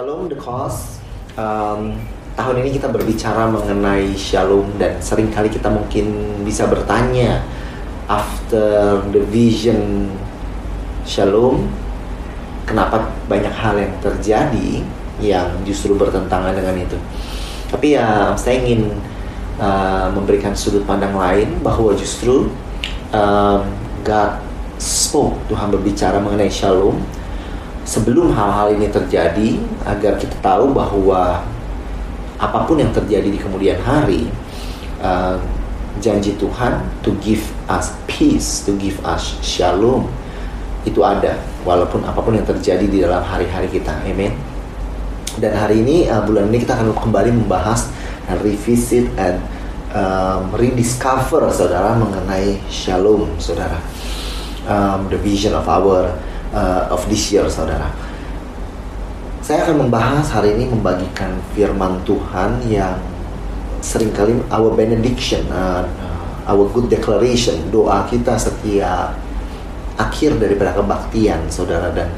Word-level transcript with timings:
Shalom 0.00 0.32
the 0.32 0.38
cause. 0.40 0.96
Um, 1.36 1.92
tahun 2.32 2.64
ini 2.64 2.80
kita 2.80 2.88
berbicara 2.88 3.52
mengenai 3.52 4.16
shalom 4.16 4.64
dan 4.80 4.96
sering 4.96 5.28
kali 5.28 5.52
kita 5.52 5.68
mungkin 5.68 6.40
bisa 6.40 6.64
bertanya 6.64 7.44
after 8.08 8.96
the 9.12 9.20
vision 9.28 10.08
shalom 11.04 11.68
kenapa 12.64 13.12
banyak 13.28 13.52
hal 13.52 13.76
yang 13.76 13.92
terjadi 14.00 14.80
yang 15.20 15.52
justru 15.68 15.92
bertentangan 15.92 16.56
dengan 16.56 16.80
itu. 16.80 16.96
Tapi 17.68 18.00
ya 18.00 18.32
saya 18.40 18.56
ingin 18.56 18.96
uh, 19.60 20.08
memberikan 20.16 20.56
sudut 20.56 20.88
pandang 20.88 21.12
lain 21.12 21.60
bahwa 21.60 21.92
justru 21.92 22.48
um, 23.12 23.60
God 24.00 24.40
spoke 24.80 25.36
Tuhan 25.52 25.68
berbicara 25.68 26.16
mengenai 26.24 26.48
shalom 26.48 26.96
sebelum 27.90 28.30
hal-hal 28.30 28.78
ini 28.78 28.86
terjadi 28.86 29.58
agar 29.82 30.14
kita 30.14 30.38
tahu 30.38 30.70
bahwa 30.70 31.42
apa 32.38 32.58
pun 32.62 32.78
yang 32.78 32.94
terjadi 32.94 33.26
di 33.26 33.34
kemudian 33.34 33.82
hari 33.82 34.30
uh, 35.02 35.34
janji 35.98 36.38
Tuhan 36.38 36.78
to 37.02 37.10
give 37.18 37.42
us 37.66 37.90
peace 38.06 38.62
to 38.62 38.78
give 38.78 38.94
us 39.02 39.34
shalom 39.42 40.06
itu 40.86 41.02
ada 41.02 41.34
walaupun 41.66 42.06
apa 42.06 42.22
pun 42.22 42.38
yang 42.38 42.46
terjadi 42.46 42.86
di 42.86 43.02
dalam 43.04 43.20
hari-hari 43.26 43.68
kita. 43.68 43.92
Amin 44.06 44.32
dan 45.42 45.58
hari 45.58 45.82
ini 45.82 46.06
uh, 46.06 46.22
bulan 46.22 46.46
ini 46.46 46.62
kita 46.62 46.78
akan 46.78 46.94
kembali 46.94 47.34
membahas 47.42 47.90
dan 48.30 48.38
revisit 48.38 49.10
and 49.18 49.42
um, 49.90 50.46
rediscover 50.54 51.50
saudara 51.50 51.98
mengenai 51.98 52.54
shalom 52.70 53.26
saudara. 53.42 53.82
Um, 54.70 55.10
the 55.10 55.18
vision 55.18 55.56
of 55.58 55.66
our 55.66 56.14
uh, 56.54 56.90
of 56.90 57.02
this 57.10 57.30
year, 57.32 57.46
saudara. 57.50 57.90
Saya 59.40 59.66
akan 59.66 59.88
membahas 59.88 60.30
hari 60.30 60.54
ini 60.54 60.70
membagikan 60.70 61.34
firman 61.56 61.98
Tuhan 62.06 62.62
yang 62.70 62.94
sering 63.80 64.12
kali 64.12 64.36
our 64.52 64.70
benediction, 64.76 65.48
uh, 65.50 65.82
our 66.46 66.68
good 66.70 66.86
declaration, 66.92 67.56
doa 67.72 68.06
kita 68.06 68.36
setiap 68.36 69.16
akhir 69.96 70.38
daripada 70.38 70.76
kebaktian, 70.76 71.48
saudara 71.52 71.92
dan 71.92 72.08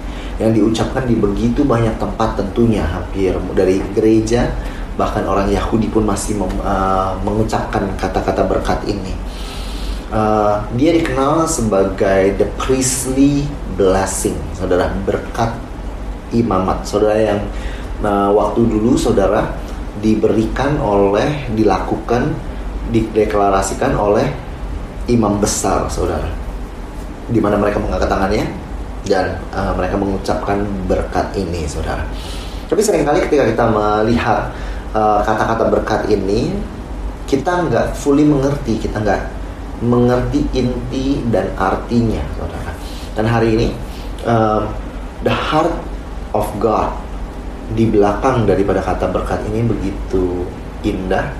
yang 0.40 0.50
diucapkan 0.50 1.06
di 1.06 1.14
begitu 1.14 1.62
banyak 1.62 1.94
tempat 2.02 2.40
tentunya 2.40 2.82
hampir 2.82 3.36
dari 3.54 3.78
gereja 3.94 4.50
bahkan 4.96 5.24
orang 5.24 5.48
Yahudi 5.48 5.88
pun 5.88 6.04
masih 6.04 6.36
mem, 6.36 6.52
uh, 6.60 7.16
mengucapkan 7.24 7.88
kata-kata 7.96 8.44
berkat 8.44 8.80
ini. 8.84 9.14
Uh, 10.12 10.60
dia 10.76 10.92
dikenal 10.92 11.48
sebagai 11.48 12.36
the 12.36 12.44
priestly 12.60 13.48
blessing, 13.76 14.36
saudara 14.56 14.92
berkat 15.04 15.52
imamat, 16.32 16.84
saudara 16.84 17.16
yang 17.18 17.40
uh, 18.00 18.32
waktu 18.32 18.64
dulu 18.64 18.96
saudara 18.96 19.52
diberikan 20.00 20.80
oleh, 20.80 21.46
dilakukan, 21.52 22.32
dideklarasikan 22.90 23.94
oleh 23.94 24.26
imam 25.06 25.38
besar, 25.38 25.86
saudara, 25.92 26.26
di 27.28 27.38
mana 27.38 27.60
mereka 27.60 27.78
mengangkat 27.78 28.08
tangannya 28.08 28.46
dan 29.06 29.38
uh, 29.52 29.72
mereka 29.76 29.94
mengucapkan 30.00 30.64
berkat 30.88 31.30
ini, 31.36 31.68
saudara. 31.68 32.02
Tapi 32.66 32.80
sering 32.80 33.04
kali 33.04 33.20
ketika 33.28 33.44
kita 33.44 33.64
melihat 33.68 34.48
kata-kata 35.24 35.68
uh, 35.68 35.70
berkat 35.72 36.08
ini, 36.08 36.52
kita 37.28 37.68
nggak 37.68 37.96
fully 37.96 38.24
mengerti, 38.24 38.80
kita 38.80 39.00
nggak 39.00 39.22
mengerti 39.84 40.46
inti 40.56 41.20
dan 41.28 41.52
artinya, 41.56 42.22
saudara. 42.36 42.71
Dan 43.12 43.28
hari 43.28 43.54
ini, 43.56 43.68
uh, 44.24 44.64
the 45.20 45.32
heart 45.32 45.72
of 46.32 46.48
God 46.56 46.96
di 47.72 47.88
belakang 47.88 48.44
daripada 48.44 48.84
kata 48.84 49.08
berkat 49.08 49.40
ini 49.48 49.64
begitu 49.64 50.44
indah 50.84 51.32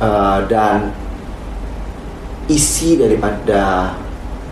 uh, 0.00 0.40
dan 0.48 0.94
isi 2.48 2.96
daripada 2.96 3.94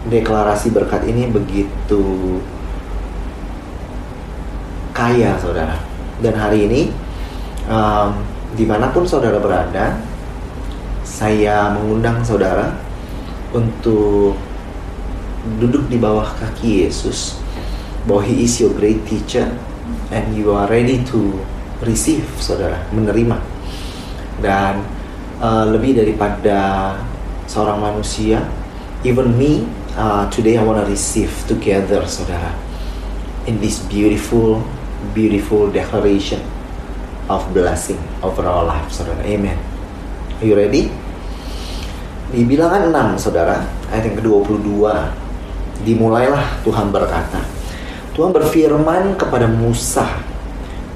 deklarasi 0.06 0.70
berkat 0.70 1.02
ini 1.08 1.28
begitu 1.28 2.38
kaya, 4.94 5.38
saudara. 5.38 5.78
Dan 6.18 6.34
hari 6.34 6.66
ini, 6.66 6.80
um, 7.70 8.18
di 8.58 8.66
mana 8.66 8.90
pun 8.90 9.06
saudara 9.06 9.38
berada, 9.38 9.94
saya 11.06 11.70
mengundang 11.74 12.22
saudara 12.26 12.74
untuk 13.54 14.34
duduk 15.56 15.88
di 15.88 15.96
bawah 15.96 16.28
kaki 16.36 16.84
Yesus. 16.84 17.40
Bahwa 18.04 18.20
He 18.28 18.44
is 18.44 18.60
your 18.60 18.76
great 18.76 19.00
teacher 19.08 19.48
and 20.12 20.36
you 20.36 20.52
are 20.52 20.68
ready 20.68 21.00
to 21.08 21.40
receive 21.80 22.24
saudara 22.36 22.84
menerima. 22.92 23.40
Dan 24.44 24.84
uh, 25.40 25.64
lebih 25.64 25.96
daripada 25.96 26.94
seorang 27.48 27.80
manusia 27.80 28.44
even 29.06 29.32
me 29.40 29.64
uh, 29.96 30.28
today 30.28 30.60
I 30.60 30.64
want 30.66 30.84
to 30.84 30.86
receive 30.86 31.32
together 31.48 32.04
saudara 32.04 32.52
in 33.48 33.62
this 33.64 33.80
beautiful 33.88 34.60
beautiful 35.16 35.72
declaration 35.72 36.44
of 37.32 37.44
blessing 37.56 38.00
over 38.20 38.44
our 38.44 38.68
lives 38.68 39.00
saudara. 39.00 39.24
Amen. 39.24 39.56
Are 40.38 40.46
you 40.46 40.54
ready? 40.54 40.86
Di 42.28 42.44
bilangan 42.44 42.92
6, 43.16 43.24
saudara, 43.24 43.64
ayat 43.88 44.12
yang 44.12 44.20
ke-22, 44.20 44.84
dimulailah 45.82 46.62
Tuhan 46.66 46.90
berkata, 46.90 47.42
Tuhan 48.18 48.34
berfirman 48.34 49.14
kepada 49.14 49.46
Musa, 49.46 50.06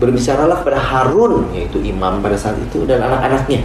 berbicaralah 0.03 0.59
kepada 0.63 0.81
Harun, 0.83 1.55
yaitu 1.55 1.79
imam 1.79 2.19
pada 2.19 2.35
saat 2.35 2.59
itu, 2.59 2.83
dan 2.83 2.99
anak-anaknya. 2.99 3.63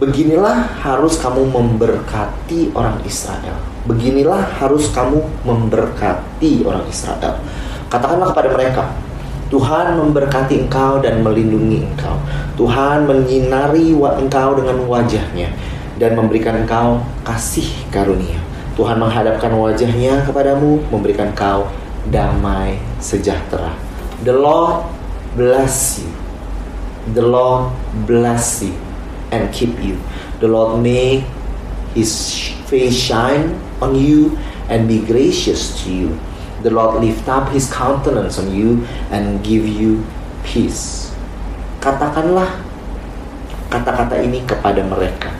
Beginilah 0.00 0.80
harus 0.80 1.20
kamu 1.20 1.48
memberkati 1.48 2.72
orang 2.72 3.00
Israel. 3.04 3.56
Beginilah 3.84 4.60
harus 4.60 4.88
kamu 4.92 5.20
memberkati 5.44 6.64
orang 6.64 6.84
Israel. 6.88 7.40
Katakanlah 7.88 8.32
kepada 8.32 8.48
mereka, 8.52 8.82
Tuhan 9.50 9.98
memberkati 9.98 10.68
engkau 10.68 11.02
dan 11.04 11.20
melindungi 11.26 11.84
engkau. 11.84 12.16
Tuhan 12.54 13.04
menyinari 13.04 13.92
engkau 13.96 14.56
dengan 14.56 14.76
wajahnya 14.88 15.52
dan 16.00 16.16
memberikan 16.16 16.64
engkau 16.64 17.04
kasih 17.26 17.68
karunia. 17.92 18.49
Tuhan 18.80 18.96
menghadapkan 18.96 19.52
wajahnya 19.52 20.24
kepadamu, 20.24 20.80
memberikan 20.88 21.36
engkau 21.36 21.68
damai 22.08 22.80
sejahtera. 22.96 23.76
The 24.24 24.32
Lord 24.32 24.88
bless 25.36 26.00
you. 26.00 26.08
The 27.12 27.20
Lord 27.20 27.76
bless 28.08 28.64
you 28.64 28.72
and 29.28 29.52
keep 29.52 29.76
you. 29.84 30.00
The 30.40 30.48
Lord 30.48 30.80
make 30.80 31.28
his 31.92 32.08
face 32.72 32.96
shine 32.96 33.52
on 33.84 34.00
you 34.00 34.40
and 34.72 34.88
be 34.88 35.04
gracious 35.04 35.76
to 35.84 35.92
you 35.92 36.16
the 36.62 36.68
Lord 36.68 37.00
lift 37.00 37.24
up 37.28 37.48
his 37.56 37.72
countenance 37.72 38.36
on 38.36 38.52
you 38.52 38.84
and 39.08 39.40
give 39.40 39.64
you 39.64 40.04
peace. 40.44 41.08
Katakanlah 41.80 42.60
kata-kata 43.72 44.20
ini 44.20 44.44
kepada 44.44 44.84
mereka. 44.84 45.39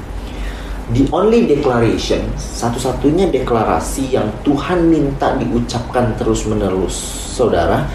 The 0.90 1.06
only 1.14 1.46
declaration, 1.46 2.34
satu-satunya 2.34 3.30
deklarasi 3.30 4.10
yang 4.10 4.26
Tuhan 4.42 4.90
minta 4.90 5.38
diucapkan 5.38 6.18
terus-menerus, 6.18 6.98
saudara, 7.30 7.86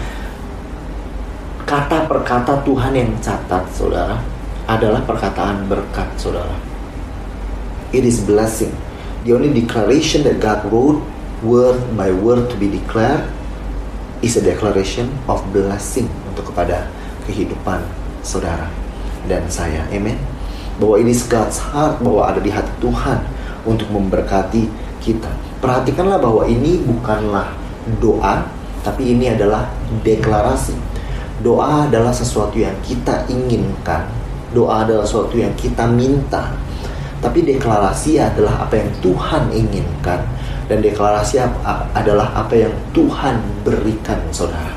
kata 1.68 2.08
per 2.08 2.24
kata 2.24 2.64
Tuhan 2.64 2.96
yang 2.96 3.12
catat, 3.20 3.68
saudara, 3.76 4.16
adalah 4.64 5.04
perkataan 5.04 5.68
berkat, 5.68 6.08
saudara. 6.16 6.56
It 7.92 8.08
is 8.08 8.24
blessing. 8.24 8.72
The 9.28 9.36
only 9.36 9.52
declaration 9.52 10.24
that 10.24 10.40
God 10.40 10.64
wrote 10.72 11.04
word 11.44 11.76
by 12.00 12.16
word 12.16 12.48
to 12.48 12.56
be 12.56 12.72
declared 12.72 13.28
is 14.24 14.40
a 14.40 14.42
declaration 14.42 15.12
of 15.28 15.44
blessing 15.52 16.08
untuk 16.32 16.48
kepada 16.48 16.88
kehidupan 17.28 17.84
saudara 18.24 18.72
dan 19.28 19.44
saya. 19.52 19.84
Amen. 19.92 20.35
Bahwa 20.76 20.96
ini 21.00 21.12
God's 21.16 21.58
heart, 21.60 22.04
bahwa 22.04 22.28
ada 22.28 22.40
di 22.40 22.52
hati 22.52 22.72
Tuhan 22.80 23.18
untuk 23.64 23.88
memberkati 23.90 24.68
kita. 25.00 25.30
Perhatikanlah 25.60 26.20
bahwa 26.20 26.44
ini 26.44 26.84
bukanlah 26.84 27.56
doa, 27.98 28.44
tapi 28.84 29.16
ini 29.16 29.32
adalah 29.32 29.66
deklarasi. 30.04 30.76
Doa 31.40 31.88
adalah 31.88 32.12
sesuatu 32.12 32.56
yang 32.56 32.76
kita 32.84 33.24
inginkan. 33.28 34.08
Doa 34.52 34.84
adalah 34.84 35.04
sesuatu 35.04 35.36
yang 35.36 35.52
kita 35.56 35.88
minta. 35.88 36.52
Tapi 37.20 37.42
deklarasi 37.42 38.20
adalah 38.20 38.68
apa 38.68 38.76
yang 38.76 38.90
Tuhan 39.00 39.48
inginkan 39.48 40.20
dan 40.66 40.82
deklarasi 40.82 41.38
adalah 41.94 42.34
apa 42.34 42.54
yang 42.58 42.74
Tuhan 42.90 43.38
berikan, 43.62 44.18
saudara. 44.34 44.74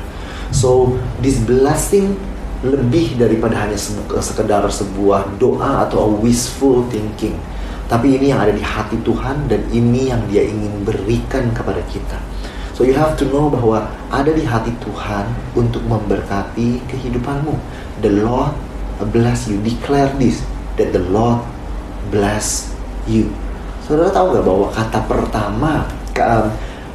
So, 0.54 0.98
this 1.22 1.38
blessing 1.42 2.14
lebih 2.60 3.16
daripada 3.16 3.56
hanya 3.64 3.76
sekedar 4.20 4.60
sebuah 4.68 5.40
doa 5.40 5.88
atau 5.88 6.12
wishful 6.20 6.84
thinking. 6.92 7.36
Tapi 7.88 8.20
ini 8.20 8.30
yang 8.30 8.44
ada 8.44 8.54
di 8.54 8.62
hati 8.62 9.00
Tuhan 9.02 9.50
dan 9.50 9.64
ini 9.72 10.12
yang 10.12 10.22
dia 10.30 10.46
ingin 10.46 10.84
berikan 10.86 11.50
kepada 11.56 11.80
kita. 11.90 12.20
So 12.76 12.86
you 12.86 12.94
have 12.96 13.18
to 13.20 13.28
know 13.28 13.50
bahwa 13.50 13.88
ada 14.08 14.30
di 14.30 14.46
hati 14.46 14.72
Tuhan 14.80 15.26
untuk 15.58 15.82
memberkati 15.84 16.80
kehidupanmu. 16.86 17.52
The 18.00 18.12
Lord 18.24 18.54
bless 19.10 19.48
you. 19.50 19.58
Declare 19.60 20.12
this 20.20 20.40
that 20.78 20.92
the 20.92 21.02
Lord 21.02 21.44
bless 22.08 22.72
you. 23.04 23.28
Saudara 23.84 24.12
tahu 24.14 24.38
gak 24.38 24.44
bahwa 24.46 24.66
kata 24.70 25.00
pertama 25.10 25.72
ke, 26.14 26.24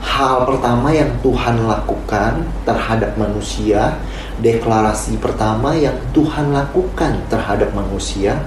hal 0.05 0.45
pertama 0.45 0.93
yang 0.93 1.09
Tuhan 1.25 1.65
lakukan 1.65 2.45
terhadap 2.61 3.17
manusia, 3.17 3.97
deklarasi 4.39 5.17
pertama 5.17 5.73
yang 5.73 5.97
Tuhan 6.13 6.53
lakukan 6.53 7.25
terhadap 7.27 7.73
manusia 7.73 8.37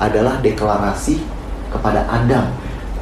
adalah 0.00 0.40
deklarasi 0.40 1.20
kepada 1.68 2.08
Adam. 2.08 2.48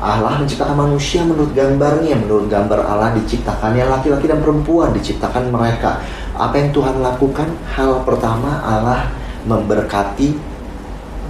Allah 0.00 0.40
menciptakan 0.40 0.80
manusia 0.80 1.20
menurut 1.22 1.52
gambarnya, 1.52 2.16
menurut 2.16 2.48
gambar 2.48 2.88
Allah 2.88 3.12
diciptakannya 3.20 3.84
laki-laki 3.84 4.26
dan 4.26 4.40
perempuan, 4.40 4.96
diciptakan 4.96 5.52
mereka. 5.52 6.00
Apa 6.34 6.56
yang 6.56 6.72
Tuhan 6.72 7.04
lakukan? 7.04 7.48
Hal 7.76 8.00
pertama 8.08 8.64
Allah 8.64 9.12
memberkati 9.44 10.34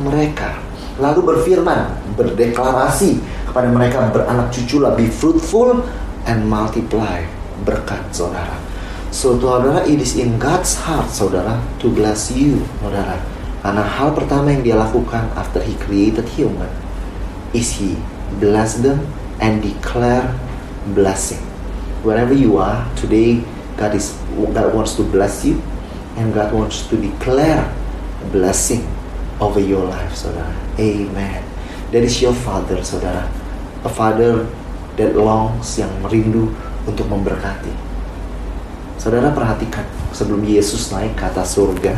mereka. 0.06 0.54
Lalu 1.02 1.34
berfirman, 1.34 2.14
berdeklarasi 2.14 3.18
kepada 3.50 3.66
mereka 3.66 4.06
beranak 4.14 4.54
cucu 4.54 4.78
lebih 4.78 5.10
fruitful 5.10 5.82
and 6.30 6.46
multiply 6.46 7.26
berkat 7.66 8.14
saudara. 8.14 8.54
So 9.10 9.34
saudara, 9.34 9.82
it 9.90 9.98
is 9.98 10.14
in 10.14 10.38
God's 10.38 10.78
heart 10.86 11.10
saudara 11.10 11.58
to 11.82 11.90
bless 11.90 12.30
you 12.30 12.62
saudara. 12.78 13.18
Karena 13.60 13.82
hal 13.82 14.14
pertama 14.14 14.54
yang 14.54 14.62
dia 14.62 14.76
lakukan 14.78 15.26
after 15.34 15.58
he 15.60 15.74
created 15.82 16.24
human 16.38 16.70
is 17.50 17.74
he 17.74 17.98
bless 18.38 18.78
them 18.78 19.02
and 19.42 19.58
declare 19.58 20.30
blessing. 20.94 21.42
Wherever 22.06 22.32
you 22.32 22.56
are 22.62 22.86
today, 22.94 23.42
God 23.74 23.98
is 23.98 24.14
God 24.54 24.70
wants 24.70 24.94
to 24.96 25.02
bless 25.02 25.42
you 25.42 25.58
and 26.14 26.30
God 26.30 26.54
wants 26.54 26.86
to 26.88 26.96
declare 26.96 27.66
blessing 28.30 28.86
over 29.42 29.58
your 29.58 29.84
life, 29.84 30.14
saudara. 30.14 30.54
Amen. 30.78 31.42
That 31.90 32.06
is 32.06 32.22
your 32.22 32.32
father, 32.32 32.80
saudara 32.86 33.26
a 33.84 33.88
father 33.88 34.44
that 35.00 35.16
longs 35.16 35.80
yang 35.80 35.88
merindu 36.04 36.52
untuk 36.84 37.08
memberkati. 37.08 37.72
Saudara 39.00 39.32
perhatikan 39.32 39.88
sebelum 40.12 40.44
Yesus 40.44 40.92
naik 40.92 41.16
ke 41.16 41.24
atas 41.24 41.56
surga, 41.56 41.96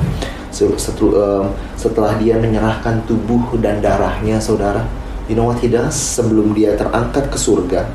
setelah 1.75 2.14
dia 2.22 2.38
menyerahkan 2.38 3.02
tubuh 3.10 3.58
dan 3.58 3.82
darahnya, 3.82 4.38
saudara, 4.38 4.87
you 5.26 5.34
know 5.34 5.50
what 5.50 5.58
he 5.58 5.66
does? 5.66 5.99
Sebelum 5.99 6.54
dia 6.54 6.78
terangkat 6.78 7.26
ke 7.26 7.34
surga, 7.34 7.90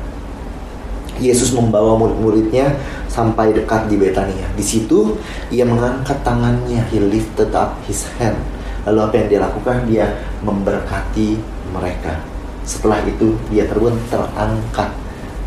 Yesus 1.16 1.56
membawa 1.56 1.96
murid-muridnya 1.96 2.76
sampai 3.08 3.56
dekat 3.56 3.88
di 3.88 3.96
Betania. 3.96 4.44
Di 4.52 4.62
situ 4.62 5.16
ia 5.48 5.64
mengangkat 5.64 6.20
tangannya, 6.20 6.84
he 6.92 7.00
lifted 7.00 7.48
up 7.56 7.80
his 7.88 8.04
hand. 8.20 8.36
Lalu 8.84 8.98
apa 9.00 9.14
yang 9.16 9.26
dia 9.32 9.40
lakukan? 9.40 9.76
Dia 9.88 10.06
memberkati 10.44 11.28
mereka. 11.72 12.20
Setelah 12.68 13.00
itu 13.08 13.32
dia 13.48 13.64
terus 13.64 13.96
terangkat 14.12 14.92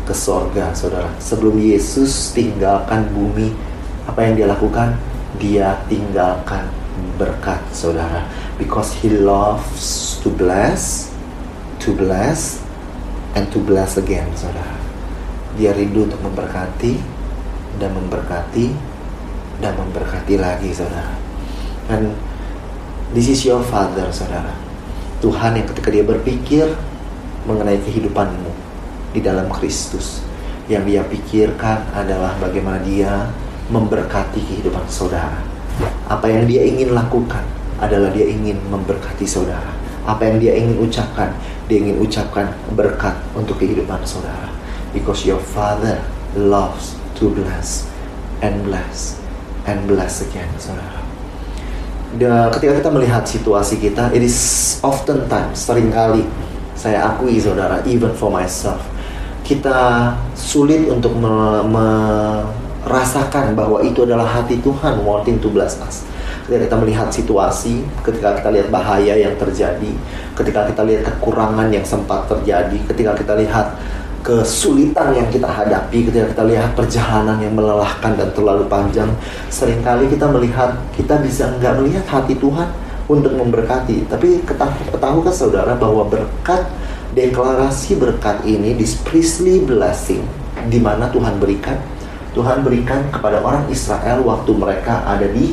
ke 0.02 0.10
sorga, 0.10 0.74
saudara. 0.74 1.06
Sebelum 1.22 1.54
Yesus 1.54 2.34
tinggalkan 2.34 3.06
bumi, 3.14 3.54
apa 4.10 4.26
yang 4.26 4.34
dia 4.34 4.50
lakukan? 4.50 4.98
Dia 5.38 5.78
tinggalkan 5.86 6.66
berkat, 7.14 7.62
saudara. 7.70 8.26
Because 8.58 8.90
he 8.98 9.14
loves 9.14 10.18
to 10.26 10.34
bless, 10.34 11.14
to 11.86 11.94
bless, 11.94 12.58
and 13.38 13.46
to 13.54 13.62
bless 13.62 13.94
again, 13.94 14.26
saudara. 14.34 14.74
Dia 15.54 15.70
rindu 15.78 16.10
untuk 16.10 16.18
memberkati, 16.26 16.98
dan 17.78 17.94
memberkati, 17.94 18.66
dan 19.62 19.78
memberkati 19.78 20.34
lagi, 20.42 20.74
saudara. 20.74 21.14
Dan 21.86 22.10
this 23.14 23.30
is 23.30 23.46
your 23.46 23.62
father, 23.62 24.10
saudara. 24.10 24.50
Tuhan 25.22 25.54
yang 25.54 25.70
ketika 25.70 25.88
dia 25.94 26.02
berpikir 26.02 26.66
mengenai 27.46 27.78
kehidupanmu 27.82 28.52
di 29.12 29.20
dalam 29.20 29.50
Kristus. 29.50 30.24
Yang 30.70 30.82
dia 30.94 31.02
pikirkan 31.04 31.90
adalah 31.92 32.38
bagaimana 32.38 32.80
dia 32.86 33.28
memberkati 33.68 34.40
kehidupan 34.40 34.86
saudara. 34.86 35.42
Apa 36.06 36.28
yang 36.30 36.46
dia 36.46 36.62
ingin 36.62 36.94
lakukan 36.94 37.42
adalah 37.82 38.14
dia 38.14 38.28
ingin 38.30 38.60
memberkati 38.70 39.26
saudara. 39.26 39.74
Apa 40.06 40.30
yang 40.30 40.38
dia 40.38 40.54
ingin 40.54 40.78
ucapkan, 40.82 41.34
dia 41.66 41.82
ingin 41.82 41.98
ucapkan 41.98 42.50
berkat 42.74 43.14
untuk 43.34 43.58
kehidupan 43.58 44.02
saudara. 44.06 44.50
Because 44.94 45.26
your 45.26 45.40
father 45.40 45.98
loves 46.38 46.94
to 47.18 47.32
bless 47.32 47.86
and 48.42 48.62
bless 48.66 49.18
and 49.66 49.86
bless 49.86 50.22
again, 50.22 50.50
saudara. 50.58 51.00
Dan 52.12 52.52
ketika 52.52 52.76
kita 52.76 52.90
melihat 52.92 53.24
situasi 53.24 53.80
kita, 53.80 54.12
it 54.12 54.20
is 54.20 54.36
often 54.84 55.24
times, 55.32 55.64
sering 55.64 55.88
kali 55.88 56.28
saya 56.74 57.12
akui 57.12 57.38
saudara, 57.38 57.80
even 57.84 58.10
for 58.16 58.30
myself, 58.32 58.80
kita 59.42 60.12
sulit 60.32 60.88
untuk 60.88 61.12
merasakan 62.82 63.52
bahwa 63.54 63.82
itu 63.84 64.02
adalah 64.06 64.26
hati 64.26 64.58
Tuhan 64.62 65.04
wanting 65.04 65.38
to 65.42 65.48
bless 65.52 65.78
us. 65.82 66.04
Ketika 66.46 66.66
kita 66.66 66.76
melihat 66.82 67.08
situasi, 67.12 67.86
ketika 68.02 68.34
kita 68.40 68.50
lihat 68.50 68.68
bahaya 68.72 69.14
yang 69.14 69.38
terjadi, 69.38 69.92
ketika 70.34 70.66
kita 70.68 70.82
lihat 70.82 71.06
kekurangan 71.06 71.70
yang 71.70 71.86
sempat 71.86 72.26
terjadi, 72.26 72.76
ketika 72.90 73.14
kita 73.14 73.38
lihat 73.38 73.78
kesulitan 74.22 75.18
yang 75.18 75.26
kita 75.34 75.50
hadapi 75.50 76.06
ketika 76.06 76.30
kita 76.30 76.46
lihat 76.46 76.70
perjalanan 76.78 77.42
yang 77.42 77.58
melelahkan 77.58 78.14
dan 78.14 78.30
terlalu 78.30 78.70
panjang 78.70 79.10
sering 79.50 79.82
kali 79.82 80.06
kita 80.06 80.30
melihat 80.30 80.78
kita 80.94 81.18
bisa 81.18 81.50
nggak 81.58 81.82
melihat 81.82 82.06
hati 82.06 82.38
Tuhan 82.38 82.70
untuk 83.10 83.34
memberkati. 83.34 84.06
Tapi 84.06 84.42
ketahukan 84.90 85.34
saudara 85.34 85.74
bahwa 85.74 86.06
berkat 86.06 86.66
deklarasi 87.12 88.00
berkat 88.00 88.40
ini 88.48 88.72
di 88.72 88.86
priestly 89.04 89.60
blessing 89.62 90.24
di 90.68 90.78
mana 90.80 91.08
Tuhan 91.12 91.36
berikan. 91.36 91.76
Tuhan 92.32 92.64
berikan 92.64 93.12
kepada 93.12 93.44
orang 93.44 93.68
Israel 93.68 94.24
waktu 94.24 94.56
mereka 94.56 95.04
ada 95.04 95.28
di 95.28 95.52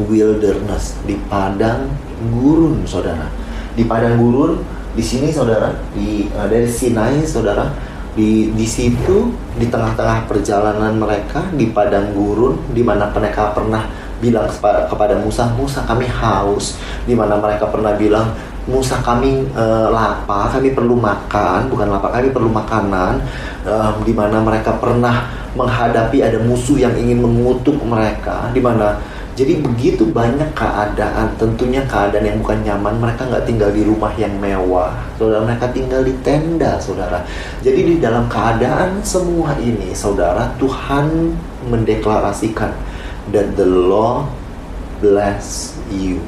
wilderness 0.00 0.96
di 1.04 1.14
padang 1.28 1.92
gurun 2.32 2.88
saudara. 2.88 3.28
Di 3.76 3.84
padang 3.84 4.16
gurun 4.16 4.64
di 4.96 5.04
sini 5.04 5.28
saudara 5.28 5.76
di 5.92 6.24
uh, 6.32 6.48
dari 6.48 6.68
Sinai 6.68 7.20
saudara. 7.28 7.92
Di 8.14 8.54
di 8.54 8.62
situ 8.62 9.34
di 9.58 9.66
tengah-tengah 9.66 10.30
perjalanan 10.30 10.94
mereka 10.94 11.50
di 11.50 11.74
padang 11.74 12.14
gurun 12.14 12.62
di 12.70 12.78
mana 12.86 13.10
mereka 13.10 13.50
pernah 13.50 13.90
bilang 14.24 14.48
kepada 14.88 15.20
Musa, 15.20 15.52
Musa 15.52 15.84
kami 15.84 16.08
haus, 16.08 16.80
di 17.04 17.12
mana 17.12 17.36
mereka 17.36 17.68
pernah 17.68 17.92
bilang 17.92 18.32
Musa 18.64 18.96
kami 19.04 19.44
e, 19.44 19.64
lapar, 19.92 20.48
kami 20.48 20.72
perlu 20.72 20.96
makan, 20.96 21.68
bukan 21.68 21.92
lapar, 21.92 22.16
kami 22.16 22.32
perlu 22.32 22.48
makanan, 22.48 23.20
e, 23.60 23.74
di 24.08 24.16
mana 24.16 24.40
mereka 24.40 24.80
pernah 24.80 25.28
menghadapi 25.52 26.24
ada 26.24 26.40
musuh 26.40 26.80
yang 26.80 26.96
ingin 26.96 27.20
mengutuk 27.20 27.76
mereka, 27.84 28.48
di 28.56 28.64
mana 28.64 28.96
jadi 29.34 29.60
begitu 29.60 30.08
banyak 30.08 30.54
keadaan, 30.56 31.34
tentunya 31.36 31.84
keadaan 31.84 32.24
yang 32.24 32.38
bukan 32.40 32.64
nyaman, 32.64 32.94
mereka 33.02 33.28
nggak 33.28 33.44
tinggal 33.44 33.68
di 33.68 33.82
rumah 33.84 34.14
yang 34.16 34.32
mewah, 34.40 34.96
saudara 35.20 35.44
mereka 35.44 35.68
tinggal 35.74 36.00
di 36.00 36.14
tenda, 36.24 36.80
saudara. 36.80 37.20
Jadi 37.60 37.80
di 37.82 37.94
dalam 38.00 38.30
keadaan 38.32 39.02
semua 39.04 39.58
ini, 39.60 39.92
saudara, 39.92 40.54
Tuhan 40.56 41.36
mendeklarasikan 41.68 42.93
that 43.32 43.56
the 43.56 43.64
Lord 43.64 44.28
bless 45.00 45.76
you. 45.88 46.20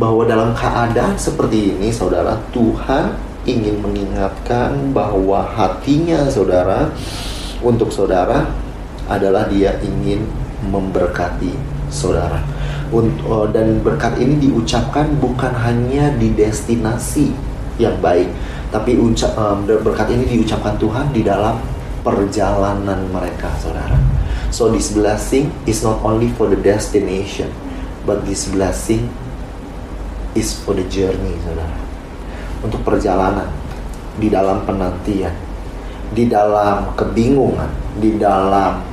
Bahwa 0.00 0.24
dalam 0.24 0.56
keadaan 0.56 1.20
seperti 1.20 1.76
ini, 1.76 1.92
saudara, 1.92 2.40
Tuhan 2.54 3.12
ingin 3.44 3.82
mengingatkan 3.82 4.94
bahwa 4.94 5.42
hatinya 5.42 6.30
saudara 6.30 6.88
untuk 7.60 7.90
saudara 7.90 8.48
adalah 9.10 9.50
dia 9.50 9.76
ingin 9.82 10.24
memberkati 10.70 11.52
saudara. 11.92 12.40
Oh, 13.28 13.48
dan 13.48 13.80
berkat 13.80 14.20
ini 14.20 14.36
diucapkan 14.48 15.16
bukan 15.16 15.52
hanya 15.56 16.12
di 16.16 16.32
destinasi 16.32 17.32
yang 17.80 17.96
baik, 18.04 18.28
tapi 18.68 18.96
berkat 19.64 20.12
ini 20.12 20.28
diucapkan 20.28 20.76
Tuhan 20.76 21.08
di 21.12 21.24
dalam 21.24 21.56
perjalanan 22.04 23.00
mereka, 23.08 23.48
saudara. 23.56 23.96
So 24.52 24.68
this 24.68 24.92
blessing 24.92 25.48
is 25.64 25.80
not 25.80 26.04
only 26.04 26.28
for 26.36 26.44
the 26.44 26.60
destination, 26.60 27.48
but 28.04 28.28
this 28.28 28.52
blessing 28.52 29.08
is 30.36 30.52
for 30.60 30.76
the 30.76 30.84
journey, 30.92 31.40
saudara. 31.40 31.80
Untuk 32.60 32.84
perjalanan 32.84 33.48
di 34.20 34.28
dalam 34.28 34.68
penantian, 34.68 35.32
di 36.12 36.28
dalam 36.28 36.92
kebingungan, 36.92 37.72
di 37.96 38.20
dalam 38.20 38.84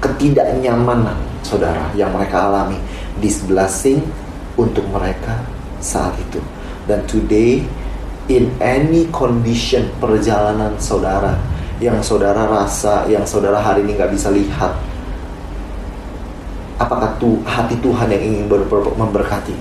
ketidaknyamanan, 0.00 1.20
saudara, 1.44 1.92
yang 1.92 2.08
mereka 2.16 2.48
alami. 2.48 2.80
This 3.20 3.44
blessing 3.44 4.00
untuk 4.56 4.88
mereka 4.88 5.44
saat 5.84 6.16
itu. 6.16 6.40
Dan 6.88 7.04
today, 7.04 7.60
in 8.32 8.48
any 8.58 9.04
condition 9.12 9.92
perjalanan 10.00 10.80
saudara, 10.80 11.36
yang 11.82 11.98
saudara 11.98 12.46
rasa, 12.46 13.02
yang 13.10 13.26
saudara 13.26 13.58
hari 13.58 13.82
ini 13.82 13.98
nggak 13.98 14.14
bisa 14.14 14.30
lihat. 14.30 14.70
Apakah 16.78 17.18
tuh 17.18 17.42
hati 17.42 17.74
Tuhan 17.82 18.06
yang 18.06 18.22
ingin 18.22 18.44
ber 18.46 18.62
memberkati? 18.70 19.54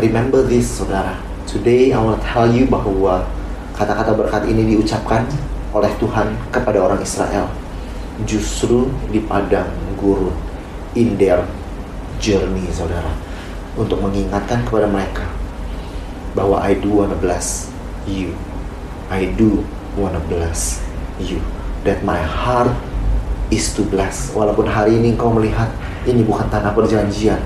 Remember 0.00 0.40
this, 0.48 0.80
saudara. 0.80 1.20
Today 1.44 1.92
I 1.92 2.00
want 2.00 2.24
tell 2.24 2.48
you 2.48 2.64
bahwa 2.64 3.28
kata-kata 3.76 4.16
berkat 4.16 4.48
ini 4.48 4.72
diucapkan 4.72 5.28
oleh 5.76 5.92
Tuhan 6.00 6.32
kepada 6.48 6.80
orang 6.80 7.04
Israel 7.04 7.52
justru 8.24 8.88
di 9.12 9.20
padang 9.20 9.68
gurun 10.00 10.32
in 10.96 11.20
their 11.20 11.44
journey, 12.24 12.64
saudara, 12.72 13.12
untuk 13.76 14.00
mengingatkan 14.00 14.64
kepada 14.64 14.88
mereka 14.88 15.28
bahwa 16.32 16.64
I 16.64 16.72
do 16.72 17.04
wanna 17.04 17.18
bless 17.20 17.68
you. 18.08 18.32
I 19.12 19.28
do 19.36 19.60
wanna 20.00 20.24
bless 20.24 20.80
you 21.20 21.38
that 21.84 22.00
my 22.02 22.18
heart 22.18 22.72
is 23.52 23.70
to 23.76 23.84
bless. 23.86 24.32
Walaupun 24.32 24.66
hari 24.66 24.98
ini 24.98 25.14
kau 25.14 25.30
melihat 25.30 25.68
ini 26.08 26.24
bukan 26.24 26.48
tanah 26.48 26.72
perjanjian 26.72 27.38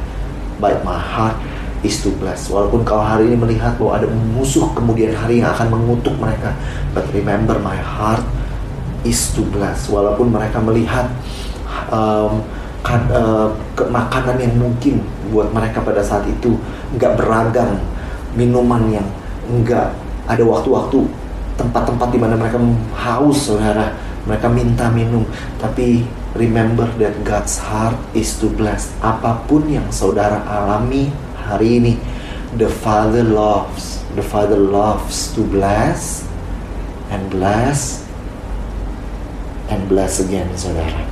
but 0.62 0.80
my 0.86 0.96
heart 0.96 1.34
is 1.82 2.00
to 2.02 2.10
bless. 2.18 2.48
Walaupun 2.50 2.82
kau 2.86 3.02
hari 3.02 3.30
ini 3.30 3.36
melihat 3.38 3.76
bahwa 3.76 3.98
ada 3.98 4.06
musuh 4.08 4.70
kemudian 4.74 5.14
hari 5.14 5.42
yang 5.42 5.50
akan 5.54 5.74
mengutuk 5.74 6.14
mereka 6.18 6.54
but 6.94 7.04
remember 7.10 7.58
my 7.60 7.76
heart 7.76 8.22
is 9.02 9.30
to 9.34 9.42
bless. 9.50 9.90
Walaupun 9.90 10.30
mereka 10.30 10.58
melihat 10.62 11.10
um, 11.90 12.42
kan, 12.82 13.04
uh, 13.10 13.50
ke 13.74 13.84
makanan 13.90 14.38
yang 14.38 14.54
mungkin 14.56 15.02
buat 15.34 15.50
mereka 15.52 15.82
pada 15.82 16.00
saat 16.00 16.24
itu 16.24 16.56
nggak 16.96 17.20
beragam 17.20 17.78
minuman 18.32 18.86
yang 18.88 19.06
nggak 19.48 19.92
ada 20.28 20.44
waktu-waktu 20.44 21.04
tempat-tempat 21.58 22.08
di 22.14 22.18
mana 22.22 22.38
mereka 22.38 22.62
haus 22.94 23.50
saudara. 23.50 23.92
Mereka 24.24 24.46
minta 24.46 24.86
minum. 24.88 25.26
Tapi 25.58 26.06
remember 26.38 26.86
that 27.02 27.18
God's 27.26 27.58
heart 27.58 27.98
is 28.14 28.38
to 28.38 28.46
bless 28.46 28.94
apa 29.02 29.42
pun 29.50 29.66
yang 29.66 29.90
saudara 29.90 30.46
alami 30.46 31.10
hari 31.34 31.82
ini. 31.82 31.94
The 32.54 32.70
Father 32.70 33.26
loves 33.26 33.98
the 34.14 34.24
Father 34.24 34.56
loves 34.56 35.30
to 35.36 35.44
bless 35.44 36.24
and 37.12 37.28
bless 37.30 38.02
and 39.68 39.86
bless 39.86 40.18
again 40.18 40.48
saudara. 40.58 41.06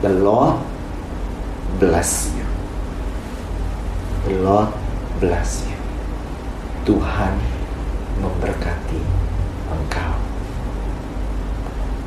The 0.00 0.14
Lord 0.14 0.62
bless 1.76 2.32
you. 2.32 2.46
The 4.24 4.40
Lord 4.40 4.70
bless 5.20 5.68
you. 5.68 5.76
Tuhan 6.88 7.49
memberkati 8.20 9.00
engkau. 9.72 10.14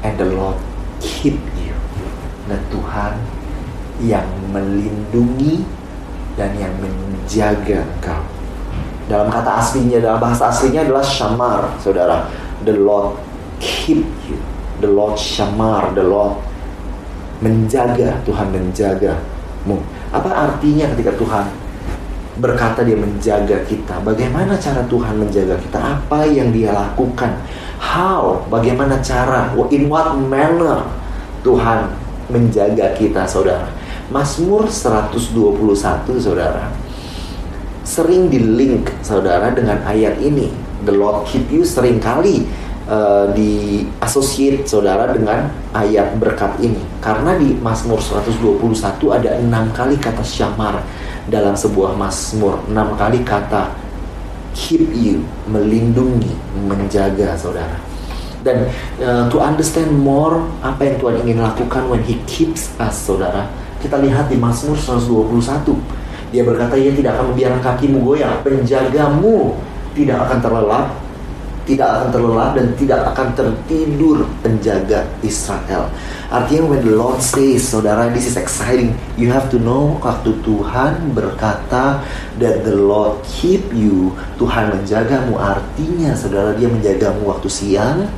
And 0.06 0.16
the 0.16 0.30
Lord 0.30 0.62
keep 1.02 1.38
you. 1.60 1.76
Dan 2.46 2.60
Tuhan 2.70 3.14
yang 4.04 4.28
melindungi 4.52 5.64
dan 6.36 6.54
yang 6.60 6.76
menjaga 6.78 7.88
engkau. 7.98 8.24
Dalam 9.08 9.28
kata 9.28 9.60
aslinya, 9.60 10.00
dalam 10.00 10.20
bahasa 10.20 10.48
aslinya 10.48 10.88
adalah 10.88 11.04
shamar, 11.04 11.62
saudara. 11.80 12.28
The 12.64 12.76
Lord 12.80 13.20
keep 13.60 14.04
you. 14.28 14.40
The 14.80 14.92
Lord 14.92 15.16
shamar, 15.20 15.92
the 15.96 16.04
Lord 16.04 16.40
menjaga, 17.44 18.24
Tuhan 18.24 18.56
menjagamu. 18.56 19.78
Apa 20.16 20.30
artinya 20.32 20.88
ketika 20.96 21.12
Tuhan 21.20 21.63
berkata 22.38 22.82
dia 22.82 22.98
menjaga 22.98 23.62
kita. 23.66 24.02
Bagaimana 24.02 24.58
cara 24.58 24.82
Tuhan 24.90 25.22
menjaga 25.22 25.54
kita? 25.62 25.78
Apa 25.78 26.26
yang 26.26 26.50
dia 26.50 26.74
lakukan? 26.74 27.38
How? 27.78 28.42
Bagaimana 28.50 28.98
cara? 29.04 29.54
In 29.70 29.86
what 29.92 30.18
manner 30.18 30.82
Tuhan 31.46 31.94
menjaga 32.32 32.96
kita, 32.98 33.28
saudara? 33.30 33.70
Mazmur 34.10 34.66
121, 34.66 36.18
saudara. 36.18 36.74
Sering 37.84 38.32
di 38.32 38.40
link, 38.40 38.90
saudara, 39.04 39.52
dengan 39.52 39.84
ayat 39.86 40.18
ini. 40.24 40.50
The 40.84 40.96
Lord 40.96 41.28
keep 41.30 41.48
you 41.48 41.64
sering 41.64 42.04
kali 42.04 42.44
uh, 42.94 43.26
di 43.34 43.82
associate 44.06 44.70
saudara 44.70 45.10
dengan 45.10 45.50
ayat 45.74 46.14
berkat 46.22 46.62
ini. 46.62 46.78
Karena 47.02 47.34
di 47.34 47.58
Mazmur 47.58 47.98
121 47.98 48.62
ada 49.10 49.30
enam 49.42 49.74
kali 49.74 49.98
kata 49.98 50.22
syamar 50.22 50.86
dalam 51.26 51.58
sebuah 51.58 51.98
Mazmur. 51.98 52.62
Enam 52.70 52.94
kali 52.94 53.26
kata 53.26 53.74
keep 54.54 54.86
you 54.94 55.26
melindungi 55.50 56.38
menjaga 56.70 57.34
saudara. 57.34 57.82
Dan 58.46 58.70
uh, 59.02 59.26
to 59.34 59.42
understand 59.42 59.90
more 59.90 60.46
apa 60.62 60.86
yang 60.86 60.96
Tuhan 61.02 61.16
ingin 61.26 61.40
lakukan 61.42 61.90
when 61.90 62.06
He 62.06 62.22
keeps 62.30 62.76
us 62.78 63.08
saudara 63.08 63.50
kita 63.80 64.00
lihat 64.00 64.32
di 64.32 64.40
Mazmur 64.40 64.80
121 64.80 66.04
dia 66.32 66.42
berkata 66.42 66.74
ia 66.80 66.90
tidak 66.96 67.20
akan 67.20 67.36
membiarkan 67.36 67.62
kakimu 67.62 68.02
goyang. 68.02 68.42
Penjagamu 68.42 69.54
tidak 69.94 70.18
akan 70.26 70.38
terlelap 70.42 70.88
tidak 71.64 71.88
akan 71.88 72.08
terlelap 72.12 72.52
dan 72.60 72.68
tidak 72.76 73.00
akan 73.16 73.28
tertidur 73.36 74.18
penjaga 74.44 75.08
Israel. 75.24 75.88
Artinya 76.28 76.64
when 76.66 76.82
the 76.84 76.92
Lord 76.92 77.24
says, 77.24 77.64
saudara, 77.64 78.12
this 78.12 78.28
is 78.28 78.36
exciting. 78.36 78.98
You 79.16 79.32
have 79.32 79.48
to 79.54 79.62
know 79.62 79.96
waktu 80.04 80.36
Tuhan 80.44 81.16
berkata 81.16 82.04
that 82.42 82.68
the 82.68 82.76
Lord 82.76 83.24
keep 83.24 83.64
you, 83.72 84.12
Tuhan 84.42 84.76
menjagamu. 84.76 85.40
Artinya, 85.40 86.12
saudara, 86.18 86.52
dia 86.58 86.68
menjagamu 86.68 87.32
waktu 87.32 87.48
siang, 87.48 88.10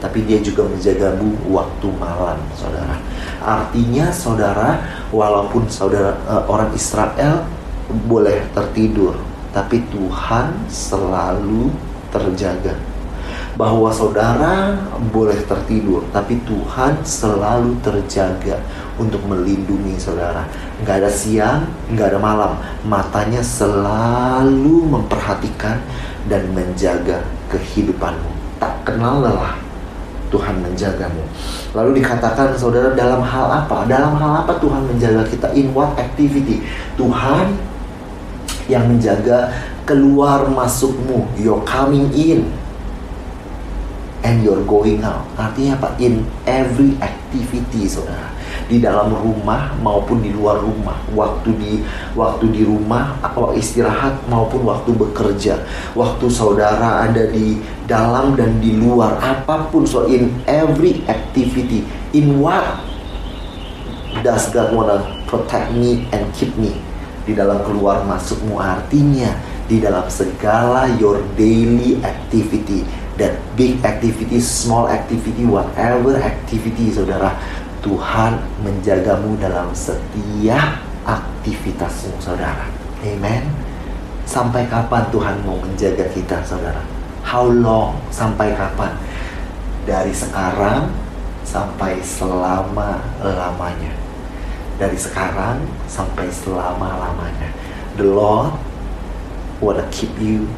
tapi 0.00 0.24
dia 0.24 0.40
juga 0.40 0.64
menjagamu 0.64 1.52
waktu 1.52 1.88
malam, 2.00 2.38
saudara. 2.56 2.96
Artinya, 3.44 4.08
saudara, 4.14 4.80
walaupun 5.12 5.68
saudara 5.68 6.16
uh, 6.30 6.48
orang 6.48 6.72
Israel 6.72 7.44
boleh 8.08 8.46
tertidur, 8.54 9.18
tapi 9.50 9.82
Tuhan 9.90 10.54
selalu 10.70 11.89
terjaga. 12.12 12.74
Bahwa 13.58 13.92
saudara 13.92 14.78
boleh 15.12 15.36
tertidur, 15.44 16.06
tapi 16.14 16.40
Tuhan 16.48 17.02
selalu 17.04 17.76
terjaga 17.84 18.56
untuk 18.96 19.20
melindungi 19.24 19.96
saudara. 20.00 20.44
Nggak 20.80 20.96
ada 21.04 21.10
siang, 21.10 21.60
nggak 21.92 22.16
ada 22.16 22.20
malam. 22.20 22.52
Matanya 22.84 23.44
selalu 23.44 24.88
memperhatikan 24.88 25.80
dan 26.28 26.48
menjaga 26.52 27.20
kehidupanmu. 27.52 28.30
Tak 28.60 28.84
kenal 28.84 29.24
lelah 29.24 29.56
Tuhan 30.30 30.62
menjagamu. 30.62 31.26
Lalu 31.74 32.00
dikatakan 32.00 32.54
saudara 32.54 32.94
dalam 32.94 33.20
hal 33.20 33.50
apa? 33.50 33.84
Dalam 33.90 34.14
hal 34.16 34.46
apa 34.46 34.56
Tuhan 34.62 34.86
menjaga 34.86 35.26
kita? 35.26 35.50
In 35.58 35.74
what 35.74 35.92
activity? 35.98 36.62
Tuhan 36.94 37.58
yang 38.70 38.86
menjaga 38.86 39.50
keluar 39.88 40.48
masukmu, 40.48 41.24
you're 41.40 41.62
coming 41.64 42.08
in 42.12 42.48
and 44.22 44.44
you're 44.44 44.62
going 44.68 45.00
out. 45.00 45.24
Artinya 45.36 45.80
apa? 45.80 45.96
In 46.00 46.24
every 46.44 46.96
activity, 47.00 47.88
saudara. 47.88 48.28
Di 48.70 48.78
dalam 48.78 49.10
rumah 49.10 49.74
maupun 49.82 50.22
di 50.22 50.30
luar 50.30 50.62
rumah, 50.62 50.94
waktu 51.14 51.50
di 51.58 51.72
waktu 52.14 52.50
di 52.54 52.62
rumah, 52.62 53.18
atau 53.22 53.50
istirahat 53.54 54.14
maupun 54.30 54.62
waktu 54.62 54.94
bekerja, 54.94 55.58
waktu 55.98 56.26
saudara 56.30 57.06
ada 57.10 57.26
di 57.30 57.58
dalam 57.90 58.38
dan 58.38 58.62
di 58.62 58.78
luar, 58.78 59.18
apa 59.18 59.66
pun. 59.74 59.86
So 59.86 60.06
in 60.06 60.30
every 60.46 61.02
activity, 61.10 61.82
in 62.14 62.38
what 62.38 62.62
does 64.22 64.50
God 64.54 64.74
wanna 64.74 65.02
protect 65.26 65.74
me 65.74 66.06
and 66.14 66.26
keep 66.34 66.54
me? 66.54 66.78
Di 67.26 67.34
dalam 67.34 67.62
keluar 67.62 68.02
masukmu 68.06 68.58
artinya 68.58 69.30
di 69.70 69.78
dalam 69.78 70.10
segala 70.10 70.90
your 70.98 71.22
daily 71.38 72.02
activity. 72.02 72.82
That 73.14 73.38
big 73.54 73.78
activity, 73.86 74.42
small 74.42 74.90
activity, 74.90 75.46
whatever 75.46 76.18
activity 76.18 76.90
saudara 76.90 77.38
Tuhan 77.86 78.42
menjagamu 78.66 79.38
dalam 79.38 79.70
setiap 79.70 80.82
aktivitasmu 81.06 82.18
saudara. 82.18 82.66
Amen. 83.06 83.46
Sampai 84.26 84.66
kapan 84.66 85.06
Tuhan 85.14 85.36
mau 85.46 85.56
menjaga 85.62 86.10
kita 86.12 86.42
saudara? 86.42 86.82
How 87.22 87.46
long? 87.46 87.96
Sampai 88.10 88.52
kapan? 88.58 88.92
Dari 89.88 90.12
sekarang 90.12 90.92
sampai 91.46 91.98
selama-lamanya. 92.04 93.92
Dari 94.76 94.96
sekarang 94.96 95.60
sampai 95.88 96.28
selama-lamanya. 96.28 97.48
The 97.96 98.06
Lord 98.06 98.54
wanna 99.60 99.84
keep 99.92 100.10
you, 100.16 100.48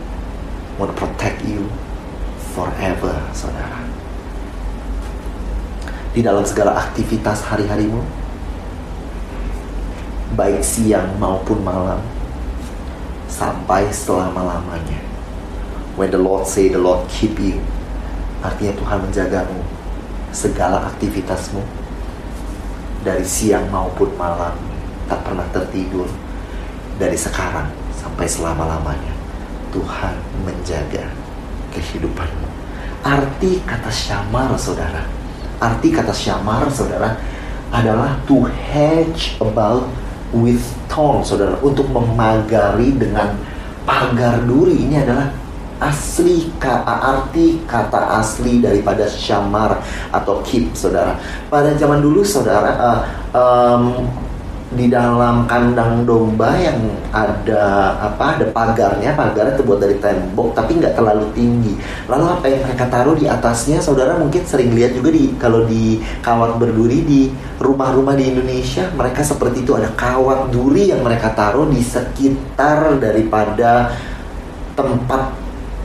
wanna 0.79 0.95
protect 0.95 1.43
you 1.43 1.67
forever, 2.55 3.19
saudara. 3.35 3.83
Di 6.15 6.23
dalam 6.23 6.47
segala 6.47 6.79
aktivitas 6.79 7.43
hari-harimu, 7.43 7.99
baik 10.39 10.63
siang 10.63 11.19
maupun 11.19 11.59
malam, 11.67 11.99
sampai 13.27 13.91
selama-lamanya. 13.91 15.03
When 15.99 16.15
the 16.15 16.23
Lord 16.23 16.47
say 16.47 16.71
the 16.71 16.81
Lord 16.81 17.05
keep 17.11 17.37
you, 17.43 17.59
artinya 18.41 18.73
Tuhan 18.79 18.99
menjagamu 19.03 19.61
segala 20.33 20.89
aktivitasmu 20.89 21.61
dari 23.03 23.27
siang 23.27 23.67
maupun 23.69 24.15
malam 24.15 24.57
tak 25.11 25.21
pernah 25.27 25.45
tertidur 25.53 26.09
dari 26.97 27.19
sekarang 27.19 27.82
sampai 28.03 28.27
selama-lamanya 28.27 29.15
Tuhan 29.71 30.15
menjaga 30.43 31.07
kehidupanmu. 31.71 32.49
Arti 33.07 33.63
kata 33.63 33.89
syamar 33.89 34.53
saudara. 34.59 35.07
Arti 35.63 35.95
kata 35.95 36.11
syamar 36.11 36.67
saudara 36.69 37.15
adalah 37.71 38.19
to 38.27 38.45
hedge 38.69 39.39
about 39.39 39.87
with 40.35 40.61
thorn 40.91 41.23
saudara. 41.23 41.57
Untuk 41.63 41.89
memagari 41.89 42.93
dengan 42.95 43.39
pagar 43.89 44.43
duri. 44.45 44.87
Ini 44.87 45.03
adalah 45.03 45.33
asli 45.83 46.47
kata 46.63 46.95
arti 47.03 47.67
kata 47.67 48.23
asli 48.23 48.63
daripada 48.63 49.09
syamar 49.11 49.83
atau 50.15 50.39
keep 50.47 50.71
saudara. 50.79 51.19
Pada 51.51 51.75
zaman 51.75 51.99
dulu 51.99 52.23
saudara 52.23 52.71
uh, 52.79 53.01
um, 53.35 54.07
di 54.73 54.87
dalam 54.89 55.45
kandang 55.45 56.09
domba 56.09 56.55
yang 56.57 56.79
ada 57.13 57.97
apa 57.99 58.39
ada 58.39 58.47
pagarnya. 58.55 59.13
Pagarnya 59.13 59.59
terbuat 59.59 59.81
dari 59.83 59.97
tembok 60.01 60.57
tapi 60.57 60.81
nggak 60.81 60.95
terlalu 60.97 61.27
tinggi. 61.37 61.75
Lalu 62.09 62.25
apa 62.31 62.45
yang 62.49 62.63
mereka 62.65 62.85
taruh 62.89 63.17
di 63.19 63.27
atasnya? 63.29 63.83
Saudara 63.83 64.17
mungkin 64.17 64.47
sering 64.47 64.73
lihat 64.73 64.97
juga 64.97 65.13
di 65.13 65.35
kalau 65.37 65.67
di 65.67 66.01
kawat 66.25 66.57
berduri 66.57 67.05
di 67.05 67.23
rumah-rumah 67.61 68.17
di 68.17 68.33
Indonesia 68.33 68.89
mereka 68.95 69.21
seperti 69.27 69.67
itu. 69.67 69.77
Ada 69.77 69.93
kawat 69.93 70.55
duri 70.55 70.95
yang 70.95 71.05
mereka 71.05 71.35
taruh 71.37 71.69
di 71.69 71.83
sekitar 71.83 72.97
daripada 73.03 73.93
tempat 74.73 75.42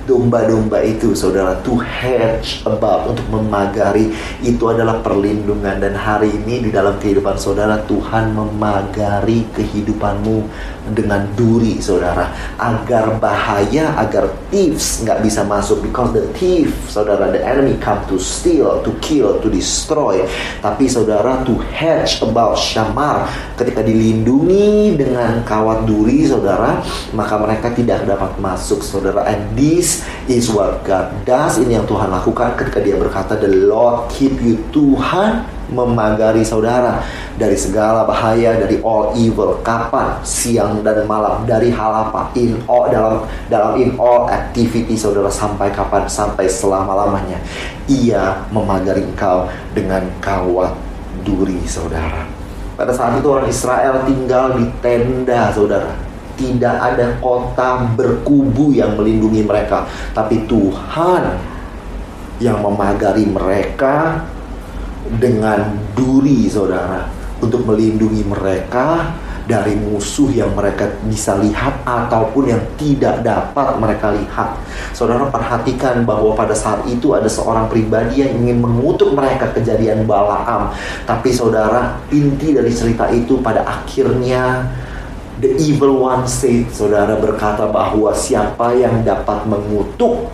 domba-domba 0.07 0.79
itu 0.87 1.11
saudara 1.11 1.59
to 1.67 1.75
hedge 1.83 2.63
about 2.63 3.11
untuk 3.11 3.27
memagari 3.27 4.15
itu 4.39 4.63
adalah 4.71 5.03
perlindungan. 5.03 5.83
Dan 5.83 5.93
hari 5.99 6.31
ini 6.31 6.63
di 6.63 6.69
dalam 6.71 6.95
kehidupan 6.95 7.35
saudara 7.35 7.83
Tuhan 7.83 8.31
memagari 8.31 9.43
kehidupanmu 9.51 10.47
dengan 10.95 11.27
duri 11.35 11.83
saudara. 11.83 12.31
Agar 12.55 13.19
bahaya 13.19 13.91
agar 13.99 14.31
thieves 14.47 15.03
nggak 15.03 15.19
bisa 15.19 15.43
masuk 15.43 15.83
because 15.83 16.15
the 16.15 16.23
thief 16.39 16.71
saudara 16.87 17.27
the 17.27 17.43
enemy 17.43 17.75
come 17.83 17.99
to 18.07 18.15
steal 18.15 18.79
to 18.87 18.95
kill 19.03 19.35
to 19.43 19.51
destroy. 19.51 20.23
Tapi 20.63 20.87
saudara 20.87 21.43
to 21.43 21.59
hedge 21.75 22.23
about 22.23 22.55
syamar 22.55 23.27
ketika 23.59 23.83
dilindungi 23.83 24.95
dengan 24.95 25.43
kawat 25.43 25.83
duri 25.83 26.23
saudara 26.23 26.79
maka 27.11 27.35
mereka 27.35 27.67
tidak 27.75 28.07
dapat 28.07 28.31
masuk 28.39 28.79
saudara. 28.79 29.27
And 29.27 29.51
this 29.59 29.96
is 30.27 30.51
what 30.51 30.83
God 30.83 31.11
does. 31.23 31.61
Ini 31.61 31.81
yang 31.81 31.87
Tuhan 31.87 32.11
lakukan 32.11 32.57
ketika 32.59 32.79
dia 32.83 32.97
berkata 32.97 33.37
the 33.39 33.49
Lord 33.49 34.09
keep 34.11 34.37
you. 34.43 34.59
Tuhan 34.73 35.45
memagari 35.67 36.47
saudara 36.47 37.03
dari 37.35 37.59
segala 37.59 38.07
bahaya 38.07 38.55
dari 38.55 38.79
all 38.81 39.11
evil 39.19 39.59
kapan 39.61 40.15
siang 40.23 40.79
dan 40.79 41.03
malam 41.03 41.43
dari 41.43 41.67
hal 41.67 42.07
apa 42.07 42.31
in 42.39 42.55
all 42.71 42.87
dalam 42.87 43.27
dalam 43.51 43.75
in 43.75 43.99
all 43.99 44.31
activity 44.31 44.95
saudara 44.95 45.27
sampai 45.27 45.67
kapan 45.75 46.07
sampai 46.07 46.47
selama 46.47 46.95
lamanya 46.95 47.39
ia 47.91 48.47
memagari 48.49 49.03
engkau 49.03 49.51
dengan 49.75 50.07
kawat 50.23 50.71
duri 51.27 51.59
saudara. 51.67 52.23
Pada 52.79 52.93
saat 52.93 53.17
itu 53.19 53.27
orang 53.27 53.49
Israel 53.49 54.05
tinggal 54.05 54.55
di 54.55 54.69
tenda 54.79 55.51
saudara 55.51 56.06
tidak 56.37 56.75
ada 56.77 57.17
kota 57.19 57.89
berkubu 57.97 58.71
yang 58.71 58.95
melindungi 58.95 59.43
mereka 59.43 59.89
tapi 60.13 60.45
Tuhan 60.45 61.23
yang 62.37 62.61
memagari 62.61 63.25
mereka 63.25 64.21
dengan 65.17 65.73
duri 65.97 66.45
saudara 66.45 67.09
untuk 67.41 67.65
melindungi 67.65 68.21
mereka 68.25 69.13
dari 69.47 69.79
musuh 69.79 70.27
yang 70.35 70.51
mereka 70.51 70.91
bisa 71.07 71.39
lihat 71.39 71.79
ataupun 71.87 72.51
yang 72.51 72.59
tidak 72.75 73.23
dapat 73.23 73.79
mereka 73.79 74.11
lihat. 74.11 74.59
Saudara 74.91 75.31
perhatikan 75.31 76.03
bahwa 76.03 76.35
pada 76.35 76.51
saat 76.51 76.83
itu 76.91 77.15
ada 77.15 77.31
seorang 77.31 77.71
pribadi 77.71 78.27
yang 78.27 78.43
ingin 78.43 78.59
mengutuk 78.59 79.15
mereka 79.15 79.47
kejadian 79.55 80.03
Balaam. 80.03 80.75
Tapi 81.07 81.31
saudara, 81.31 81.95
inti 82.11 82.51
dari 82.51 82.69
cerita 82.75 83.07
itu 83.07 83.39
pada 83.39 83.63
akhirnya 83.63 84.67
the 85.37 85.53
evil 85.61 86.01
one 86.01 86.25
said, 86.25 86.65
saudara 86.73 87.17
berkata 87.17 87.69
bahwa 87.69 88.09
siapa 88.17 88.73
yang 88.73 89.05
dapat 89.05 89.45
mengutuk 89.45 90.29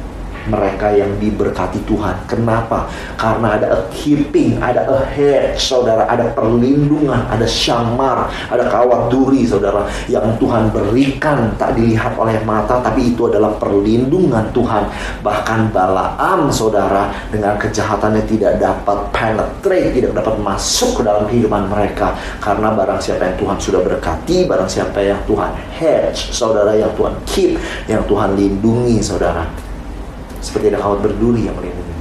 mereka 0.47 0.91
yang 0.91 1.11
diberkati 1.19 1.83
Tuhan. 1.87 2.27
Kenapa? 2.27 2.87
Karena 3.15 3.55
ada 3.59 3.67
a 3.71 3.79
keeping, 3.93 4.59
ada 4.59 4.83
a 4.87 4.99
hedge, 5.07 5.59
saudara, 5.59 6.07
ada 6.07 6.31
perlindungan, 6.35 7.27
ada 7.31 7.47
syamar, 7.47 8.27
ada 8.51 8.67
kawat 8.67 9.07
duri, 9.07 9.47
saudara, 9.47 9.87
yang 10.11 10.35
Tuhan 10.39 10.71
berikan 10.73 11.55
tak 11.55 11.75
dilihat 11.79 12.19
oleh 12.19 12.39
mata, 12.43 12.83
tapi 12.83 13.15
itu 13.15 13.27
adalah 13.31 13.55
perlindungan 13.55 14.51
Tuhan. 14.51 14.83
Bahkan 15.23 15.71
Balaam, 15.71 16.51
saudara, 16.51 17.09
dengan 17.31 17.55
kejahatannya 17.55 18.23
tidak 18.27 18.59
dapat 18.59 18.99
penetrate, 19.15 19.95
tidak 19.95 20.11
dapat 20.19 20.35
masuk 20.39 20.99
ke 20.99 21.01
dalam 21.07 21.23
kehidupan 21.27 21.71
mereka, 21.71 22.13
karena 22.43 22.75
barang 22.75 22.99
siapa 22.99 23.31
yang 23.31 23.37
Tuhan 23.39 23.57
sudah 23.57 23.81
berkati, 23.81 24.45
barang 24.45 24.69
siapa 24.69 24.99
yang 24.99 25.19
Tuhan 25.23 25.51
hedge, 25.79 26.35
saudara, 26.35 26.75
yang 26.75 26.91
Tuhan 26.93 27.13
keep, 27.25 27.55
yang 27.87 28.03
Tuhan 28.05 28.35
lindungi, 28.35 28.99
saudara 28.99 29.72
seperti 30.43 30.75
ada 30.75 30.83
kawat 30.83 30.99
berduri 30.99 31.47
yang 31.47 31.55
melindungi. 31.55 31.95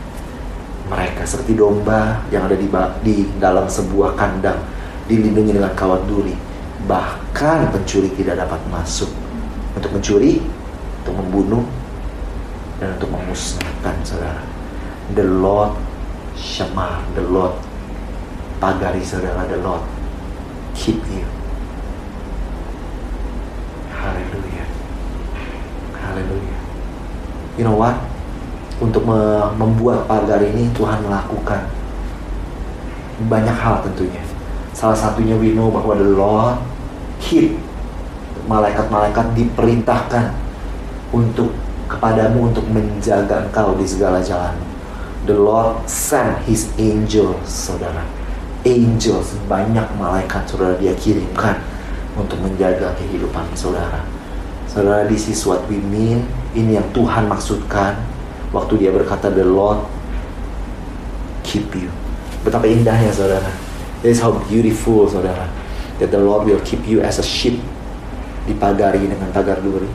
Mereka 0.90 1.22
seperti 1.24 1.54
domba 1.54 2.20
yang 2.34 2.50
ada 2.50 2.58
di, 2.58 2.66
di 3.06 3.14
dalam 3.38 3.70
sebuah 3.70 4.18
kandang 4.18 4.58
dilindungi 5.06 5.54
dengan 5.54 5.72
kawat 5.78 6.02
duri. 6.10 6.34
Bahkan 6.90 7.70
pencuri 7.70 8.10
tidak 8.18 8.42
dapat 8.42 8.58
masuk. 8.68 9.08
Untuk 9.72 9.88
mencuri 9.94 10.42
untuk 11.00 11.14
membunuh 11.16 11.64
dan 12.82 12.98
untuk 12.98 13.08
memusnahkan 13.14 13.96
saudara. 14.04 14.42
The 15.16 15.24
Lord 15.24 15.78
Shema 16.36 17.00
the 17.14 17.24
Lord 17.24 17.56
pagari 18.58 19.00
saudara 19.00 19.46
the 19.48 19.62
Lord 19.62 19.80
keep 20.74 20.98
you. 21.08 21.24
Haleluya 23.96 24.66
haleluya 26.02 26.58
you 27.56 27.64
know 27.64 27.78
what 27.78 27.94
untuk 28.82 29.06
membuat 29.54 30.10
pagar 30.10 30.42
ini 30.42 30.66
Tuhan 30.74 31.06
melakukan 31.06 31.70
banyak 33.30 33.54
hal 33.54 33.86
tentunya. 33.86 34.18
Salah 34.74 34.98
satunya 34.98 35.38
we 35.38 35.54
know 35.54 35.70
bahwa 35.70 35.94
the 35.94 36.10
Lord 36.10 36.58
keep 37.22 37.54
malaikat-malaikat 38.50 39.38
diperintahkan 39.38 40.34
untuk 41.14 41.54
kepadamu 41.86 42.50
untuk 42.50 42.66
menjaga 42.72 43.46
engkau 43.46 43.78
di 43.78 43.86
segala 43.86 44.18
jalan. 44.18 44.56
The 45.22 45.38
Lord 45.38 45.86
send 45.86 46.42
His 46.50 46.66
angels, 46.80 47.46
saudara. 47.46 48.02
Angels, 48.66 49.38
banyak 49.46 49.86
malaikat 49.94 50.50
saudara 50.50 50.74
dia 50.82 50.96
kirimkan 50.98 51.62
untuk 52.18 52.42
menjaga 52.42 52.90
kehidupan 52.98 53.46
saudara. 53.54 54.02
Saudara, 54.66 55.06
this 55.06 55.30
is 55.30 55.44
what 55.46 55.62
we 55.70 55.78
mean. 55.78 56.26
Ini 56.58 56.82
yang 56.82 56.88
Tuhan 56.90 57.30
maksudkan 57.30 58.11
waktu 58.52 58.86
dia 58.86 58.90
berkata 58.92 59.32
the 59.32 59.42
Lord 59.42 59.80
keep 61.42 61.72
you. 61.74 61.88
Betapa 62.44 62.68
indahnya 62.68 63.10
saudara. 63.10 63.50
This 64.04 64.18
is 64.18 64.20
how 64.22 64.36
beautiful 64.46 65.08
saudara. 65.08 65.48
That 65.98 66.12
the 66.12 66.20
Lord 66.20 66.46
will 66.46 66.60
keep 66.62 66.84
you 66.84 67.00
as 67.00 67.18
a 67.18 67.26
sheep 67.26 67.58
dipagari 68.44 69.08
dengan 69.08 69.32
pagar 69.32 69.58
duri. 69.64 69.88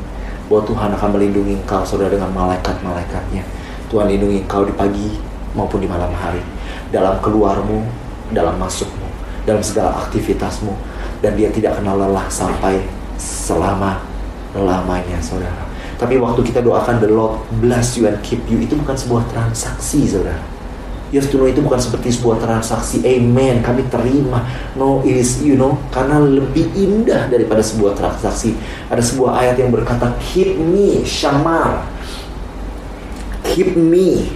Bahwa 0.47 0.63
Tuhan 0.65 0.89
akan 0.95 1.09
melindungi 1.15 1.59
engkau 1.63 1.85
saudara 1.85 2.17
dengan 2.17 2.33
malaikat-malaikatnya. 2.33 3.43
Tuhan 3.87 4.09
lindungi 4.11 4.43
engkau 4.43 4.67
di 4.67 4.73
pagi 4.75 5.09
maupun 5.53 5.83
di 5.83 5.87
malam 5.87 6.11
hari. 6.11 6.41
Dalam 6.89 7.19
keluarmu 7.21 7.83
dalam 8.31 8.59
masukmu 8.59 9.07
dalam 9.47 9.63
segala 9.63 9.95
aktivitasmu. 10.07 10.75
Dan 11.17 11.33
dia 11.33 11.49
tidak 11.49 11.81
kenal 11.81 11.97
lelah 11.97 12.29
sampai 12.29 12.77
selama 13.17 13.97
lamanya 14.53 15.17
saudara 15.17 15.67
tapi 15.97 16.21
waktu 16.21 16.45
kita 16.45 16.61
doakan 16.61 17.01
the 17.01 17.09
Lord 17.09 17.41
bless 17.57 17.97
you 17.97 18.05
and 18.05 18.21
keep 18.21 18.45
you 18.45 18.61
itu 18.61 18.77
bukan 18.77 18.93
sebuah 18.93 19.25
transaksi 19.33 20.05
saudara. 20.05 20.57
Have 21.07 21.31
to 21.31 21.39
know 21.39 21.47
itu 21.47 21.63
bukan 21.63 21.79
seperti 21.79 22.19
sebuah 22.19 22.43
transaksi. 22.43 22.99
Amen. 23.07 23.63
Kami 23.63 23.87
terima. 23.87 24.43
No, 24.75 24.99
it 25.07 25.15
is 25.15 25.39
you 25.39 25.55
know 25.55 25.79
karena 25.87 26.19
lebih 26.19 26.67
indah 26.75 27.31
daripada 27.31 27.63
sebuah 27.63 27.95
transaksi. 27.95 28.59
Ada 28.91 28.99
sebuah 28.99 29.39
ayat 29.39 29.55
yang 29.55 29.71
berkata, 29.71 30.11
"Keep 30.19 30.59
me, 30.59 31.07
Shamar. 31.07 31.87
Keep 33.47 33.79
me 33.79 34.35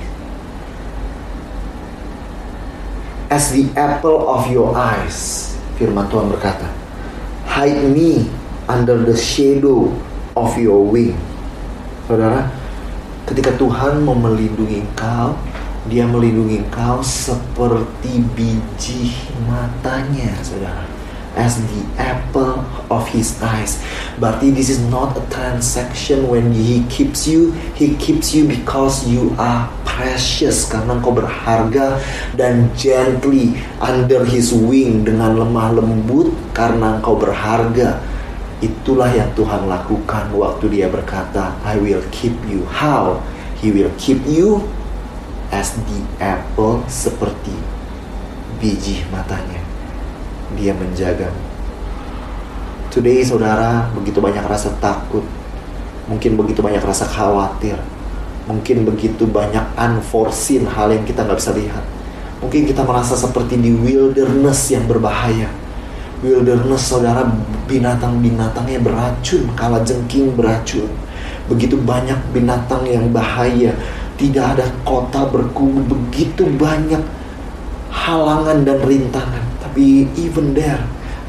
as 3.28 3.52
the 3.52 3.68
apple 3.76 4.32
of 4.32 4.48
your 4.48 4.72
eyes." 4.72 5.52
Firman 5.76 6.08
Tuhan 6.08 6.32
berkata, 6.32 6.72
"Hide 7.52 7.84
me 7.92 8.32
under 8.72 8.96
the 8.96 9.20
shadow 9.20 9.92
of 10.40 10.56
your 10.56 10.80
wing." 10.88 11.31
Saudara, 12.10 12.50
ketika 13.30 13.54
Tuhan 13.62 14.02
mau 14.02 14.18
melindungi 14.18 14.82
engkau, 14.82 15.38
dia 15.90 16.06
melindungi 16.06 16.62
engkau 16.62 17.02
seperti 17.02 18.22
biji 18.34 19.14
matanya, 19.46 20.34
saudara. 20.42 20.86
As 21.32 21.56
the 21.64 21.82
apple 21.96 22.60
of 22.92 23.08
his 23.08 23.40
eyes. 23.40 23.80
Berarti 24.20 24.52
this 24.52 24.68
is 24.68 24.84
not 24.92 25.16
a 25.16 25.24
transaction 25.32 26.28
when 26.28 26.52
he 26.52 26.84
keeps 26.92 27.24
you. 27.24 27.56
He 27.72 27.96
keeps 27.96 28.36
you 28.36 28.44
because 28.52 29.08
you 29.08 29.32
are 29.40 29.72
precious. 29.88 30.68
Karena 30.68 31.00
engkau 31.00 31.16
berharga 31.16 32.04
dan 32.36 32.68
gently 32.76 33.56
under 33.80 34.28
his 34.28 34.52
wing 34.52 35.08
dengan 35.08 35.40
lemah 35.40 35.80
lembut 35.80 36.36
karena 36.52 37.00
engkau 37.00 37.16
berharga. 37.16 38.04
Itulah 38.62 39.10
yang 39.10 39.34
Tuhan 39.34 39.66
lakukan 39.66 40.30
waktu 40.38 40.66
dia 40.70 40.86
berkata, 40.86 41.58
I 41.66 41.82
will 41.82 42.06
keep 42.14 42.38
you. 42.46 42.62
How? 42.70 43.18
He 43.58 43.74
will 43.74 43.90
keep 43.98 44.22
you 44.30 44.70
as 45.50 45.74
the 45.74 46.00
apple 46.22 46.86
seperti 46.86 47.54
biji 48.62 49.02
matanya. 49.10 49.58
Dia 50.54 50.78
menjaga. 50.78 51.34
Today 52.94 53.26
saudara 53.26 53.90
begitu 53.98 54.22
banyak 54.22 54.46
rasa 54.46 54.70
takut. 54.78 55.26
Mungkin 56.06 56.38
begitu 56.38 56.62
banyak 56.62 56.86
rasa 56.86 57.10
khawatir. 57.10 57.82
Mungkin 58.46 58.86
begitu 58.86 59.26
banyak 59.26 59.64
unforeseen 59.74 60.70
hal 60.70 60.94
yang 60.94 61.02
kita 61.02 61.26
nggak 61.26 61.40
bisa 61.40 61.54
lihat. 61.58 61.86
Mungkin 62.42 62.66
kita 62.66 62.82
merasa 62.86 63.14
seperti 63.18 63.58
di 63.58 63.74
wilderness 63.74 64.70
yang 64.74 64.86
berbahaya. 64.90 65.50
Wilderness 66.22 66.94
saudara 66.94 67.26
binatang-binatangnya 67.66 68.78
beracun, 68.78 69.50
kala 69.58 69.82
jengking 69.82 70.38
beracun. 70.38 70.86
Begitu 71.50 71.82
banyak 71.82 72.18
binatang 72.30 72.86
yang 72.86 73.10
bahaya, 73.10 73.74
tidak 74.22 74.54
ada 74.58 74.70
kota 74.86 75.26
berkubu 75.34 75.82
begitu 75.82 76.46
banyak 76.62 77.02
halangan 77.90 78.62
dan 78.62 78.78
rintangan. 78.86 79.42
Tapi 79.66 80.06
even 80.14 80.54
there, 80.54 80.78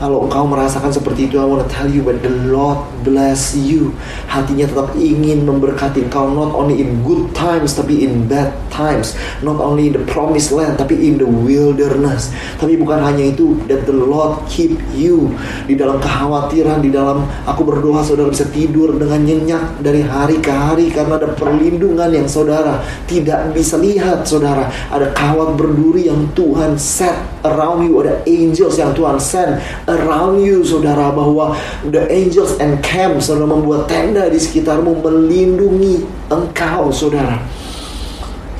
kalau 0.02 0.26
engkau 0.26 0.50
merasakan 0.50 0.90
seperti 0.90 1.30
itu, 1.30 1.38
I 1.38 1.46
want 1.46 1.62
to 1.62 1.70
tell 1.70 1.86
you 1.86 2.02
that 2.10 2.26
the 2.26 2.34
Lord 2.50 2.82
bless 3.06 3.54
you. 3.54 3.94
Hatinya 4.26 4.66
tetap 4.66 4.98
ingin 4.98 5.46
memberkati 5.46 6.10
engkau 6.10 6.26
not 6.26 6.50
only 6.58 6.82
in 6.82 7.06
good 7.06 7.30
times 7.38 7.78
tapi 7.78 8.02
in 8.02 8.26
bad 8.26 8.50
times. 8.74 9.14
Not 9.46 9.62
only 9.62 9.86
in 9.86 9.94
the 9.94 10.02
promised 10.10 10.50
land 10.50 10.82
tapi 10.82 10.98
in 10.98 11.22
the 11.22 11.28
wilderness. 11.30 12.34
Tapi 12.58 12.82
bukan 12.82 12.98
hanya 12.98 13.30
itu, 13.30 13.54
that 13.70 13.86
the 13.86 13.94
Lord 13.94 14.42
keep 14.50 14.74
you 14.90 15.38
di 15.70 15.78
dalam 15.78 16.02
kekhawatiran, 16.02 16.82
di 16.82 16.90
dalam 16.90 17.22
aku 17.46 17.62
berdoa 17.62 18.02
saudara 18.02 18.26
bisa 18.34 18.50
tidur 18.50 18.98
dengan 18.98 19.22
nyenyak 19.22 19.86
dari 19.86 20.02
hari 20.02 20.42
ke 20.42 20.50
hari 20.50 20.90
karena 20.90 21.14
ada 21.14 21.30
perlindungan 21.30 22.10
yang 22.10 22.26
saudara 22.26 22.82
tidak 23.06 23.54
bisa 23.54 23.78
lihat 23.78 24.26
saudara. 24.26 24.66
Ada 24.90 25.14
kawat 25.14 25.54
berduri 25.54 26.10
yang 26.10 26.26
Tuhan 26.34 26.74
set 26.74 27.14
around 27.46 27.86
you, 27.86 28.02
ada 28.02 28.18
angels 28.26 28.82
yang 28.82 28.90
Tuhan 28.98 29.22
send 29.22 29.62
around 30.00 30.40
you 30.40 30.64
saudara 30.64 31.12
bahwa 31.12 31.52
the 31.92 32.02
angels 32.08 32.56
and 32.58 32.80
camp 32.80 33.20
saudara 33.20 33.52
membuat 33.52 33.88
tenda 33.90 34.28
di 34.32 34.40
sekitarmu 34.40 35.04
melindungi 35.04 36.04
engkau 36.32 36.88
saudara. 36.88 37.36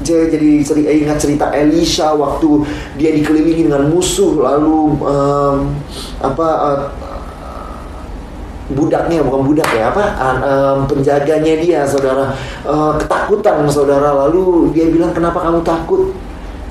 Jadi, 0.03 0.35
jadi 0.35 0.51
sering 0.67 0.87
ingat 1.07 1.19
cerita 1.23 1.55
Elisha 1.55 2.11
waktu 2.11 2.67
dia 2.99 3.15
dikelilingi 3.15 3.71
dengan 3.71 3.87
musuh 3.87 4.35
lalu 4.35 4.99
um, 4.99 5.71
apa 6.19 6.49
uh, 6.59 6.81
budaknya 8.73 9.23
bukan 9.23 9.43
budak 9.47 9.69
ya 9.71 9.95
apa 9.95 10.05
um, 10.43 10.79
penjaganya 10.91 11.55
dia 11.63 11.81
saudara. 11.87 12.35
Uh, 12.67 12.99
ketakutan 12.99 13.63
saudara 13.71 14.11
lalu 14.27 14.75
dia 14.75 14.91
bilang 14.91 15.15
kenapa 15.15 15.39
kamu 15.39 15.63
takut 15.63 16.11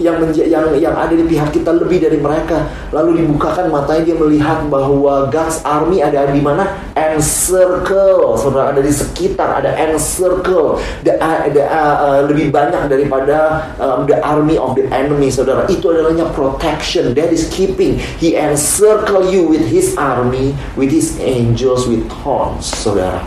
yang 0.01 0.17
yang 0.33 0.65
yang 0.75 0.95
ada 0.97 1.13
di 1.13 1.23
pihak 1.29 1.53
kita 1.53 1.71
lebih 1.77 2.01
dari 2.01 2.17
mereka. 2.17 2.67
Lalu 2.89 3.23
dibukakan 3.23 3.69
matanya 3.69 4.03
dia 4.11 4.17
melihat 4.17 4.65
bahwa 4.67 5.29
God's 5.29 5.61
army 5.63 6.01
ada 6.01 6.27
di 6.27 6.41
mana? 6.41 6.67
Encircle, 6.97 8.35
saudara 8.35 8.75
ada 8.75 8.81
di 8.83 8.91
sekitar, 8.91 9.63
ada 9.63 9.71
encircle, 9.79 10.81
the, 11.05 11.15
uh, 11.21 11.47
the, 11.47 11.63
uh, 11.63 11.95
uh, 12.01 12.19
lebih 12.27 12.51
banyak 12.51 12.91
daripada 12.91 13.69
um, 13.79 14.03
the 14.09 14.17
army 14.19 14.59
of 14.59 14.75
the 14.75 14.83
enemy, 14.91 15.31
saudara. 15.31 15.69
Itu 15.71 15.93
adalahnya 15.93 16.27
protection, 16.35 17.15
that 17.15 17.31
is 17.31 17.47
keeping. 17.53 18.01
He 18.19 18.35
encircle 18.35 19.29
you 19.31 19.47
with 19.47 19.63
his 19.71 19.95
army, 19.95 20.57
with 20.75 20.91
his 20.91 21.15
angels, 21.21 21.87
with 21.87 22.03
horns, 22.25 22.67
saudara. 22.67 23.23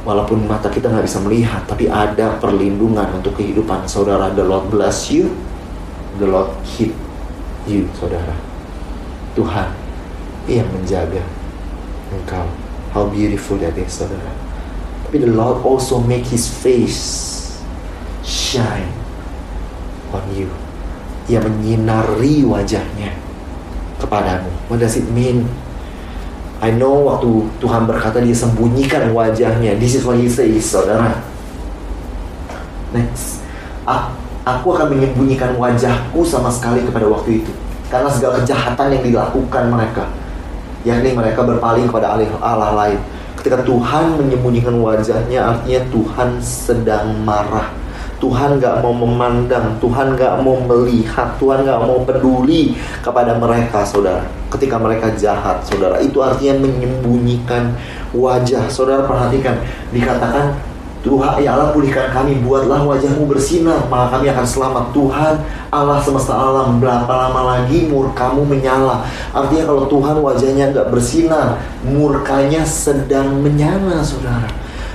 Walaupun 0.00 0.48
mata 0.48 0.72
kita 0.72 0.88
nggak 0.88 1.04
bisa 1.04 1.20
melihat, 1.20 1.60
tapi 1.68 1.84
ada 1.90 2.40
perlindungan 2.40 3.20
untuk 3.20 3.36
kehidupan 3.36 3.84
saudara. 3.84 4.32
The 4.32 4.46
Lord 4.46 4.72
bless 4.72 5.12
you 5.12 5.28
the 6.20 6.28
Lord 6.28 6.52
keep 6.62 6.92
you, 7.64 7.88
saudara. 7.96 8.36
Tuhan 9.32 9.72
yang 10.44 10.68
menjaga 10.68 11.24
engkau. 12.12 12.44
How 12.92 13.08
beautiful 13.08 13.56
that 13.64 13.78
is, 13.80 13.96
saudara. 13.96 14.30
Tapi 15.08 15.24
the 15.24 15.32
Lord 15.32 15.64
also 15.64 15.98
make 15.98 16.28
His 16.28 16.46
face 16.46 17.00
shine 18.20 18.92
on 20.12 20.22
you. 20.36 20.50
Ia 21.30 21.40
menyinari 21.40 22.44
wajahnya 22.44 23.16
kepadamu. 24.02 24.50
What 24.68 24.82
does 24.82 24.98
it 25.00 25.08
mean? 25.08 25.48
I 26.60 26.68
know 26.76 27.08
waktu 27.08 27.48
Tuhan 27.62 27.88
berkata 27.88 28.20
dia 28.20 28.36
sembunyikan 28.36 29.16
wajahnya. 29.16 29.80
This 29.80 29.96
is 29.96 30.04
what 30.04 30.20
he 30.20 30.28
says, 30.28 30.60
saudara. 30.60 31.24
Next. 32.92 33.40
Ah, 33.88 34.12
aku 34.58 34.74
akan 34.74 34.90
menyembunyikan 34.90 35.54
wajahku 35.54 36.26
sama 36.26 36.50
sekali 36.50 36.82
kepada 36.82 37.06
waktu 37.06 37.44
itu. 37.44 37.52
Karena 37.86 38.10
segala 38.10 38.42
kejahatan 38.42 38.86
yang 38.98 39.02
dilakukan 39.02 39.64
mereka 39.70 40.04
yakni 40.84 41.12
mereka 41.12 41.44
berpaling 41.44 41.88
kepada 41.88 42.16
Allah 42.16 42.72
lain. 42.72 42.98
Ketika 43.36 43.64
Tuhan 43.64 44.20
menyembunyikan 44.20 44.76
wajahnya 44.80 45.56
artinya 45.56 45.80
Tuhan 45.88 46.28
sedang 46.40 47.16
marah. 47.24 47.72
Tuhan 48.20 48.60
gak 48.60 48.84
mau 48.84 48.92
memandang 48.92 49.80
Tuhan 49.80 50.12
gak 50.12 50.44
mau 50.44 50.60
melihat 50.68 51.40
Tuhan 51.40 51.64
gak 51.64 51.80
mau 51.80 52.04
peduli 52.04 52.76
kepada 53.00 53.32
mereka 53.40 53.80
saudara. 53.80 54.28
Ketika 54.52 54.76
mereka 54.76 55.08
jahat 55.16 55.64
saudara. 55.64 55.96
Itu 56.04 56.20
artinya 56.20 56.68
menyembunyikan 56.68 57.72
wajah. 58.12 58.68
Saudara 58.68 59.08
perhatikan. 59.08 59.56
Dikatakan 59.88 60.52
Tuhan, 61.00 61.40
ya 61.40 61.56
Allah 61.56 61.72
pulihkan 61.72 62.12
kami, 62.12 62.44
buatlah 62.44 62.84
wajahmu 62.84 63.24
bersinar, 63.24 63.88
maka 63.88 64.20
kami 64.20 64.28
akan 64.28 64.44
selamat. 64.44 64.84
Tuhan, 64.92 65.34
Allah 65.72 65.96
semesta 66.04 66.36
alam, 66.36 66.76
berapa 66.76 67.08
lama 67.08 67.56
lagi 67.56 67.88
murkamu 67.88 68.44
menyala? 68.44 69.08
Artinya 69.32 69.64
kalau 69.64 69.88
Tuhan 69.88 70.20
wajahnya 70.20 70.76
nggak 70.76 70.92
bersinar, 70.92 71.56
murkanya 71.88 72.68
sedang 72.68 73.40
menyala, 73.40 74.04
saudara. 74.04 74.44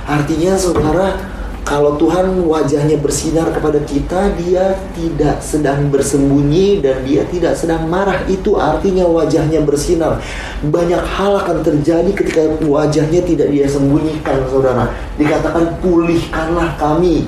Artinya, 0.06 0.54
saudara, 0.54 1.35
kalau 1.66 1.98
Tuhan 1.98 2.46
wajahnya 2.46 2.94
bersinar 3.02 3.50
kepada 3.50 3.82
kita, 3.82 4.38
Dia 4.38 4.78
tidak 4.94 5.42
sedang 5.42 5.90
bersembunyi 5.90 6.78
dan 6.78 7.02
Dia 7.02 7.26
tidak 7.26 7.58
sedang 7.58 7.90
marah. 7.90 8.22
Itu 8.30 8.54
artinya 8.54 9.02
wajahnya 9.02 9.66
bersinar. 9.66 10.22
Banyak 10.62 11.02
hal 11.02 11.42
akan 11.42 11.66
terjadi 11.66 12.06
ketika 12.14 12.46
wajahnya 12.62 13.18
tidak 13.26 13.50
dia 13.50 13.66
sembunyikan, 13.66 14.46
saudara. 14.46 14.94
Dikatakan 15.18 15.82
pulihkanlah 15.82 16.78
kami 16.78 17.26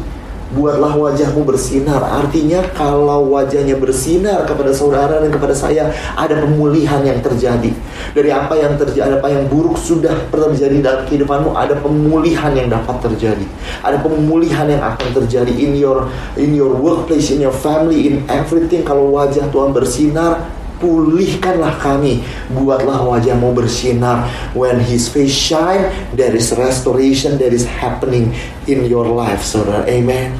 buatlah 0.52 0.96
wajahmu 0.96 1.44
bersinar. 1.44 2.00
Artinya 2.00 2.64
kalau 2.72 3.28
wajahnya 3.28 3.76
bersinar 3.76 4.48
kepada 4.48 4.72
saudara 4.72 5.20
dan 5.20 5.28
kepada 5.28 5.52
saya 5.52 5.92
ada 6.16 6.40
pemulihan 6.40 7.04
yang 7.04 7.20
terjadi. 7.20 7.72
Dari 8.16 8.30
apa 8.32 8.56
yang 8.56 8.80
terjadi, 8.80 9.20
apa 9.20 9.28
yang 9.28 9.44
buruk 9.52 9.76
sudah 9.76 10.14
terjadi 10.32 10.80
dalam 10.80 11.02
kehidupanmu, 11.04 11.52
ada 11.52 11.76
pemulihan 11.76 12.52
yang 12.56 12.72
dapat 12.72 12.96
terjadi. 13.04 13.44
Ada 13.84 14.00
pemulihan 14.00 14.64
yang 14.68 14.80
akan 14.80 15.08
terjadi 15.24 15.52
in 15.52 15.76
your 15.76 16.08
in 16.40 16.56
your 16.56 16.72
workplace, 16.72 17.28
in 17.28 17.44
your 17.44 17.54
family, 17.54 18.08
in 18.08 18.24
everything. 18.32 18.80
Kalau 18.80 19.12
wajah 19.12 19.52
Tuhan 19.52 19.76
bersinar, 19.76 20.57
pulihkanlah 20.78 21.78
kami 21.82 22.22
buatlah 22.54 23.02
wajahmu 23.04 23.54
bersinar 23.54 24.30
when 24.54 24.78
his 24.78 25.10
face 25.10 25.34
shine 25.34 25.90
there 26.14 26.34
is 26.34 26.54
restoration 26.54 27.36
that 27.38 27.50
is 27.50 27.66
happening 27.66 28.30
in 28.70 28.86
your 28.86 29.06
life 29.06 29.42
saudara 29.42 29.84
amen 29.90 30.34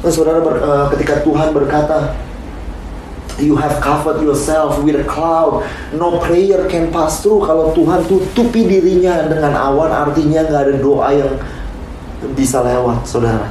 nah, 0.00 0.10
saudara 0.10 0.38
ber, 0.42 0.54
uh, 0.62 0.86
ketika 0.94 1.22
Tuhan 1.26 1.50
berkata 1.54 2.14
You 3.36 3.52
have 3.60 3.84
covered 3.84 4.24
yourself 4.24 4.80
with 4.80 4.96
a 4.96 5.04
cloud. 5.04 5.60
No 5.92 6.16
prayer 6.24 6.64
can 6.72 6.88
pass 6.88 7.20
through. 7.20 7.44
Kalau 7.44 7.68
Tuhan 7.76 8.08
tutupi 8.08 8.64
dirinya 8.64 9.28
dengan 9.28 9.52
awan, 9.52 9.92
artinya 9.92 10.40
nggak 10.40 10.62
ada 10.64 10.74
doa 10.80 11.12
yang 11.12 11.36
bisa 12.32 12.64
lewat, 12.64 13.04
saudara. 13.04 13.44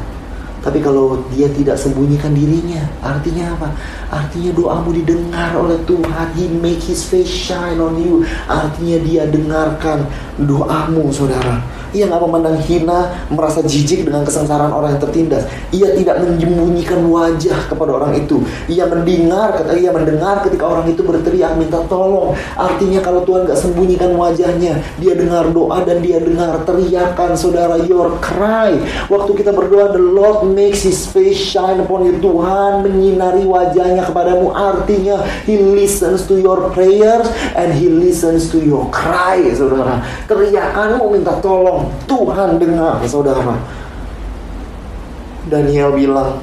Tapi 0.65 0.81
kalau 0.81 1.21
dia 1.29 1.45
tidak 1.53 1.77
sembunyikan 1.77 2.33
dirinya, 2.33 2.81
artinya 3.05 3.53
apa? 3.53 3.69
Artinya 4.15 4.55
doamu 4.55 4.95
didengar 4.95 5.51
oleh 5.59 5.75
Tuhan. 5.83 6.27
He 6.39 6.47
make 6.47 6.79
his 6.79 7.03
face 7.03 7.27
shine 7.27 7.83
on 7.83 7.99
you. 7.99 8.23
Artinya 8.47 9.03
dia 9.03 9.27
dengarkan 9.27 10.07
doamu, 10.39 11.11
saudara. 11.11 11.59
Ia 11.95 12.11
nggak 12.11 12.23
memandang 12.27 12.59
hina, 12.59 13.07
merasa 13.31 13.63
jijik 13.63 14.03
dengan 14.03 14.27
kesengsaraan 14.27 14.75
orang 14.75 14.99
yang 14.99 15.03
tertindas. 15.07 15.47
Ia 15.71 15.95
tidak 15.95 16.19
menyembunyikan 16.27 17.07
wajah 17.07 17.71
kepada 17.71 17.95
orang 17.95 18.19
itu. 18.19 18.43
Ia 18.67 18.83
mendengar, 18.83 19.55
kata 19.55 19.79
ia 19.79 19.95
mendengar 19.95 20.43
ketika 20.43 20.67
orang 20.67 20.91
itu 20.91 20.99
berteriak 21.07 21.55
minta 21.55 21.79
tolong. 21.87 22.35
Artinya 22.59 22.99
kalau 22.99 23.23
Tuhan 23.23 23.47
nggak 23.47 23.55
sembunyikan 23.55 24.11
wajahnya, 24.11 24.83
dia 24.99 25.13
dengar 25.15 25.47
doa 25.55 25.87
dan 25.87 26.03
dia 26.03 26.19
dengar 26.19 26.67
teriakan 26.67 27.31
saudara 27.39 27.79
your 27.87 28.19
cry. 28.19 28.75
Waktu 29.07 29.31
kita 29.39 29.55
berdoa, 29.55 29.95
the 29.95 30.03
Lord 30.03 30.51
makes 30.51 30.83
His 30.83 31.07
face 31.07 31.39
shine 31.39 31.79
upon 31.79 32.11
you. 32.11 32.19
Tuhan 32.19 32.83
menyinari 32.83 33.47
wajahnya 33.47 34.04
kepadamu. 34.07 34.53
Artinya 34.53 35.21
He 35.43 35.57
listens 35.57 36.25
to 36.29 36.37
your 36.37 36.69
prayers 36.71 37.27
and 37.57 37.73
He 37.73 37.89
listens 37.89 38.49
to 38.53 38.61
your 38.61 38.87
cry, 38.93 39.41
saudara. 39.51 40.01
Teriakanmu 40.29 41.05
minta 41.13 41.37
tolong. 41.41 41.89
Tuhan 42.05 42.61
dengar 42.61 43.01
saudara. 43.09 43.57
Daniel 45.45 45.93
bilang 45.93 46.41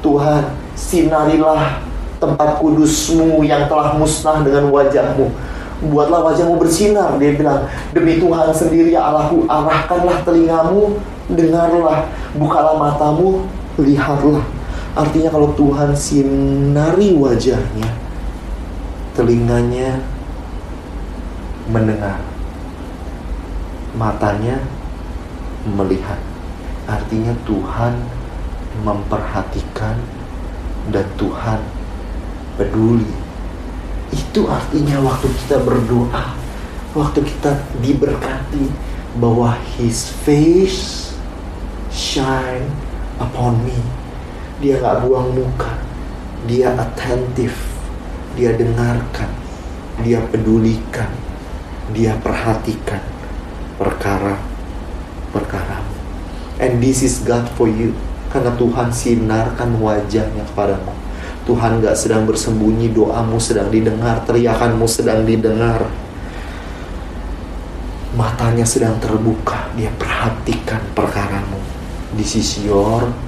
Tuhan 0.00 0.56
sinarilah 0.72 1.84
tempat 2.16 2.58
kudusmu 2.64 3.44
yang 3.44 3.68
telah 3.68 3.94
musnah 3.96 4.40
dengan 4.40 4.72
wajahmu. 4.72 5.28
Buatlah 5.78 6.34
wajahmu 6.34 6.58
bersinar 6.58 7.14
Dia 7.22 7.38
bilang. 7.38 7.70
Demi 7.94 8.18
Tuhan 8.18 8.50
sendiri 8.50 8.90
ya 8.90 9.06
Allahku 9.06 9.46
Arahkanlah 9.46 10.26
telingamu 10.26 10.98
Dengarlah. 11.28 12.08
Bukalah 12.34 12.74
matamu 12.80 13.46
Lihatlah 13.78 14.57
Artinya 14.98 15.30
kalau 15.30 15.54
Tuhan 15.54 15.94
sinari 15.94 17.14
wajahnya 17.14 17.86
Telinganya 19.14 20.02
Mendengar 21.70 22.18
Matanya 23.94 24.58
melihat. 25.66 26.20
Artinya 26.86 27.34
Tuhan 27.42 27.98
memperhatikan 28.86 29.98
dan 30.94 31.06
Tuhan 31.18 31.60
peduli. 32.54 33.10
Itu 34.14 34.46
artinya 34.48 35.02
waktu 35.02 35.28
kita 35.34 35.60
berdoa, 35.66 36.32
waktu 36.94 37.20
kita 37.26 37.58
diberkati 37.82 38.70
bahwa 39.18 39.58
His 39.76 40.08
face 40.24 41.12
shine 41.90 42.70
upon 43.18 43.58
me. 43.66 43.76
Dia 44.58 44.82
nggak 44.82 45.06
buang 45.06 45.38
muka, 45.38 45.78
dia 46.50 46.74
attentif, 46.74 47.54
dia 48.34 48.54
dengarkan, 48.58 49.30
dia 50.02 50.18
pedulikan, 50.30 51.10
dia 51.94 52.18
perhatikan 52.18 53.02
perkara 53.78 54.38
perkaramu. 55.30 55.94
And 56.58 56.82
this 56.82 57.06
is 57.06 57.22
God 57.22 57.46
for 57.54 57.70
you. 57.70 57.94
Karena 58.28 58.52
Tuhan 58.58 58.90
sinarkan 58.92 59.78
wajahnya 59.80 60.44
kepadamu. 60.52 60.92
Tuhan 61.48 61.80
gak 61.80 61.96
sedang 61.96 62.28
bersembunyi, 62.28 62.92
doamu 62.92 63.40
sedang 63.40 63.72
didengar, 63.72 64.20
teriakanmu 64.28 64.84
sedang 64.84 65.24
didengar. 65.24 65.80
Matanya 68.12 68.68
sedang 68.68 69.00
terbuka, 69.00 69.72
dia 69.78 69.88
perhatikan 69.96 70.82
perkaramu. 70.92 71.56
This 72.20 72.36
is 72.36 72.60
your. 72.60 73.27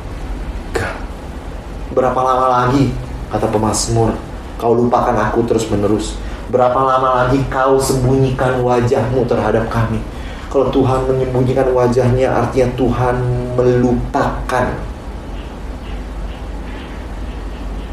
Berapa 1.90 2.20
lama 2.22 2.46
lagi, 2.46 2.94
kata 3.30 3.50
pemazmur, 3.50 4.14
kau 4.58 4.74
lupakan 4.74 5.16
aku 5.30 5.42
terus 5.46 5.66
menerus. 5.66 6.14
Berapa 6.50 6.82
lama 6.82 7.24
lagi 7.24 7.42
kau 7.50 7.78
sembunyikan 7.78 8.62
wajahmu 8.62 9.26
terhadap 9.26 9.70
kami 9.70 10.02
kalau 10.50 10.66
Tuhan 10.74 11.06
menyembunyikan 11.06 11.70
wajahnya 11.70 12.26
artinya 12.26 12.68
Tuhan 12.74 13.16
melupakan. 13.54 14.66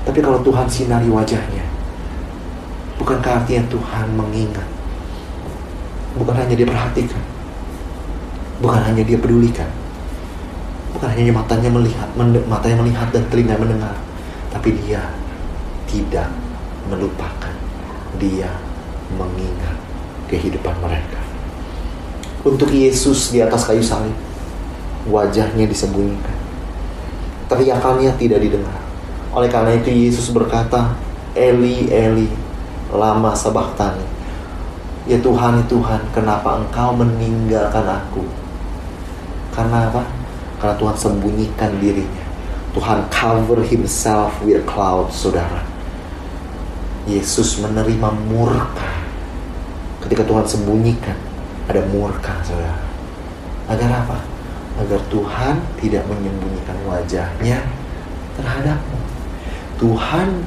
Tapi 0.10 0.20
kalau 0.26 0.42
Tuhan 0.42 0.66
sinari 0.66 1.06
wajahnya, 1.06 1.62
bukankah 2.98 3.46
artinya 3.46 3.62
Tuhan 3.70 4.10
mengingat? 4.18 4.66
Bukan 6.18 6.34
hanya 6.34 6.58
dia 6.58 6.66
perhatikan, 6.66 7.22
bukan 8.58 8.82
hanya 8.82 9.06
dia 9.06 9.22
pedulikan, 9.22 9.70
bukan 10.95 11.10
hanya 11.12 11.34
matanya 11.34 11.69
melihat, 11.71 12.10
matanya 12.47 12.78
melihat 12.84 13.08
dan 13.12 13.23
telinga 13.28 13.56
mendengar, 13.60 13.95
tapi 14.54 14.76
dia 14.84 15.02
tidak 15.88 16.30
melupakan, 16.88 17.56
dia 18.21 18.52
mengingat 19.15 19.78
kehidupan 20.28 20.76
mereka 20.84 21.28
untuk 22.47 22.71
Yesus 22.71 23.36
di 23.36 23.43
atas 23.43 23.67
kayu 23.67 23.84
salib. 23.84 24.15
Wajahnya 25.08 25.67
disembunyikan. 25.67 26.36
Teriakannya 27.47 28.12
tidak 28.19 28.43
didengar. 28.43 28.80
Oleh 29.32 29.47
karena 29.47 29.76
itu 29.80 29.88
Yesus 29.88 30.36
berkata, 30.36 30.95
Eli, 31.32 31.88
Eli, 31.88 32.28
lama 32.91 33.32
sabaktani. 33.32 34.04
Ya 35.08 35.15
Tuhan, 35.23 35.63
ya 35.63 35.65
Tuhan, 35.71 36.02
kenapa 36.12 36.60
engkau 36.60 36.91
meninggalkan 36.91 37.88
aku? 37.88 38.23
Karena 39.56 39.88
apa? 39.88 40.04
Karena 40.58 40.76
Tuhan 40.78 40.96
sembunyikan 40.98 41.72
dirinya. 41.78 42.26
Tuhan 42.74 43.10
cover 43.10 43.65
himself 43.65 44.38
with 44.46 44.62
cloud, 44.70 45.10
saudara. 45.10 45.65
Yesus 47.08 47.63
menerima 47.63 48.12
murka 48.28 48.91
ketika 50.04 50.28
Tuhan 50.28 50.43
sembunyikan 50.43 51.15
ada 51.72 51.80
murka 51.88 52.36
saudara 52.43 52.84
agar 53.72 54.04
apa 54.04 54.20
agar 54.84 55.00
Tuhan 55.08 55.56
tidak 55.80 56.04
menyembunyikan 56.12 56.76
wajahnya 56.84 57.63
terhadapmu 58.36 59.00
Tuhan 59.78 60.41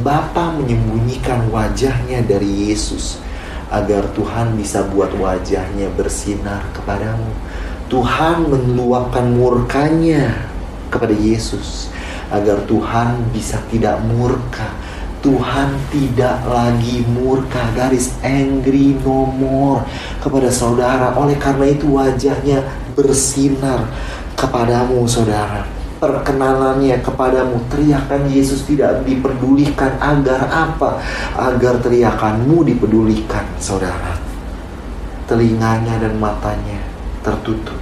Bapa 0.00 0.56
menyembunyikan 0.56 1.52
wajahnya 1.52 2.24
dari 2.24 2.72
Yesus 2.72 3.20
agar 3.68 4.08
Tuhan 4.16 4.56
bisa 4.56 4.88
buat 4.88 5.12
wajahnya 5.12 5.92
bersinar 5.92 6.64
kepadamu. 6.72 7.28
Tuhan 7.92 8.48
meluapkan 8.48 9.36
murkanya 9.36 10.48
kepada 10.88 11.12
Yesus 11.12 11.92
agar 12.32 12.64
Tuhan 12.64 13.20
bisa 13.36 13.60
tidak 13.68 14.00
murka. 14.08 14.72
Tuhan 15.20 15.76
tidak 15.92 16.40
lagi 16.48 17.04
murka. 17.04 17.60
Garis 17.76 18.16
angry 18.24 18.96
no 18.96 19.28
more 19.28 19.84
kepada 20.24 20.48
saudara. 20.48 21.12
Oleh 21.20 21.36
karena 21.36 21.68
itu 21.68 21.92
wajahnya 21.92 22.64
bersinar 22.96 23.84
kepadamu 24.40 25.04
saudara. 25.04 25.68
Perkenanannya 26.00 26.96
kepadamu 27.04 27.60
teriakan 27.68 28.24
Yesus 28.32 28.64
tidak 28.64 29.04
diperdulikan 29.04 30.00
agar 30.00 30.48
apa? 30.48 30.96
Agar 31.36 31.76
teriakanmu 31.84 32.64
dipedulikan 32.64 33.44
saudara. 33.60 34.16
Telinganya 35.28 36.02
dan 36.02 36.16
matanya 36.18 36.81
tertutup 37.22 37.78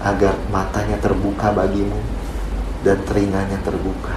agar 0.00 0.32
matanya 0.48 0.96
terbuka 0.96 1.52
bagimu 1.52 2.00
dan 2.80 2.96
telinganya 3.04 3.60
terbuka 3.60 4.16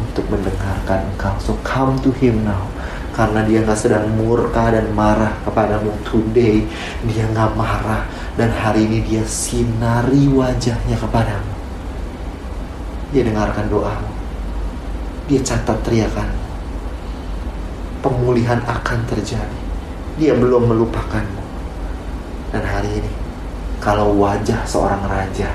untuk 0.00 0.24
mendengarkan 0.32 1.04
engkau. 1.12 1.34
So 1.38 1.52
come 1.60 2.00
to 2.00 2.10
him 2.16 2.42
now. 2.48 2.66
Karena 3.12 3.42
dia 3.42 3.66
nggak 3.66 3.74
sedang 3.74 4.06
murka 4.14 4.70
dan 4.70 4.94
marah 4.94 5.34
kepadamu 5.42 5.90
today. 6.06 6.62
Dia 7.02 7.26
nggak 7.34 7.58
marah. 7.58 8.06
Dan 8.38 8.54
hari 8.54 8.86
ini 8.86 9.02
dia 9.02 9.26
sinari 9.26 10.30
wajahnya 10.30 10.94
kepadamu. 10.94 11.52
Dia 13.10 13.26
dengarkan 13.26 13.66
doamu. 13.66 14.12
Dia 15.26 15.42
catat 15.42 15.82
teriakan. 15.82 16.30
Pemulihan 17.98 18.62
akan 18.62 19.00
terjadi. 19.10 19.60
Dia 20.14 20.38
belum 20.38 20.70
melupakanmu. 20.70 21.42
Dan 22.54 22.62
hari 22.62 23.02
ini, 23.02 23.12
kalau 23.78 24.14
wajah 24.18 24.62
seorang 24.66 25.00
raja 25.06 25.50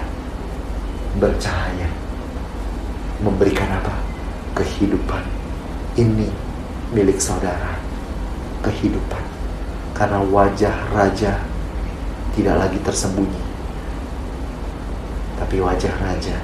bercahaya, 1.19 1.89
memberikan 3.21 3.69
apa? 3.69 3.93
kehidupan 4.53 5.25
ini 5.97 6.29
milik 6.93 7.17
saudara 7.17 7.73
kehidupan 8.61 9.25
karena 9.97 10.21
wajah 10.29 10.77
raja 10.93 11.41
tidak 12.37 12.61
lagi 12.61 12.77
tersembunyi 12.85 13.41
tapi 15.41 15.57
wajah 15.57 15.89
raja 15.97 16.37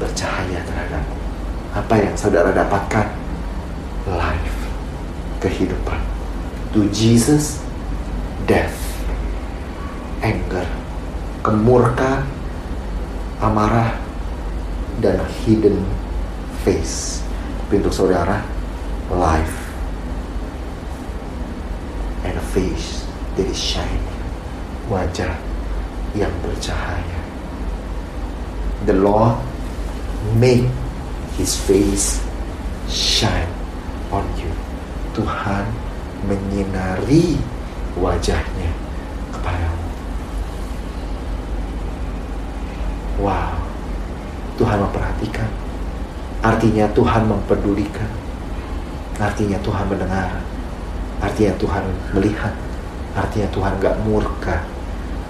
bercahaya 0.00 0.64
terhadapmu 0.64 1.16
apa 1.76 1.94
yang 2.00 2.16
saudara 2.16 2.48
dapatkan 2.56 3.04
life. 4.08 4.58
Kehidupan. 5.42 6.00
To 6.72 6.88
Jesus, 6.88 7.60
death. 8.48 8.85
Anger. 10.22 10.68
Kemurka, 11.42 12.26
amarah, 13.40 13.94
dan 15.00 15.20
hidden 15.44 15.84
face. 16.64 17.22
Tapi 17.66 17.82
untuk 17.82 17.94
saudara, 17.94 18.40
life. 19.12 19.68
And 22.26 22.34
a 22.34 22.46
face 22.54 23.06
that 23.38 23.46
is 23.46 23.58
shining. 23.58 24.02
Wajah 24.90 25.34
yang 26.14 26.32
bercahaya. 26.42 27.20
The 28.86 28.94
Lord 28.94 29.38
make 30.38 30.66
His 31.36 31.58
face 31.58 32.22
shine 32.88 33.50
on 34.08 34.24
you. 34.38 34.50
Tuhan 35.12 35.68
menyinari 36.24 37.40
wajahnya 37.96 38.70
kepadamu. 39.32 39.75
Wow, 43.16 43.56
Tuhan 44.60 44.78
memperhatikan. 44.80 45.48
Artinya 46.44 46.84
Tuhan 46.92 47.24
mempedulikan. 47.26 48.10
Artinya 49.16 49.56
Tuhan 49.64 49.88
mendengar. 49.88 50.30
Artinya 51.18 51.56
Tuhan 51.56 51.84
melihat. 52.12 52.52
Artinya 53.16 53.48
Tuhan 53.48 53.72
gak 53.80 53.96
murka. 54.04 54.60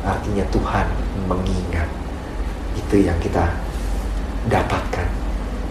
Artinya 0.03 0.42
Tuhan 0.51 0.87
mengingat. 1.31 1.87
Itu 2.75 2.99
yang 2.99 3.16
kita 3.22 3.55
dapatkan 4.51 5.07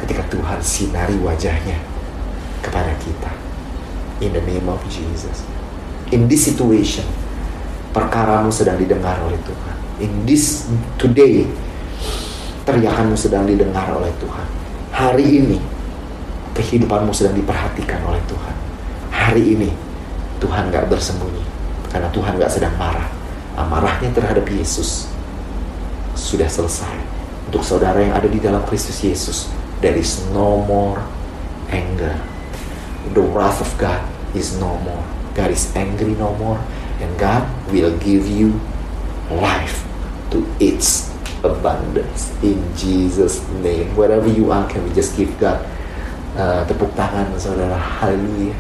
ketika 0.04 0.24
Tuhan 0.32 0.60
sinari 0.64 1.20
wajahnya 1.20 1.80
kepada 2.64 2.96
kita. 3.04 3.32
In 4.24 4.32
the 4.32 4.44
name 4.48 4.72
of 4.72 4.80
Jesus. 4.88 5.44
In 6.16 6.32
this 6.32 6.48
situation, 6.48 7.04
perkaramu 7.92 8.48
sedang 8.52 8.80
didengar 8.80 9.20
oleh 9.28 9.40
Tuhan. 9.44 9.76
In 10.00 10.12
this 10.24 10.68
today, 10.96 11.44
teriakanmu 12.76 13.16
sedang 13.16 13.48
didengar 13.48 13.88
oleh 13.96 14.12
Tuhan. 14.20 14.48
Hari 14.92 15.24
ini, 15.24 15.60
kehidupanmu 16.52 17.16
sedang 17.16 17.32
diperhatikan 17.40 18.04
oleh 18.04 18.20
Tuhan. 18.28 18.56
Hari 19.16 19.44
ini, 19.56 19.72
Tuhan 20.44 20.68
gak 20.76 20.92
bersembunyi. 20.92 21.40
Karena 21.88 22.12
Tuhan 22.12 22.36
gak 22.36 22.52
sedang 22.52 22.76
marah. 22.76 23.08
Amarahnya 23.56 24.12
terhadap 24.12 24.44
Yesus 24.52 25.08
sudah 26.20 26.52
selesai. 26.52 27.00
Untuk 27.48 27.64
saudara 27.64 28.04
yang 28.04 28.12
ada 28.12 28.28
di 28.28 28.44
dalam 28.44 28.60
Kristus 28.68 29.00
Yesus, 29.00 29.48
there 29.80 29.96
is 29.96 30.20
no 30.36 30.60
more 30.68 31.00
anger. 31.72 32.20
The 33.16 33.24
wrath 33.24 33.64
of 33.64 33.72
God 33.80 34.04
is 34.36 34.60
no 34.60 34.76
more. 34.84 35.04
God 35.32 35.56
is 35.56 35.72
angry 35.80 36.12
no 36.20 36.36
more. 36.36 36.60
And 37.00 37.08
God 37.16 37.48
will 37.72 37.96
give 38.04 38.28
you 38.28 38.60
life 39.32 39.88
to 40.36 40.44
its 40.60 41.15
abundance. 41.46 42.34
In 42.42 42.58
Jesus' 42.74 43.46
name. 43.62 43.94
Wherever 43.94 44.26
you 44.26 44.50
are, 44.50 44.66
can 44.66 44.82
we 44.84 44.92
just 44.94 45.14
give 45.14 45.30
God 45.38 45.62
uh, 46.36 46.62
tepuk 46.68 46.92
tangan 46.94 47.32
saudara. 47.40 47.76
Haleluya. 47.80 48.56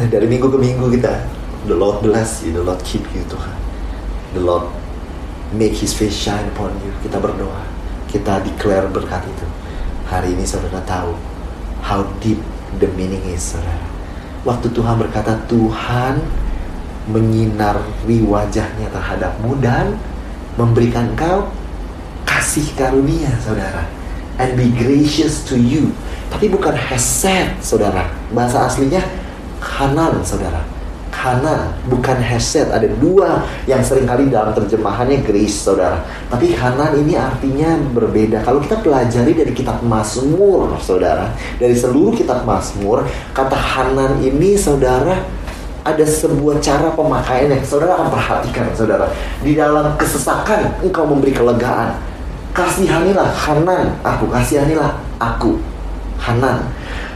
Eh, 0.00 0.06
Dari 0.08 0.26
minggu 0.26 0.48
ke 0.48 0.58
minggu 0.58 0.86
kita, 0.96 1.12
the 1.68 1.76
Lord 1.76 2.00
bless 2.00 2.40
you, 2.40 2.56
the 2.56 2.64
Lord 2.64 2.80
keep 2.82 3.04
you 3.12 3.22
Tuhan. 3.28 3.56
The 4.32 4.42
Lord 4.42 4.64
make 5.52 5.76
His 5.76 5.92
face 5.92 6.16
shine 6.16 6.48
upon 6.56 6.72
you. 6.80 6.92
Kita 7.04 7.20
berdoa, 7.20 7.62
kita 8.08 8.40
declare 8.40 8.88
berkat 8.88 9.26
itu. 9.28 9.46
Hari 10.08 10.34
ini 10.34 10.42
saudara 10.42 10.82
tahu 10.82 11.14
how 11.86 12.02
deep 12.18 12.40
the 12.82 12.88
meaning 12.98 13.22
is, 13.30 13.54
saudara. 13.54 13.86
Waktu 14.42 14.72
Tuhan 14.72 14.96
berkata, 14.96 15.36
Tuhan 15.46 16.24
menyinari 17.10 18.22
wajahnya 18.22 18.86
terhadapmu 18.94 19.58
dan 19.58 19.98
memberikan 20.54 21.10
kau 21.18 21.50
kasih 22.24 22.66
karunia, 22.78 23.30
saudara. 23.42 23.84
And 24.40 24.56
be 24.56 24.72
gracious 24.72 25.44
to 25.52 25.58
you. 25.60 25.92
Tapi 26.32 26.48
bukan 26.48 26.72
hesed, 26.72 27.60
saudara. 27.60 28.08
Bahasa 28.32 28.64
aslinya 28.64 29.02
kanan, 29.60 30.24
saudara. 30.24 30.64
Kanan, 31.12 31.76
bukan 31.90 32.16
hesed. 32.16 32.72
Ada 32.72 32.88
dua 32.96 33.44
yang 33.68 33.84
sering 33.84 34.08
kali 34.08 34.32
dalam 34.32 34.56
terjemahannya 34.56 35.20
grace, 35.20 35.68
saudara. 35.68 36.00
Tapi 36.32 36.56
kanan 36.56 36.96
ini 36.96 37.18
artinya 37.18 37.76
berbeda. 37.92 38.40
Kalau 38.40 38.64
kita 38.64 38.80
pelajari 38.80 39.36
dari 39.36 39.52
kitab 39.52 39.84
Mazmur, 39.84 40.80
saudara. 40.80 41.36
Dari 41.60 41.76
seluruh 41.76 42.16
kitab 42.16 42.48
Mazmur, 42.48 43.04
kata 43.36 43.58
kanan 43.58 44.24
ini, 44.24 44.56
saudara, 44.56 45.20
ada 45.84 46.04
sebuah 46.04 46.60
cara 46.60 46.92
pemakaiannya. 46.92 47.64
Saudara 47.64 47.96
akan 47.96 48.08
perhatikan, 48.12 48.66
saudara. 48.76 49.06
Di 49.40 49.56
dalam 49.56 49.96
kesesakan, 49.96 50.80
engkau 50.84 51.08
memberi 51.08 51.32
kelegaan. 51.32 51.96
Kasihanilah 52.50 53.30
Hanan, 53.30 53.94
aku 54.02 54.26
kasihanilah 54.26 54.98
aku. 55.22 55.56
Hanan. 56.20 56.66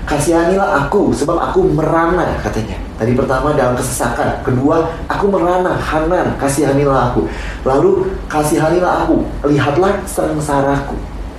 Kasihanilah 0.04 0.84
aku 0.84 1.12
sebab 1.16 1.36
aku 1.40 1.64
merana 1.74 2.36
katanya. 2.40 2.76
Tadi 2.94 3.16
pertama 3.16 3.50
dalam 3.56 3.74
kesesakan, 3.74 4.40
kedua 4.46 4.86
aku 5.10 5.26
merana, 5.28 5.74
Hanan, 5.80 6.38
kasihanilah 6.38 7.12
aku. 7.12 7.26
Lalu 7.66 8.14
kasihanilah 8.30 9.04
aku, 9.04 9.26
lihatlah 9.48 9.98
sengsaraku. 10.06 10.94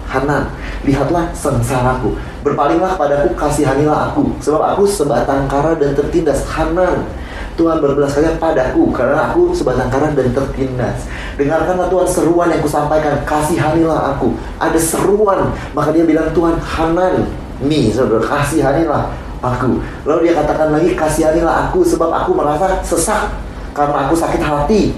Hanan, 0.05 0.51
lihatlah 0.85 1.31
sengsaraku. 1.33 2.13
Berpalinglah 2.45 2.93
padaku, 2.93 3.33
kasihanilah 3.33 4.13
aku, 4.13 4.29
sebab 4.37 4.61
aku 4.61 4.85
sebatang 4.85 5.49
kara 5.49 5.73
dan 5.81 5.97
tertindas. 5.97 6.45
Hanan, 6.45 7.09
Tuhan 7.57 7.81
berbelas 7.81 8.13
kasihan 8.13 8.37
padaku 8.37 8.93
karena 8.93 9.33
aku 9.33 9.49
sebatang 9.49 9.89
kara 9.89 10.13
dan 10.13 10.29
tertindas. 10.29 11.09
Dengarkanlah 11.41 11.89
Tuhan 11.89 12.05
seruan 12.05 12.53
yang 12.53 12.61
kusampaikan, 12.61 13.17
kasihanilah 13.25 14.13
aku. 14.13 14.37
Ada 14.61 14.77
seruan, 14.77 15.57
maka 15.73 15.89
dia 15.89 16.05
bilang 16.05 16.29
Tuhan 16.37 16.61
Hanan, 16.61 17.25
nih 17.65 17.89
saudara 17.89 18.21
kasihanilah 18.21 19.09
aku. 19.41 19.81
Lalu 20.05 20.29
dia 20.29 20.33
katakan 20.37 20.69
lagi 20.69 20.93
kasihanilah 20.93 21.65
aku 21.65 21.81
sebab 21.81 22.13
aku 22.13 22.37
merasa 22.37 22.77
sesak 22.85 23.33
karena 23.73 24.05
aku 24.05 24.13
sakit 24.13 24.45
hati 24.45 24.93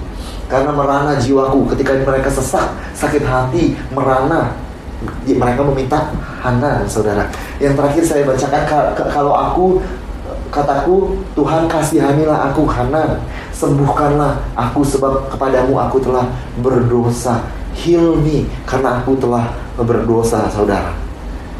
karena 0.48 0.72
merana 0.72 1.16
jiwaku 1.16 1.68
ketika 1.72 1.96
mereka 1.96 2.28
sesak 2.28 2.72
sakit 2.96 3.20
hati 3.20 3.76
merana 3.92 4.56
mereka 5.26 5.60
meminta 5.66 6.08
Hanan 6.38 6.86
saudara. 6.86 7.26
Yang 7.58 7.74
terakhir 7.78 8.02
saya 8.06 8.22
bacakan 8.26 8.62
kalau 9.10 9.34
aku 9.34 9.64
kataku 10.48 11.18
Tuhan 11.36 11.68
kasihanilah 11.68 12.50
aku 12.50 12.64
Hanan 12.64 13.20
sembuhkanlah 13.52 14.38
aku 14.54 14.80
sebab 14.86 15.28
kepadamu 15.34 15.74
aku 15.76 15.98
telah 16.00 16.26
berdosa. 16.62 17.42
Heal 17.78 18.18
me 18.18 18.46
karena 18.66 18.98
aku 18.98 19.14
telah 19.18 19.54
berdosa 19.78 20.50
saudara. 20.50 20.90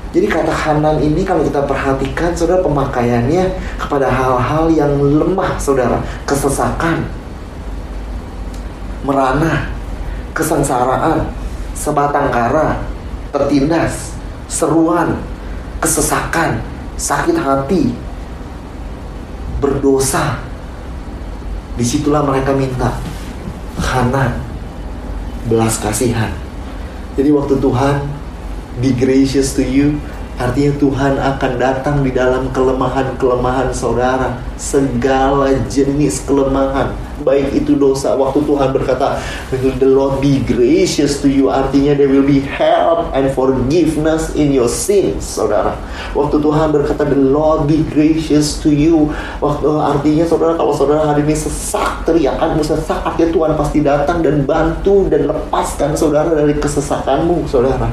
Jadi 0.08 0.24
kata 0.24 0.50
Hanan 0.50 0.98
ini 1.04 1.20
kalau 1.22 1.44
kita 1.44 1.62
perhatikan 1.68 2.32
saudara 2.32 2.64
pemakaiannya 2.64 3.54
kepada 3.76 4.08
hal-hal 4.08 4.72
yang 4.72 4.96
lemah 4.98 5.60
saudara. 5.60 6.00
Kesesakan 6.24 7.04
merana 9.04 9.68
kesengsaraan 10.34 11.28
sebatang 11.76 12.34
kara 12.34 12.82
tertindas 13.30 14.17
seruan 14.48 15.20
kesesakan 15.78 16.64
sakit 16.98 17.36
hati 17.38 17.94
berdosa. 19.62 20.42
Di 21.78 21.86
situlah 21.86 22.26
mereka 22.26 22.50
minta 22.56 22.90
Hanan 23.78 24.34
belas 25.46 25.78
kasihan. 25.78 26.34
Jadi 27.14 27.30
waktu 27.30 27.54
Tuhan 27.62 28.02
be 28.82 28.90
gracious 28.94 29.54
to 29.54 29.62
you, 29.62 29.98
artinya 30.38 30.74
Tuhan 30.78 31.14
akan 31.18 31.52
datang 31.58 31.96
di 32.02 32.10
dalam 32.10 32.50
kelemahan-kelemahan 32.50 33.70
saudara, 33.70 34.38
segala 34.58 35.50
jenis 35.66 36.26
kelemahan, 36.26 36.94
baik 37.22 37.54
itu 37.54 37.74
dosa. 37.74 38.14
Waktu 38.14 38.44
Tuhan 38.44 38.70
berkata, 38.74 39.18
"The 39.52 39.88
Lord 39.88 40.22
be 40.22 40.42
gracious 40.42 41.20
to 41.22 41.28
you," 41.30 41.50
artinya 41.50 41.94
there 41.94 42.10
will 42.10 42.26
be 42.26 42.42
help 42.42 43.10
and 43.14 43.30
forgiveness 43.32 44.34
in 44.34 44.54
your 44.54 44.70
sins, 44.70 45.24
saudara. 45.24 45.78
Waktu 46.14 46.38
Tuhan 46.38 46.74
berkata, 46.74 47.06
"The 47.06 47.18
Lord 47.18 47.66
be 47.70 47.82
gracious 47.88 48.58
to 48.62 48.70
you," 48.70 49.10
waktu 49.38 49.66
artinya 49.68 50.24
saudara 50.26 50.54
kalau 50.58 50.72
saudara 50.74 51.08
hari 51.08 51.24
ini 51.26 51.36
sesak 51.36 52.04
teriakanmu 52.08 52.62
sesak, 52.62 53.00
artinya 53.04 53.30
Tuhan 53.34 53.52
pasti 53.54 53.78
datang 53.82 54.18
dan 54.20 54.44
bantu 54.44 55.06
dan 55.06 55.28
lepaskan 55.28 55.94
saudara 55.94 56.34
dari 56.34 56.56
kesesakanmu, 56.56 57.46
saudara 57.50 57.90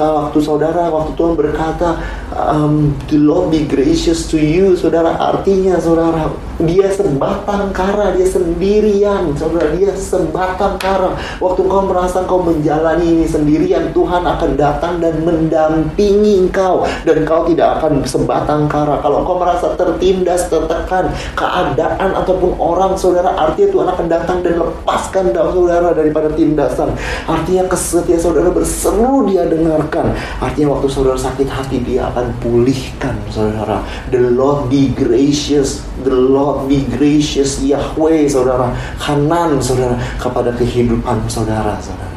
waktu 0.00 0.38
saudara 0.40 0.88
waktu 0.88 1.12
Tuhan 1.12 1.36
berkata 1.36 2.00
um, 2.32 2.96
the 3.12 3.20
Lord 3.20 3.52
be 3.52 3.68
gracious 3.68 4.24
to 4.32 4.40
you 4.40 4.72
saudara 4.72 5.20
artinya 5.20 5.76
saudara 5.76 6.32
Dia 6.62 6.88
sebatang 6.94 7.74
kara, 7.74 8.14
dia 8.14 8.26
sendirian, 8.26 9.34
saudara. 9.34 9.74
Dia 9.74 9.90
sebatang 9.94 10.78
kara. 10.78 11.18
Waktu 11.42 11.62
kau 11.66 11.82
merasa 11.86 12.22
kau 12.22 12.38
menjalani 12.38 13.18
ini 13.18 13.26
sendirian, 13.26 13.90
Tuhan 13.90 14.22
akan 14.22 14.50
datang 14.54 15.02
dan 15.02 15.26
mendampingi 15.26 16.46
engkau. 16.46 16.86
Dan 17.02 17.26
kau 17.26 17.42
tidak 17.50 17.82
akan 17.82 18.06
sebatang 18.06 18.70
kara. 18.70 19.02
Kalau 19.02 19.26
kau 19.26 19.42
merasa 19.42 19.74
tertindas, 19.74 20.46
tertekan, 20.46 21.10
keadaan 21.34 22.10
ataupun 22.22 22.54
orang, 22.62 22.94
saudara, 22.94 23.34
artinya 23.34 23.68
Tuhan 23.74 23.88
akan 23.90 24.06
datang 24.06 24.38
dan 24.46 24.54
lepaskan 24.62 25.24
saudara 25.32 25.90
daripada 25.96 26.28
tindasan. 26.30 26.94
Artinya 27.26 27.66
kesetia 27.66 28.20
saudara 28.20 28.52
berseru 28.52 29.26
dia 29.26 29.48
dengarkan. 29.48 30.14
Artinya 30.38 30.78
waktu 30.78 30.88
saudara 30.92 31.18
sakit 31.18 31.48
hati, 31.48 31.80
dia 31.82 32.06
akan 32.12 32.30
pulihkan, 32.38 33.16
saudara. 33.32 33.80
The 34.12 34.20
Lord 34.30 34.68
be 34.68 34.92
gracious. 34.92 35.82
The 36.04 36.12
Lord 36.12 36.51
be 36.68 36.84
gracious. 36.88 37.60
Yahweh, 37.62 38.28
saudara. 38.28 38.72
Kanan, 38.98 39.58
saudara. 39.58 39.96
Kepada 40.20 40.52
kehidupan 40.54 41.26
saudara, 41.26 41.76
saudara. 41.80 42.16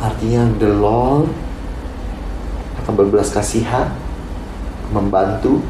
Artinya 0.00 0.48
the 0.56 0.70
Lord 0.80 1.28
akan 2.80 2.92
berbelas 2.96 3.28
kasihan, 3.28 3.92
membantu, 4.88 5.60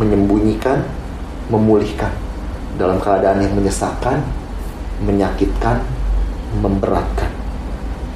menyembunyikan, 0.00 0.80
memulihkan 1.52 2.10
dalam 2.80 2.96
keadaan 2.98 3.44
yang 3.44 3.52
menyesakan, 3.52 4.24
menyakitkan, 5.04 5.84
memberatkan. 6.58 7.30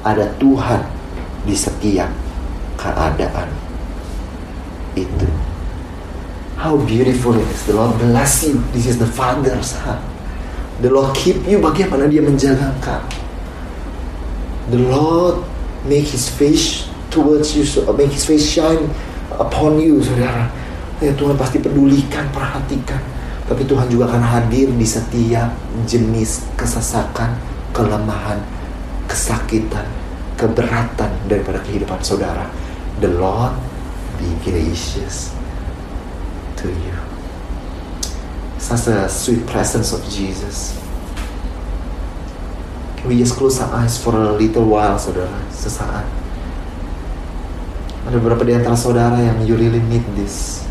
Ada 0.01 0.25
Tuhan 0.41 0.81
di 1.45 1.53
setiap 1.53 2.09
keadaan 2.75 3.47
itu. 4.97 5.48
How 6.59 6.75
beautiful 6.75 7.39
it 7.39 7.47
is. 7.47 7.71
The 7.71 7.79
Lord 7.79 7.95
bless 8.03 8.43
you. 8.43 8.59
This 8.75 8.83
is 8.83 8.99
the 8.99 9.07
Father's 9.07 9.79
heart. 9.79 10.03
The 10.83 10.91
Lord 10.91 11.15
keep 11.15 11.47
you. 11.47 11.63
Bagaimana 11.63 12.11
dia 12.11 12.19
menjaga 12.19 12.75
engkau. 12.75 12.99
The 14.67 14.83
Lord 14.91 15.39
make 15.87 16.11
His 16.11 16.27
face 16.27 16.91
towards 17.15 17.55
you, 17.55 17.63
so 17.63 17.87
make 17.95 18.11
His 18.11 18.27
face 18.27 18.43
shine 18.43 18.91
upon 19.39 19.79
you, 19.79 20.03
saudara. 20.03 20.51
Ya 20.99 21.15
Tuhan 21.15 21.39
pasti 21.39 21.63
pedulikan, 21.63 22.27
perhatikan. 22.35 22.99
Tapi 23.47 23.63
Tuhan 23.63 23.87
juga 23.87 24.11
akan 24.11 24.19
hadir 24.19 24.67
di 24.75 24.83
setiap 24.83 25.55
jenis 25.87 26.43
kesesakan, 26.59 27.39
kelemahan, 27.71 28.43
kesakitan, 29.07 29.87
keberatan 30.35 31.07
daripada 31.23 31.63
kehidupan 31.63 32.03
saudara. 32.03 32.51
The 32.99 33.15
Lord 33.15 33.55
be 34.19 34.27
gracious 34.43 35.38
to 36.59 36.67
you. 36.67 36.95
Such 38.59 38.91
a 38.91 39.07
sweet 39.07 39.47
presence 39.47 39.95
of 39.95 40.03
Jesus. 40.11 40.75
Can 42.99 43.07
we 43.07 43.23
just 43.23 43.39
close 43.39 43.63
our 43.63 43.71
eyes 43.79 43.95
for 43.95 44.11
a 44.11 44.35
little 44.35 44.67
while, 44.67 44.99
saudara? 44.99 45.31
Sesaat. 45.55 46.03
Ada 48.03 48.19
beberapa 48.19 48.43
di 48.43 48.51
antara 48.59 48.75
saudara 48.75 49.15
yang 49.23 49.39
you 49.47 49.55
really 49.55 49.79
need 49.87 50.03
this. 50.19 50.67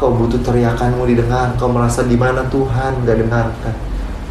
Kau 0.00 0.16
butuh 0.16 0.40
teriakanmu 0.40 1.04
didengar, 1.04 1.52
kau 1.60 1.68
merasa 1.68 2.00
di 2.08 2.16
mana 2.16 2.48
Tuhan 2.48 3.04
gak 3.04 3.18
dengarkan. 3.28 3.76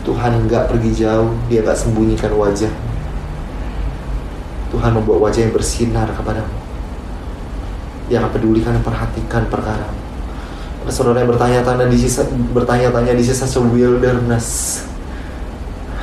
Tuhan 0.02 0.50
gak 0.50 0.74
pergi 0.74 1.06
jauh, 1.06 1.30
dia 1.46 1.62
gak 1.62 1.78
sembunyikan 1.78 2.34
wajah. 2.34 2.74
Tuhan 4.74 4.92
membuat 4.98 5.30
wajah 5.30 5.46
yang 5.46 5.54
bersinar 5.54 6.10
kepadamu. 6.18 6.50
Dia 8.10 8.26
akan 8.26 8.32
pedulikan 8.34 8.74
dan 8.74 8.84
perhatikan 8.84 9.46
perkara. 9.46 10.01
Saudara 10.90 11.22
bertanya-tanya 11.22 11.86
di 11.86 11.98
sisa 12.00 12.26
bertanya-tanya 12.58 13.14
di 13.14 13.22
sisa 13.22 13.46
wilderness. 13.62 14.82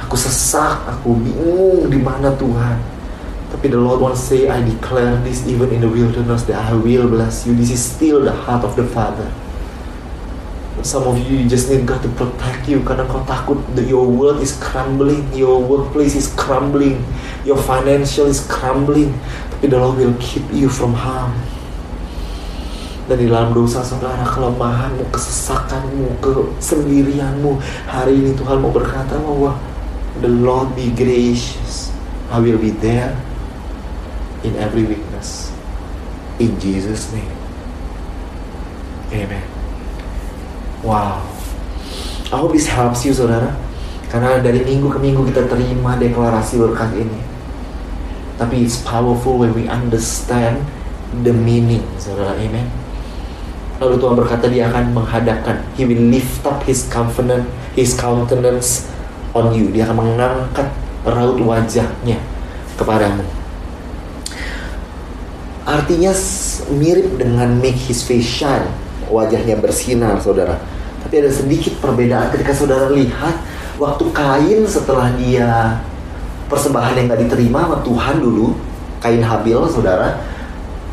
Aku 0.06 0.14
sesak, 0.14 0.86
aku 0.86 1.18
bingung 1.18 1.90
di 1.90 1.98
mana 1.98 2.30
Tuhan. 2.38 2.78
Tapi 3.48 3.74
the 3.74 3.80
Lord 3.80 3.98
wants 4.04 4.22
to 4.28 4.36
say, 4.36 4.40
I 4.46 4.60
declare 4.62 5.18
this 5.24 5.42
even 5.48 5.72
in 5.72 5.80
the 5.80 5.90
wilderness 5.90 6.46
that 6.46 6.56
I 6.56 6.76
will 6.76 7.08
bless 7.08 7.42
you. 7.42 7.56
This 7.58 7.74
is 7.74 7.80
still 7.80 8.22
the 8.22 8.32
heart 8.32 8.62
of 8.62 8.76
the 8.78 8.86
Father. 8.86 9.26
Some 10.86 11.10
of 11.10 11.18
you, 11.18 11.42
you 11.42 11.48
just 11.50 11.66
need 11.66 11.82
God 11.82 11.98
to 12.06 12.10
protect 12.14 12.70
you 12.70 12.86
karena 12.86 13.02
kau 13.10 13.18
takut 13.26 13.58
that 13.74 13.90
your 13.90 14.06
world 14.06 14.38
is 14.38 14.54
crumbling, 14.62 15.26
your 15.34 15.58
workplace 15.58 16.14
is 16.14 16.30
crumbling, 16.38 17.02
your 17.42 17.58
financial 17.58 18.30
is 18.30 18.46
crumbling. 18.46 19.10
Tapi 19.58 19.74
the 19.74 19.78
Lord 19.80 19.98
will 19.98 20.14
keep 20.22 20.46
you 20.54 20.70
from 20.70 20.94
harm. 20.94 21.34
Dan 23.08 23.16
di 23.16 23.24
dalam 23.24 23.56
dosa 23.56 23.80
saudara, 23.80 24.20
kelemahanmu, 24.20 25.08
kesesakanmu, 25.08 26.20
kesendirianmu, 26.20 27.56
hari 27.88 28.20
ini 28.20 28.36
Tuhan 28.36 28.60
mau 28.60 28.68
berkata 28.68 29.16
bahwa 29.16 29.56
the 30.20 30.28
Lord 30.28 30.76
be 30.76 30.92
gracious. 30.92 31.88
I 32.28 32.36
will 32.44 32.60
be 32.60 32.68
there 32.84 33.16
in 34.44 34.52
every 34.60 34.84
weakness. 34.84 35.48
In 36.36 36.60
Jesus' 36.60 37.08
name. 37.16 37.32
Amen. 39.08 39.48
Wow. 40.84 41.24
I 42.28 42.36
hope 42.36 42.52
this 42.52 42.68
helps 42.68 43.08
you 43.08 43.16
saudara. 43.16 43.56
Karena 44.12 44.36
dari 44.44 44.60
minggu 44.60 44.92
ke 44.92 45.00
minggu 45.00 45.24
kita 45.32 45.48
terima 45.48 45.96
deklarasi 45.96 46.60
berkat 46.60 46.92
ini. 46.92 47.20
Tapi 48.36 48.68
it's 48.68 48.84
powerful 48.84 49.40
when 49.40 49.56
we 49.56 49.64
understand 49.64 50.60
the 51.24 51.32
meaning, 51.32 51.88
saudara. 51.96 52.36
Amen. 52.36 52.68
Lalu 53.78 53.94
Tuhan 54.02 54.14
berkata 54.18 54.50
dia 54.50 54.66
akan 54.66 54.90
menghadapkan. 54.90 55.62
He 55.78 55.86
will 55.86 56.10
lift 56.10 56.42
up 56.42 56.66
his 56.66 56.90
covenant, 56.90 57.46
his 57.78 57.94
countenance 57.94 58.90
on 59.38 59.54
you. 59.54 59.70
Dia 59.70 59.86
akan 59.86 59.96
mengangkat 60.02 60.66
raut 61.06 61.38
wajahnya 61.38 62.18
kepadamu. 62.74 63.22
Artinya 65.62 66.10
mirip 66.74 67.22
dengan 67.22 67.54
make 67.62 67.78
his 67.78 68.02
face 68.02 68.26
shine. 68.26 68.66
Wajahnya 69.06 69.56
bersinar, 69.62 70.18
saudara. 70.18 70.58
Tapi 71.06 71.24
ada 71.24 71.30
sedikit 71.30 71.78
perbedaan 71.78 72.34
ketika 72.34 72.52
saudara 72.52 72.90
lihat 72.92 73.40
waktu 73.78 74.04
Kain 74.10 74.60
setelah 74.66 75.14
dia 75.16 75.80
persembahan 76.50 76.98
yang 76.98 77.06
gak 77.12 77.22
diterima 77.24 77.64
sama 77.64 77.78
Tuhan 77.86 78.16
dulu, 78.18 78.58
Kain 78.98 79.22
Habil, 79.22 79.60
saudara. 79.70 80.18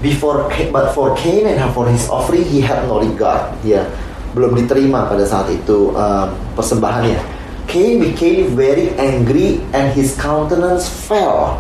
Before 0.06 0.46
but 0.70 0.94
for 0.94 1.18
Cain 1.18 1.50
and 1.50 1.58
for 1.74 1.90
his 1.90 2.06
offering 2.14 2.46
he 2.46 2.62
had 2.62 2.86
no 2.86 3.02
regard. 3.02 3.58
Ya, 3.66 3.90
belum 4.38 4.54
diterima 4.54 5.10
pada 5.10 5.26
saat 5.26 5.50
itu 5.50 5.90
um, 5.98 6.30
persembahannya. 6.54 7.18
Cain 7.66 7.98
became 7.98 8.54
very 8.54 8.94
angry 9.02 9.66
and 9.74 9.90
his 9.98 10.14
countenance 10.14 10.86
fell. 10.86 11.58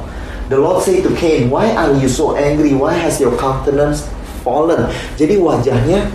The 0.53 0.61
Lord 0.61 0.85
said 0.85 1.01
to 1.01 1.11
Cain, 1.17 1.49
Why 1.49 1.73
are 1.73 1.97
you 1.97 2.05
so 2.05 2.37
angry? 2.37 2.77
Why 2.77 2.93
has 2.93 3.17
your 3.17 3.33
countenance 3.33 4.05
fallen? 4.45 4.93
Jadi 5.17 5.41
wajahnya 5.41 6.05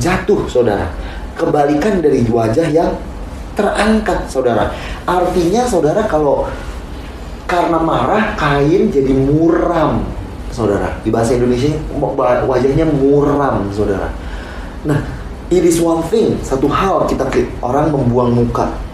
jatuh, 0.00 0.48
saudara. 0.48 0.88
Kebalikan 1.36 2.00
dari 2.00 2.24
wajah 2.24 2.64
yang 2.72 2.96
terangkat, 3.52 4.24
saudara. 4.32 4.72
Artinya, 5.04 5.68
saudara, 5.68 6.08
kalau 6.08 6.48
karena 7.44 7.76
marah, 7.76 8.32
Kain 8.40 8.88
jadi 8.88 9.12
muram, 9.12 10.00
saudara. 10.58 10.98
Di 11.06 11.14
bahasa 11.14 11.38
Indonesia, 11.38 11.70
wajahnya 12.50 12.82
muram, 12.90 13.70
saudara. 13.70 14.10
Nah, 14.82 14.98
it 15.54 15.62
is 15.62 15.78
one 15.78 16.02
thing, 16.10 16.34
satu 16.42 16.66
hal 16.66 17.06
kita 17.06 17.30
orang 17.62 17.94
membuang 17.94 18.34
muka 18.34 18.88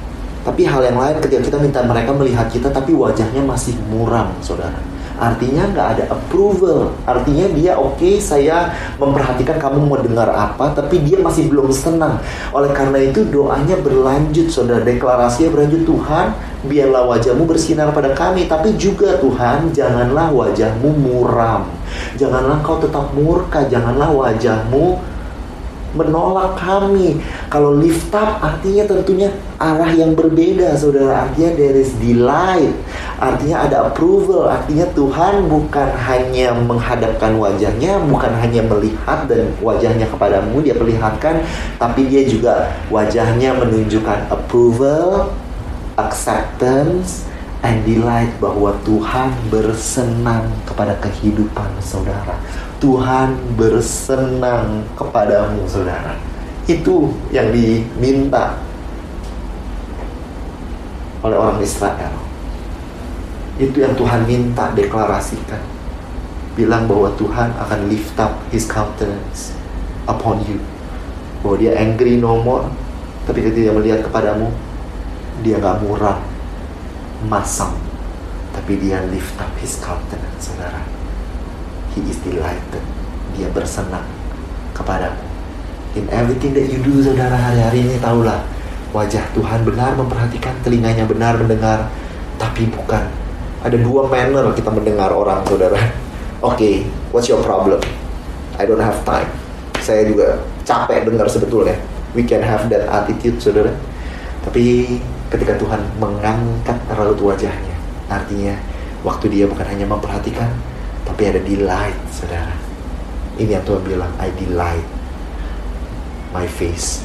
tapi 0.44 0.68
hal 0.68 0.84
yang 0.84 1.00
lain 1.00 1.16
ketika 1.24 1.40
kita 1.40 1.56
minta 1.56 1.80
mereka 1.80 2.12
melihat 2.12 2.52
kita 2.52 2.68
tapi 2.68 2.92
wajahnya 2.92 3.40
masih 3.40 3.72
muram, 3.88 4.28
saudara. 4.44 4.76
Artinya 5.16 5.64
nggak 5.72 5.88
ada 5.96 6.04
approval. 6.12 6.92
Artinya 7.08 7.48
dia 7.56 7.72
oke, 7.80 7.96
okay, 7.96 8.20
saya 8.20 8.68
memperhatikan 9.00 9.56
kamu 9.56 9.88
mau 9.88 9.96
dengar 9.96 10.28
apa, 10.28 10.76
tapi 10.76 11.00
dia 11.00 11.16
masih 11.24 11.48
belum 11.48 11.72
senang. 11.72 12.20
Oleh 12.52 12.68
karena 12.76 13.00
itu 13.00 13.24
doanya 13.24 13.80
berlanjut, 13.80 14.52
saudara. 14.52 14.84
Deklarasinya 14.84 15.48
berlanjut 15.48 15.82
Tuhan, 15.88 16.26
biarlah 16.66 17.04
wajahmu 17.08 17.44
bersinar 17.44 17.92
pada 17.92 18.12
kami, 18.16 18.48
tapi 18.48 18.74
juga 18.74 19.20
Tuhan, 19.20 19.70
janganlah 19.70 20.32
wajahmu 20.32 20.90
muram. 20.96 21.68
Janganlah 22.16 22.60
kau 22.64 22.80
tetap 22.80 23.12
murka, 23.12 23.64
janganlah 23.68 24.10
wajahmu 24.10 24.98
menolak 25.94 26.58
kami. 26.58 27.22
Kalau 27.48 27.78
lift 27.78 28.10
up 28.10 28.42
artinya 28.42 28.82
tentunya 28.82 29.30
arah 29.62 29.88
yang 29.94 30.18
berbeda, 30.18 30.74
saudara. 30.74 31.30
Artinya 31.30 31.54
there 31.54 31.78
is 31.78 31.94
delight. 32.02 32.74
Artinya 33.22 33.70
ada 33.70 33.76
approval. 33.86 34.50
Artinya 34.50 34.90
Tuhan 34.92 35.46
bukan 35.46 35.88
hanya 35.94 36.50
menghadapkan 36.58 37.38
wajahnya, 37.38 38.02
bukan 38.10 38.32
hanya 38.42 38.66
melihat 38.66 39.30
dan 39.30 39.54
wajahnya 39.62 40.10
kepadamu 40.10 40.58
dia 40.66 40.74
perlihatkan, 40.74 41.46
tapi 41.78 42.10
dia 42.10 42.26
juga 42.26 42.74
wajahnya 42.90 43.54
menunjukkan 43.54 44.34
approval, 44.34 45.30
acceptance, 45.96 47.26
and 47.64 47.80
delight 47.88 48.28
bahwa 48.38 48.76
Tuhan 48.84 49.32
bersenang 49.48 50.52
kepada 50.68 51.00
kehidupan 51.00 51.80
saudara. 51.80 52.36
Tuhan 52.76 53.56
bersenang 53.56 54.84
kepadamu, 54.92 55.64
saudara. 55.64 56.20
Itu 56.68 57.16
yang 57.32 57.48
diminta 57.48 58.60
oleh 61.24 61.36
orang 61.40 61.56
Israel. 61.64 62.12
Itu 63.56 63.80
yang 63.80 63.96
Tuhan 63.96 64.28
minta 64.28 64.68
deklarasikan. 64.76 65.64
Bilang 66.54 66.84
bahwa 66.84 67.08
Tuhan 67.16 67.50
akan 67.56 67.80
lift 67.88 68.14
up 68.20 68.36
his 68.52 68.68
countenance 68.68 69.56
upon 70.04 70.44
you. 70.44 70.60
Bahwa 71.40 71.56
dia 71.56 71.72
angry 71.80 72.20
no 72.20 72.44
more. 72.44 72.68
Tapi 73.24 73.40
ketika 73.40 73.72
dia 73.72 73.74
melihat 73.74 74.04
kepadamu, 74.04 74.52
dia 75.40 75.58
gak 75.58 75.82
murah, 75.82 76.20
masam. 77.26 77.74
Tapi 78.54 78.78
dia 78.78 79.02
lift 79.10 79.34
up 79.40 79.50
his 79.58 79.82
countenance, 79.82 80.52
saudara. 80.52 80.84
He 81.96 82.06
is 82.06 82.22
delighted. 82.22 82.84
Dia 83.34 83.50
bersenang 83.50 84.06
kepadamu 84.70 85.34
in 85.94 86.10
everything 86.10 86.52
that 86.54 86.66
you 86.66 86.82
do 86.82 86.98
saudara 86.98 87.38
hari-hari 87.38 87.86
ini 87.86 87.96
tahulah 88.02 88.42
wajah 88.90 89.22
Tuhan 89.34 89.62
benar 89.62 89.94
memperhatikan 89.94 90.54
telinganya 90.66 91.06
benar 91.06 91.38
mendengar 91.38 91.90
tapi 92.38 92.66
bukan. 92.66 93.06
Ada 93.64 93.80
dua 93.80 94.10
manner 94.10 94.52
kita 94.52 94.68
mendengar 94.68 95.08
orang 95.14 95.40
saudara. 95.48 95.78
Oke 96.44 96.52
okay, 96.58 96.74
what's 97.14 97.30
your 97.30 97.40
problem? 97.40 97.80
I 98.58 98.68
don't 98.68 98.82
have 98.82 99.00
time. 99.06 99.30
Saya 99.80 100.04
juga 100.04 100.42
capek 100.66 101.06
dengar 101.08 101.30
sebetulnya. 101.30 101.78
We 102.12 102.26
can 102.26 102.44
have 102.44 102.68
that 102.70 102.90
attitude 102.90 103.40
saudara. 103.40 103.72
Tapi 104.44 104.98
ketika 105.34 105.58
Tuhan 105.58 105.82
mengangkat 105.98 106.78
raut 106.94 107.18
wajahnya. 107.18 107.74
Artinya 108.06 108.54
waktu 109.02 109.34
dia 109.34 109.44
bukan 109.50 109.66
hanya 109.66 109.86
memperhatikan 109.90 110.54
tapi 111.02 111.26
ada 111.26 111.42
delight 111.42 111.98
saudara. 112.14 112.54
Ini 113.34 113.58
yang 113.58 113.64
Tuhan 113.66 113.82
bilang 113.82 114.12
I 114.22 114.30
delight 114.38 114.86
my 116.30 116.46
face 116.46 117.02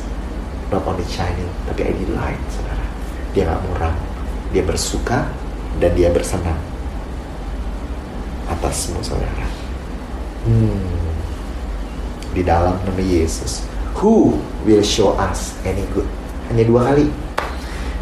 not 0.70 0.86
only 0.86 1.06
shining 1.10 1.50
tapi 1.66 1.90
I 1.90 1.94
delight 1.98 2.42
saudara. 2.54 2.86
Dia 3.34 3.50
nggak 3.50 3.62
muram 3.66 3.96
dia 4.50 4.66
bersuka 4.66 5.30
dan 5.82 5.94
dia 5.98 6.14
bersenang 6.14 6.58
atasmu 8.50 9.02
saudara. 9.02 9.48
Hmm. 10.40 10.88
di 12.32 12.48
dalam 12.48 12.80
nama 12.88 13.04
Yesus 13.04 13.68
who 14.00 14.40
will 14.64 14.86
show 14.86 15.18
us 15.18 15.58
any 15.68 15.84
good? 15.92 16.08
Hanya 16.48 16.64
dua 16.64 16.94
kali 16.94 17.12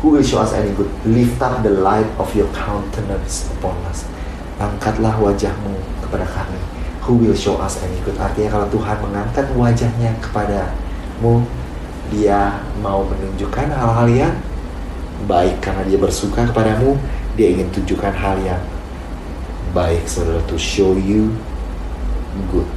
who 0.02 0.10
will 0.10 0.24
show 0.24 0.40
us 0.40 0.54
any 0.54 0.74
good? 0.76 0.90
Lift 1.06 1.42
up 1.42 1.64
the 1.64 1.74
light 1.74 2.08
of 2.22 2.30
your 2.36 2.48
countenance 2.54 3.50
upon 3.58 3.78
us. 3.90 4.06
Angkatlah 4.62 5.18
wajahmu 5.18 5.74
kepada 6.06 6.26
kami. 6.26 6.62
Who 7.06 7.18
will 7.18 7.38
show 7.38 7.58
us 7.58 7.82
any 7.82 7.98
good? 8.06 8.18
Artinya 8.18 8.58
kalau 8.58 8.68
Tuhan 8.70 8.98
mengangkat 9.02 9.46
wajahnya 9.58 10.12
kepada 10.22 10.74
mu 11.22 11.42
dia 12.14 12.62
mau 12.80 13.04
menunjukkan 13.06 13.74
hal-hal 13.74 14.08
yang 14.10 14.36
baik. 15.26 15.62
Karena 15.62 15.82
dia 15.86 15.98
bersuka 15.98 16.46
kepadamu 16.46 16.98
dia 17.38 17.54
ingin 17.54 17.70
tunjukkan 17.74 18.14
hal 18.18 18.38
yang 18.42 18.62
baik 19.74 20.06
saudara 20.10 20.42
to 20.46 20.58
show 20.58 20.94
you 20.98 21.34
good. 22.54 22.70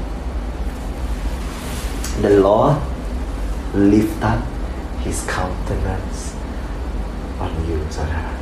The 2.21 2.41
Lord 2.41 2.81
lift 3.73 4.21
up 4.21 4.45
his 5.01 5.25
countenance 5.25 6.30
you 7.71 7.79
saudara 7.87 8.41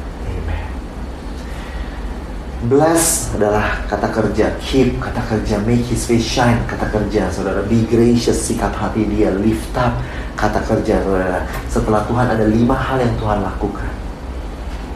Bless 2.66 3.30
adalah 3.38 3.86
kata 3.86 4.10
kerja, 4.10 4.50
keep 4.58 4.98
kata 4.98 5.22
kerja, 5.30 5.62
make 5.62 5.86
his 5.86 6.02
face 6.02 6.26
shine 6.26 6.58
kata 6.66 6.90
kerja, 6.90 7.30
saudara. 7.30 7.62
Be 7.62 7.86
gracious 7.86 8.50
sikap 8.50 8.74
hati 8.74 9.06
dia, 9.06 9.30
lift 9.30 9.70
up 9.78 9.94
kata 10.34 10.66
kerja, 10.66 10.98
saudara. 11.06 11.46
Setelah 11.70 12.02
Tuhan 12.10 12.26
ada 12.26 12.42
lima 12.50 12.74
hal 12.74 12.98
yang 12.98 13.14
Tuhan 13.14 13.46
lakukan, 13.46 13.86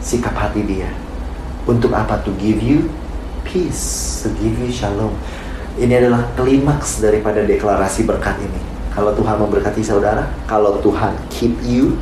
sikap 0.03 0.35
hati 0.35 0.66
dia. 0.66 0.91
Untuk 1.62 1.95
apa? 1.95 2.18
To 2.26 2.35
give 2.35 2.59
you 2.59 2.91
peace, 3.47 4.26
to 4.26 4.35
give 4.43 4.59
you 4.59 4.74
shalom. 4.74 5.14
Ini 5.78 6.03
adalah 6.03 6.35
klimaks 6.35 6.99
daripada 6.99 7.47
deklarasi 7.47 8.03
berkat 8.11 8.43
ini. 8.43 8.59
Kalau 8.91 9.14
Tuhan 9.14 9.39
memberkati 9.39 9.87
saudara, 9.87 10.26
kalau 10.51 10.83
Tuhan 10.83 11.14
keep 11.30 11.55
you, 11.62 11.95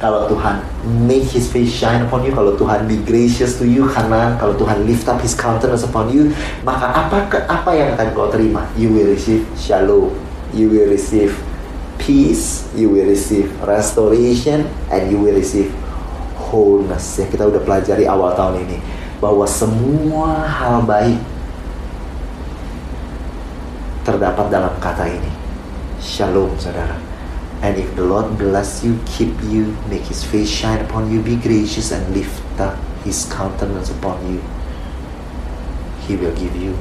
kalau 0.00 0.24
Tuhan 0.32 0.64
make 1.04 1.28
his 1.28 1.44
face 1.52 1.68
shine 1.68 2.00
upon 2.08 2.24
you, 2.24 2.32
kalau 2.32 2.56
Tuhan 2.56 2.88
be 2.88 2.96
gracious 3.04 3.60
to 3.60 3.68
you, 3.68 3.84
karena 3.92 4.32
kalau 4.40 4.56
Tuhan 4.56 4.88
lift 4.88 5.04
up 5.04 5.20
his 5.20 5.36
countenance 5.36 5.84
upon 5.84 6.08
you, 6.08 6.32
maka 6.64 6.88
apa 6.88 7.28
apa 7.44 7.70
yang 7.76 7.92
akan 7.92 8.16
kau 8.16 8.32
terima? 8.32 8.64
You 8.80 8.88
will 8.96 9.12
receive 9.12 9.44
shalom, 9.60 10.16
you 10.56 10.72
will 10.72 10.88
receive 10.88 11.36
peace, 12.00 12.64
you 12.72 12.88
will 12.88 13.04
receive 13.04 13.52
restoration, 13.60 14.64
and 14.88 15.12
you 15.12 15.20
will 15.20 15.36
receive 15.36 15.68
wholeness. 16.48 17.20
Ya 17.20 17.28
kita 17.28 17.44
udah 17.44 17.60
pelajari 17.60 18.08
awal 18.08 18.32
tahun 18.32 18.64
ini 18.64 18.80
bahwa 19.20 19.44
semua 19.44 20.48
hal 20.48 20.80
baik 20.80 21.20
terdapat 24.08 24.48
dalam 24.48 24.72
kata 24.80 25.12
ini. 25.12 25.28
Shalom, 26.00 26.56
saudara. 26.56 27.09
And 27.60 27.76
if 27.76 27.92
the 27.92 28.04
Lord 28.04 28.40
bless 28.40 28.80
you, 28.80 28.96
keep 29.04 29.36
you, 29.44 29.76
make 29.92 30.08
his 30.08 30.24
face 30.24 30.48
shine 30.48 30.80
upon 30.80 31.12
you, 31.12 31.20
be 31.20 31.36
gracious 31.36 31.92
and 31.92 32.00
lift 32.16 32.40
up 32.56 32.80
his 33.04 33.28
countenance 33.28 33.92
upon 33.92 34.16
you, 34.24 34.40
he 36.08 36.16
will 36.16 36.32
give 36.32 36.56
you 36.56 36.72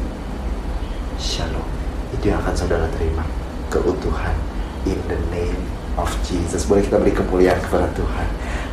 shalom. 1.19 1.67
Itu 2.15 2.31
yang 2.31 2.39
akan 2.39 2.55
saudara 2.55 2.87
terima. 2.95 3.27
Keutuhan. 3.67 4.33
In 4.87 4.95
the 5.11 5.19
name 5.35 5.59
of 5.99 6.07
Jesus. 6.23 6.63
Boleh 6.63 6.87
kita 6.87 6.95
beri 6.95 7.11
kemuliaan 7.11 7.59
kepada 7.59 7.91
Tuhan. 7.91 8.27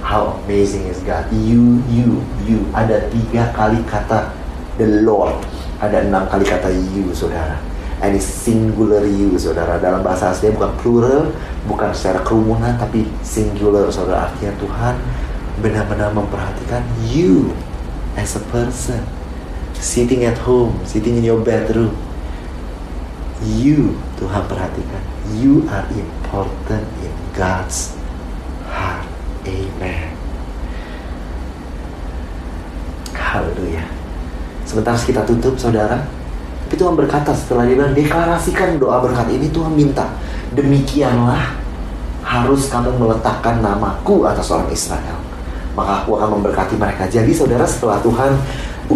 How 0.07 0.39
amazing 0.47 0.87
is 0.87 1.03
God. 1.03 1.27
You, 1.35 1.83
you, 1.91 2.23
you. 2.47 2.63
Ada 2.71 3.11
tiga 3.11 3.51
kali 3.51 3.83
kata 3.83 4.31
the 4.79 5.03
Lord. 5.03 5.35
Ada 5.83 6.07
enam 6.07 6.31
kali 6.31 6.47
kata 6.47 6.71
you, 6.71 7.11
saudara 7.11 7.59
and 8.03 8.17
singular 8.21 9.05
you 9.05 9.37
saudara. 9.37 9.81
Dalam 9.81 10.05
bahasa 10.05 10.33
aslinya 10.33 10.57
bukan 10.61 10.73
plural 10.81 11.23
bukan 11.67 11.91
secara 11.93 12.21
kerumunan 12.25 12.77
tapi 12.77 13.09
singular 13.25 13.89
saudara. 13.89 14.31
Artinya 14.31 14.53
Tuhan 14.61 14.95
benar-benar 15.61 16.13
memperhatikan 16.13 16.85
you 17.09 17.53
as 18.17 18.37
a 18.37 18.43
person. 18.53 19.01
Sitting 19.77 20.25
at 20.25 20.41
home 20.49 20.73
sitting 20.89 21.21
in 21.21 21.25
your 21.25 21.41
bedroom. 21.41 21.93
You 23.45 24.01
Tuhan 24.17 24.49
perhatikan. 24.49 25.03
You 25.37 25.69
are 25.69 25.85
important 25.93 26.89
in 27.05 27.13
God's 27.37 27.93
heart. 28.73 29.05
Amen. 29.45 30.17
Haleluya 33.13 33.97
sebentar 34.67 34.99
kita 34.99 35.23
tutup 35.23 35.55
saudara 35.57 36.03
tapi 36.67 36.83
Tuhan 36.83 36.99
berkata 36.99 37.31
setelah 37.31 37.63
dia 37.63 37.79
bilang 37.79 37.95
deklarasikan 37.95 38.75
doa 38.83 38.99
berkat 38.99 39.31
ini 39.31 39.55
Tuhan 39.55 39.71
minta 39.71 40.03
demikianlah 40.51 41.55
harus 42.27 42.67
kamu 42.67 42.91
meletakkan 42.99 43.63
namaku 43.63 44.27
atas 44.27 44.51
orang 44.51 44.67
Israel. 44.75 45.15
Maka 45.79 46.03
aku 46.03 46.19
akan 46.19 46.43
memberkati 46.43 46.75
mereka. 46.75 47.07
Jadi 47.07 47.31
saudara 47.31 47.63
setelah 47.63 48.03
Tuhan 48.03 48.35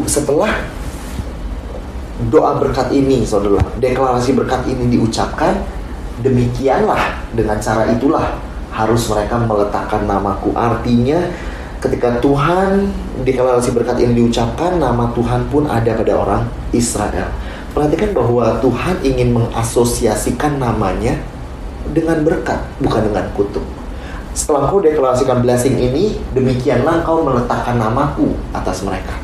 setelah 0.03 0.51
doa 2.27 2.59
berkat 2.59 2.91
ini 2.91 3.23
saudara 3.23 3.62
deklarasi 3.79 4.35
berkat 4.35 4.66
ini 4.66 4.91
diucapkan 4.99 5.62
demikianlah 6.27 7.23
dengan 7.39 7.55
cara 7.62 7.87
itulah 7.87 8.35
harus 8.75 9.07
mereka 9.14 9.39
meletakkan 9.47 10.11
namaku. 10.11 10.51
Artinya 10.59 11.23
ketika 11.79 12.18
Tuhan 12.18 12.91
deklarasi 13.23 13.71
berkat 13.79 14.03
ini 14.03 14.27
diucapkan 14.27 14.83
nama 14.83 15.14
Tuhan 15.14 15.47
pun 15.47 15.71
ada 15.71 15.95
pada 15.95 16.18
orang 16.18 16.43
Israel 16.75 17.31
Perhatikan 17.71 18.11
bahwa 18.11 18.59
Tuhan 18.59 18.97
ingin 19.07 19.31
mengasosiasikan 19.31 20.59
namanya 20.59 21.18
dengan 21.95 22.23
berkat, 22.27 22.59
bukan 22.83 23.11
dengan 23.11 23.31
kutuk. 23.35 23.62
Setelah 24.35 24.71
kau 24.71 24.79
deklarasikan 24.79 25.43
blessing 25.43 25.75
ini, 25.79 26.18
demikianlah 26.35 27.03
kau 27.03 27.27
meletakkan 27.27 27.79
namaku 27.79 28.35
atas 28.55 28.83
mereka. 28.87 29.18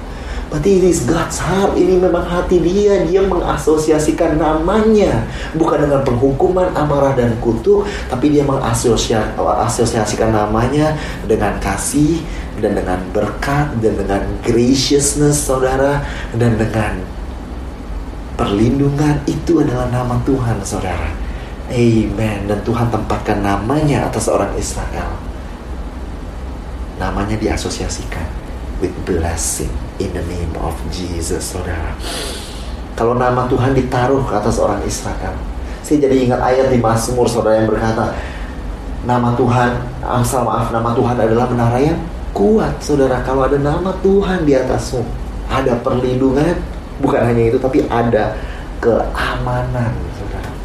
Berarti 0.46 0.78
it 0.78 0.86
is 0.86 1.02
God's 1.02 1.42
heart. 1.42 1.74
Ini 1.74 1.98
memang 1.98 2.22
hati 2.22 2.62
dia. 2.62 3.02
Dia 3.02 3.26
mengasosiasikan 3.26 4.38
namanya. 4.38 5.26
Bukan 5.58 5.82
dengan 5.82 6.06
penghukuman, 6.06 6.70
amarah, 6.70 7.18
dan 7.18 7.34
kutuk. 7.42 7.82
Tapi 8.06 8.30
dia 8.30 8.46
mengasosiasikan 8.46 10.30
namanya 10.30 10.94
dengan 11.26 11.58
kasih. 11.58 12.22
Dan 12.62 12.78
dengan 12.78 13.02
berkat. 13.10 13.74
Dan 13.82 13.98
dengan 13.98 14.22
graciousness, 14.46 15.50
saudara. 15.50 16.06
Dan 16.30 16.54
dengan 16.54 17.02
Perlindungan 18.36 19.24
itu 19.24 19.64
adalah 19.64 19.88
nama 19.88 20.20
Tuhan, 20.28 20.60
saudara. 20.60 21.08
Amen. 21.72 22.38
Dan 22.46 22.60
Tuhan 22.62 22.92
tempatkan 22.92 23.40
namanya 23.40 24.12
atas 24.12 24.28
orang 24.28 24.52
Israel. 24.60 25.16
Namanya 27.00 27.40
diasosiasikan 27.40 28.28
with 28.84 28.92
blessing 29.08 29.72
in 29.96 30.12
the 30.12 30.20
name 30.28 30.52
of 30.60 30.76
Jesus, 30.92 31.56
saudara. 31.56 31.96
Kalau 32.92 33.16
nama 33.16 33.48
Tuhan 33.48 33.72
ditaruh 33.72 34.24
ke 34.24 34.32
atas 34.36 34.60
orang 34.60 34.84
Israel, 34.84 35.32
saya 35.80 35.96
jadi 36.04 36.16
ingat 36.28 36.40
ayat 36.40 36.68
di 36.72 36.78
Mazmur, 36.80 37.28
saudara 37.28 37.64
yang 37.64 37.68
berkata, 37.72 38.12
Nama 39.06 39.38
Tuhan, 39.38 39.70
asal 40.02 40.42
maaf, 40.42 40.74
nama 40.74 40.90
Tuhan 40.92 41.14
adalah 41.14 41.46
menara 41.46 41.78
yang 41.78 42.00
kuat, 42.34 42.74
saudara. 42.82 43.22
Kalau 43.22 43.46
ada 43.46 43.54
nama 43.54 43.94
Tuhan 44.02 44.42
di 44.42 44.52
atasmu, 44.52 45.00
ada 45.46 45.78
perlindungan, 45.80 46.58
bukan 47.00 47.22
hanya 47.22 47.52
itu, 47.52 47.58
tapi 47.60 47.84
ada 47.88 48.36
keamanan. 48.80 49.92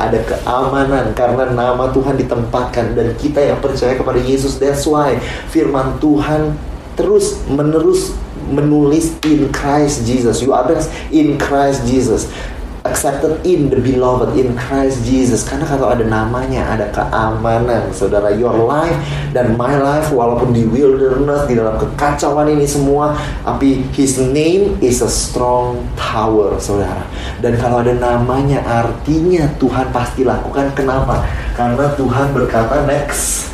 Ada 0.01 0.17
keamanan 0.25 1.13
karena 1.13 1.53
nama 1.53 1.93
Tuhan 1.93 2.17
ditempatkan 2.17 2.97
dan 2.97 3.13
kita 3.21 3.37
yang 3.37 3.61
percaya 3.61 3.93
kepada 3.93 4.17
Yesus. 4.17 4.57
That's 4.57 4.89
why 4.89 5.21
firman 5.53 6.01
Tuhan 6.01 6.57
terus 6.97 7.37
menerus 7.45 8.17
menulis 8.49 9.13
in 9.21 9.53
Christ 9.53 10.01
Jesus. 10.09 10.41
You 10.41 10.57
are 10.57 10.65
in 11.13 11.37
Christ 11.37 11.85
Jesus 11.85 12.33
accepted 12.81 13.37
in 13.45 13.69
the 13.69 13.77
beloved 13.77 14.33
in 14.37 14.57
Christ 14.57 15.05
Jesus. 15.05 15.45
Karena 15.45 15.69
kalau 15.69 15.93
ada 15.93 16.01
namanya 16.05 16.65
ada 16.73 16.89
keamanan 16.89 17.93
saudara. 17.93 18.33
Your 18.33 18.55
life 18.65 18.95
dan 19.35 19.53
my 19.57 19.77
life 19.77 20.09
walaupun 20.09 20.55
di 20.55 20.65
wilderness 20.65 21.45
di 21.45 21.57
dalam 21.57 21.77
kekacauan 21.77 22.49
ini 22.49 22.65
semua 22.65 23.13
tapi 23.45 23.85
his 23.93 24.17
name 24.17 24.77
is 24.81 25.05
a 25.05 25.11
strong 25.11 25.85
tower 25.93 26.57
saudara. 26.57 27.05
Dan 27.39 27.57
kalau 27.61 27.85
ada 27.85 27.93
namanya 27.93 28.65
artinya 28.65 29.45
Tuhan 29.61 29.93
pasti 29.93 30.25
lakukan. 30.25 30.73
Kenapa? 30.73 31.25
Karena 31.53 31.93
Tuhan 31.93 32.33
berkata 32.33 32.85
next 32.89 33.51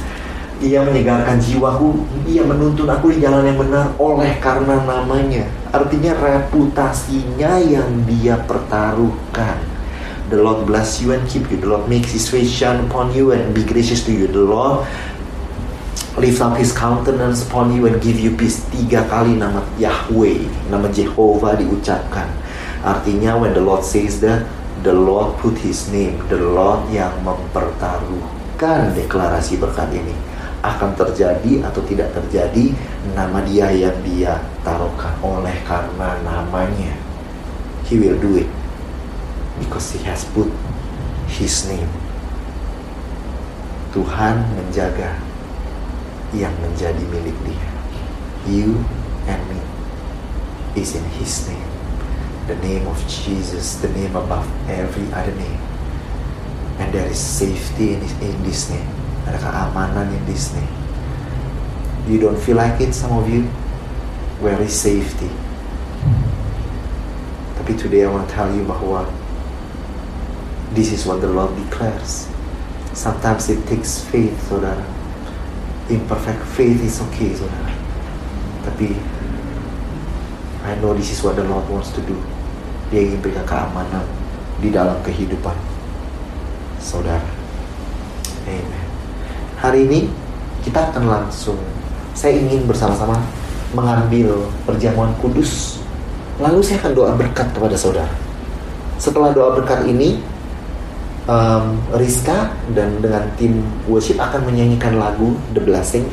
ia 0.58 0.82
menyegarkan 0.82 1.38
jiwaku, 1.38 2.02
ia 2.26 2.42
menuntun 2.42 2.90
aku 2.90 3.14
di 3.14 3.22
jalan 3.22 3.46
yang 3.46 3.62
benar 3.62 3.94
oleh 4.02 4.42
karena 4.42 4.82
namanya. 4.82 5.46
Artinya 5.70 6.18
reputasinya 6.18 7.62
yang 7.62 8.06
dia 8.10 8.42
pertaruhkan. 8.42 9.62
The 10.34 10.42
Lord 10.42 10.68
bless 10.68 11.00
you 11.00 11.14
and 11.14 11.24
keep 11.30 11.48
you. 11.54 11.62
The 11.62 11.70
Lord 11.70 11.86
makes 11.88 12.12
his 12.12 12.28
face 12.28 12.50
shine 12.50 12.84
upon 12.90 13.14
you 13.14 13.32
and 13.32 13.54
be 13.54 13.64
gracious 13.64 14.04
to 14.10 14.12
you. 14.12 14.28
The 14.28 14.44
Lord 14.44 14.84
lift 16.18 16.42
up 16.42 16.58
his 16.58 16.74
countenance 16.74 17.46
upon 17.46 17.72
you 17.78 17.86
and 17.88 18.02
give 18.02 18.18
you 18.18 18.34
peace. 18.34 18.60
Tiga 18.74 19.06
kali 19.08 19.38
nama 19.38 19.64
Yahweh, 19.78 20.74
nama 20.74 20.90
Jehovah 20.90 21.56
diucapkan. 21.56 22.28
Artinya 22.82 23.38
when 23.40 23.54
the 23.54 23.64
Lord 23.64 23.86
says 23.86 24.20
that, 24.26 24.44
the 24.82 24.92
Lord 24.92 25.38
put 25.40 25.56
his 25.62 25.88
name. 25.94 26.20
The 26.28 26.42
Lord 26.42 26.90
yang 26.92 27.14
mempertaruhkan 27.24 28.98
deklarasi 28.98 29.62
berkat 29.62 29.94
ini 29.94 30.37
akan 30.76 30.92
terjadi 31.00 31.64
atau 31.64 31.80
tidak 31.88 32.12
terjadi 32.12 32.76
nama 33.16 33.40
dia 33.48 33.72
yang 33.72 33.96
dia 34.04 34.36
taruhkan. 34.66 35.16
Oleh 35.24 35.56
karena 35.64 36.20
namanya 36.26 36.92
he 37.88 37.96
will 37.96 38.18
do 38.20 38.42
it. 38.42 38.50
Because 39.58 39.90
he 39.96 40.00
has 40.06 40.28
put 40.36 40.52
his 41.32 41.66
name. 41.66 41.90
Tuhan 43.96 44.44
menjaga 44.54 45.18
yang 46.36 46.54
menjadi 46.62 47.02
milik 47.10 47.38
dia. 47.48 47.70
You 48.48 48.84
and 49.26 49.42
me 49.50 49.60
is 50.76 50.94
in 50.94 51.04
his 51.18 51.48
name. 51.50 51.70
The 52.48 52.56
name 52.64 52.88
of 52.88 53.00
Jesus 53.08 53.80
the 53.84 53.92
name 53.92 54.16
above 54.16 54.48
every 54.68 55.08
other 55.16 55.34
name. 55.36 55.62
And 56.78 56.94
there 56.94 57.10
is 57.10 57.18
safety 57.18 57.98
in, 57.98 58.38
this 58.46 58.70
name 58.70 58.97
ada 59.28 59.38
keamanan 59.38 60.08
in 60.08 60.24
Disney. 60.24 60.64
You 62.08 62.24
don't 62.24 62.40
feel 62.40 62.56
like 62.56 62.80
it, 62.80 62.96
some 62.96 63.12
of 63.12 63.28
you? 63.28 63.44
Where 64.40 64.56
is 64.64 64.72
safety? 64.72 65.28
Tapi 67.60 67.76
today 67.76 68.08
I 68.08 68.10
want 68.10 68.30
to 68.30 68.32
tell 68.32 68.48
you 68.48 68.64
bahwa 68.64 69.04
this 70.72 70.96
is 70.96 71.04
what 71.04 71.20
the 71.20 71.28
Lord 71.28 71.52
declares. 71.68 72.32
Sometimes 72.96 73.52
it 73.52 73.60
takes 73.68 74.00
faith, 74.08 74.34
saudara. 74.48 74.88
Imperfect 75.92 76.48
faith 76.56 76.80
is 76.80 77.04
okay, 77.12 77.36
saudara. 77.36 77.76
Tapi 78.64 78.96
I 80.64 80.80
know 80.80 80.96
this 80.96 81.12
is 81.12 81.20
what 81.20 81.36
the 81.36 81.44
Lord 81.44 81.68
wants 81.68 81.92
to 81.92 82.02
do. 82.08 82.16
Dia 82.88 83.04
ingin 83.04 83.20
berikan 83.20 83.44
keamanan 83.44 84.08
di 84.64 84.72
dalam 84.72 84.96
kehidupan 85.04 85.60
saudara. 86.80 87.28
Amen 88.48 88.87
hari 89.58 89.90
ini 89.90 90.00
kita 90.62 90.94
akan 90.94 91.10
langsung 91.10 91.58
saya 92.14 92.38
ingin 92.38 92.66
bersama-sama 92.66 93.22
mengambil 93.74 94.48
perjamuan 94.64 95.12
kudus. 95.20 95.82
Lalu 96.38 96.62
saya 96.62 96.82
akan 96.86 96.94
doa 96.94 97.12
berkat 97.18 97.50
kepada 97.52 97.74
saudara. 97.74 98.10
Setelah 99.02 99.34
doa 99.34 99.58
berkat 99.58 99.86
ini 99.90 100.22
um, 101.26 101.78
Rizka 101.98 102.54
dan 102.78 103.02
dengan 103.02 103.26
tim 103.38 103.66
worship 103.90 104.22
akan 104.22 104.46
menyanyikan 104.50 104.98
lagu 104.98 105.34
The 105.54 105.62
Blessing. 105.62 106.06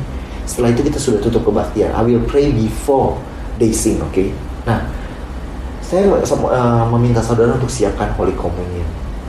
Setelah 0.44 0.76
itu 0.76 0.84
kita 0.84 0.98
sudah 1.00 1.20
tutup 1.24 1.48
kebaktian. 1.48 1.92
I 1.92 2.02
will 2.04 2.24
pray 2.28 2.52
before 2.52 3.16
they 3.58 3.70
sing 3.70 4.02
oke 4.02 4.10
okay? 4.10 4.34
nah 4.66 4.82
saya 5.84 6.10
uh, 6.10 6.84
meminta 6.90 7.20
saudara 7.22 7.54
untuk 7.54 7.70
siapkan 7.70 8.10
Holy 8.18 8.34
Communion 8.34 8.86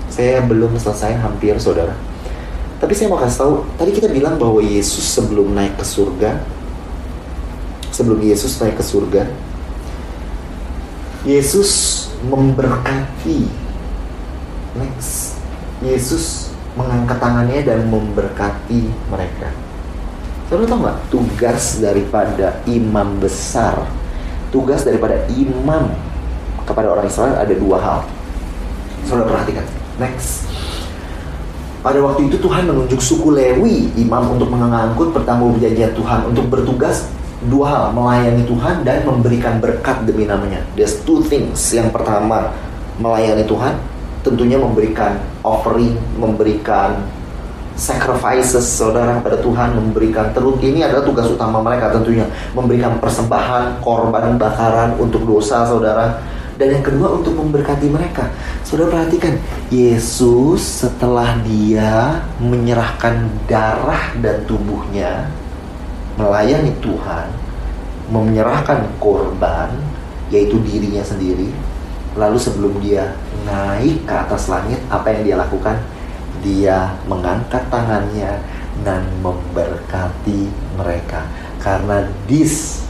saya 0.10 0.42
belum 0.46 0.80
selesai 0.80 1.20
hampir 1.20 1.54
saudara 1.60 1.94
tapi 2.76 2.92
saya 2.92 3.08
mau 3.08 3.20
kasih 3.20 3.40
tahu, 3.40 3.54
tadi 3.80 3.92
kita 3.96 4.12
bilang 4.12 4.36
bahwa 4.36 4.60
Yesus 4.60 5.04
sebelum 5.08 5.56
naik 5.56 5.80
ke 5.80 5.86
surga, 5.88 6.44
sebelum 7.96 8.20
Yesus 8.20 8.60
naik 8.60 8.76
ke 8.76 8.84
surga, 8.84 9.24
Yesus 11.24 11.72
memberkati. 12.28 13.48
Next, 14.76 15.40
Yesus 15.80 16.52
mengangkat 16.76 17.18
tangannya 17.18 17.64
dan 17.64 17.88
memberkati 17.88 18.92
mereka. 19.08 19.50
Saudara 20.46 20.70
tahu 20.70 20.80
nggak 20.86 21.00
tugas 21.10 21.64
daripada 21.82 22.62
imam 22.70 23.18
besar, 23.18 23.88
tugas 24.54 24.86
daripada 24.86 25.26
imam 25.32 25.90
kepada 26.68 26.92
orang 26.92 27.08
Israel 27.10 27.40
ada 27.40 27.56
dua 27.56 27.78
hal. 27.82 28.00
Saudara 29.08 29.26
perhatikan. 29.26 29.66
Next, 29.98 30.46
pada 31.86 32.02
waktu 32.02 32.34
itu 32.34 32.42
Tuhan 32.42 32.66
menunjuk 32.66 32.98
suku 32.98 33.30
Lewi, 33.30 33.94
imam 33.94 34.34
untuk 34.34 34.50
mengangkut 34.50 35.14
pertanggung 35.14 35.54
perjanjian 35.54 35.94
Tuhan 35.94 36.26
untuk 36.26 36.50
bertugas 36.50 37.06
dua 37.46 37.70
hal, 37.70 37.84
melayani 37.94 38.42
Tuhan 38.50 38.82
dan 38.82 39.06
memberikan 39.06 39.62
berkat 39.62 40.02
demi 40.02 40.26
namanya. 40.26 40.66
There's 40.74 40.98
two 41.06 41.22
things. 41.30 41.62
Yang 41.70 41.94
pertama, 41.94 42.50
melayani 42.98 43.46
Tuhan, 43.46 43.78
tentunya 44.26 44.58
memberikan 44.58 45.22
offering, 45.46 45.94
memberikan 46.18 47.06
sacrifices 47.78 48.66
saudara 48.66 49.20
pada 49.20 49.36
Tuhan 49.44 49.76
memberikan 49.76 50.32
terus 50.32 50.56
ini 50.64 50.80
adalah 50.80 51.04
tugas 51.04 51.28
utama 51.28 51.60
mereka 51.60 51.92
tentunya 51.92 52.24
memberikan 52.56 52.96
persembahan 53.04 53.84
korban 53.84 54.40
bakaran 54.40 54.96
untuk 54.96 55.28
dosa 55.28 55.68
saudara 55.68 56.24
dan 56.56 56.68
yang 56.72 56.84
kedua 56.84 57.20
untuk 57.20 57.36
memberkati 57.36 57.92
mereka. 57.92 58.32
Saudara 58.64 59.04
perhatikan, 59.04 59.36
Yesus 59.68 60.88
setelah 60.88 61.36
dia 61.44 62.24
menyerahkan 62.40 63.28
darah 63.48 64.16
dan 64.24 64.48
tubuhnya 64.48 65.28
melayani 66.16 66.72
Tuhan, 66.80 67.28
menyerahkan 68.08 68.88
korban 69.04 69.72
yaitu 70.32 70.56
dirinya 70.64 71.04
sendiri. 71.04 71.52
Lalu 72.16 72.40
sebelum 72.40 72.80
dia 72.80 73.12
naik 73.44 74.08
ke 74.08 74.14
atas 74.16 74.48
langit, 74.48 74.80
apa 74.88 75.12
yang 75.12 75.22
dia 75.28 75.36
lakukan? 75.36 75.76
Dia 76.40 76.96
mengangkat 77.12 77.68
tangannya 77.68 78.40
dan 78.88 79.04
memberkati 79.20 80.48
mereka. 80.80 81.28
Karena 81.60 82.08
this 82.32 82.88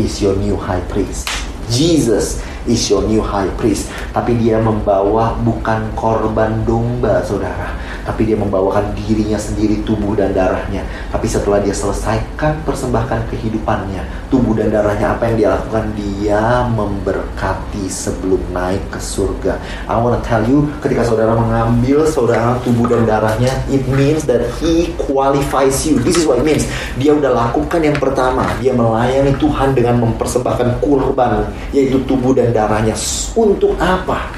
is 0.00 0.16
your 0.24 0.32
new 0.40 0.56
high 0.56 0.80
priest. 0.88 1.28
Jesus 1.68 2.40
is 2.66 2.82
your 2.90 3.02
new 3.06 3.22
high 3.22 3.48
priest. 3.58 3.90
Tapi 4.14 4.38
dia 4.38 4.58
membawa 4.62 5.34
bukan 5.40 5.90
korban 5.98 6.62
domba, 6.62 7.22
saudara. 7.24 7.74
Tapi 8.02 8.26
dia 8.26 8.38
membawakan 8.38 8.94
dirinya 8.94 9.38
sendiri, 9.38 9.82
tubuh 9.82 10.14
dan 10.14 10.34
darahnya. 10.34 10.82
Tapi 11.10 11.26
setelah 11.26 11.62
dia 11.62 11.74
selesaikan 11.74 12.62
persembahkan 12.66 13.30
kehidupannya, 13.30 14.02
tubuh 14.32 14.56
dan 14.56 14.72
darahnya 14.72 15.12
apa 15.12 15.28
yang 15.28 15.36
dia 15.36 15.48
lakukan? 15.52 15.84
Dia 15.92 16.64
memberkati 16.72 17.84
sebelum 17.84 18.40
naik 18.48 18.80
ke 18.88 18.96
surga. 18.96 19.60
I 19.84 20.00
wanna 20.00 20.24
tell 20.24 20.40
you, 20.48 20.72
ketika 20.80 21.04
saudara 21.04 21.36
mengambil 21.36 22.08
saudara 22.08 22.56
tubuh 22.64 22.88
dan 22.88 23.04
darahnya, 23.04 23.52
it 23.68 23.84
means 23.92 24.24
that 24.24 24.40
he 24.56 24.96
qualifies 24.96 25.84
you. 25.84 26.00
This 26.00 26.16
is 26.16 26.24
what 26.24 26.40
it 26.40 26.48
means. 26.48 26.64
Dia 26.96 27.12
udah 27.12 27.28
lakukan 27.28 27.84
yang 27.84 28.00
pertama, 28.00 28.48
dia 28.56 28.72
melayani 28.72 29.36
Tuhan 29.36 29.76
dengan 29.76 30.00
mempersembahkan 30.00 30.80
kurban, 30.80 31.52
yaitu 31.76 32.00
tubuh 32.08 32.32
dan 32.32 32.56
darahnya 32.56 32.96
untuk 33.36 33.76
apa? 33.76 34.32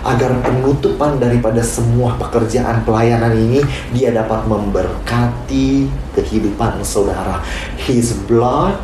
Agar 0.00 0.32
penutupan 0.44 1.20
daripada 1.20 1.60
semua 1.60 2.16
pekerjaan 2.16 2.80
pelayanan 2.88 3.36
ini 3.36 3.60
dia 3.92 4.08
dapat 4.08 4.48
memberkati 4.48 5.88
kehidupan 6.16 6.80
saudara. 6.80 7.44
His 7.76 8.16
blood 8.24 8.80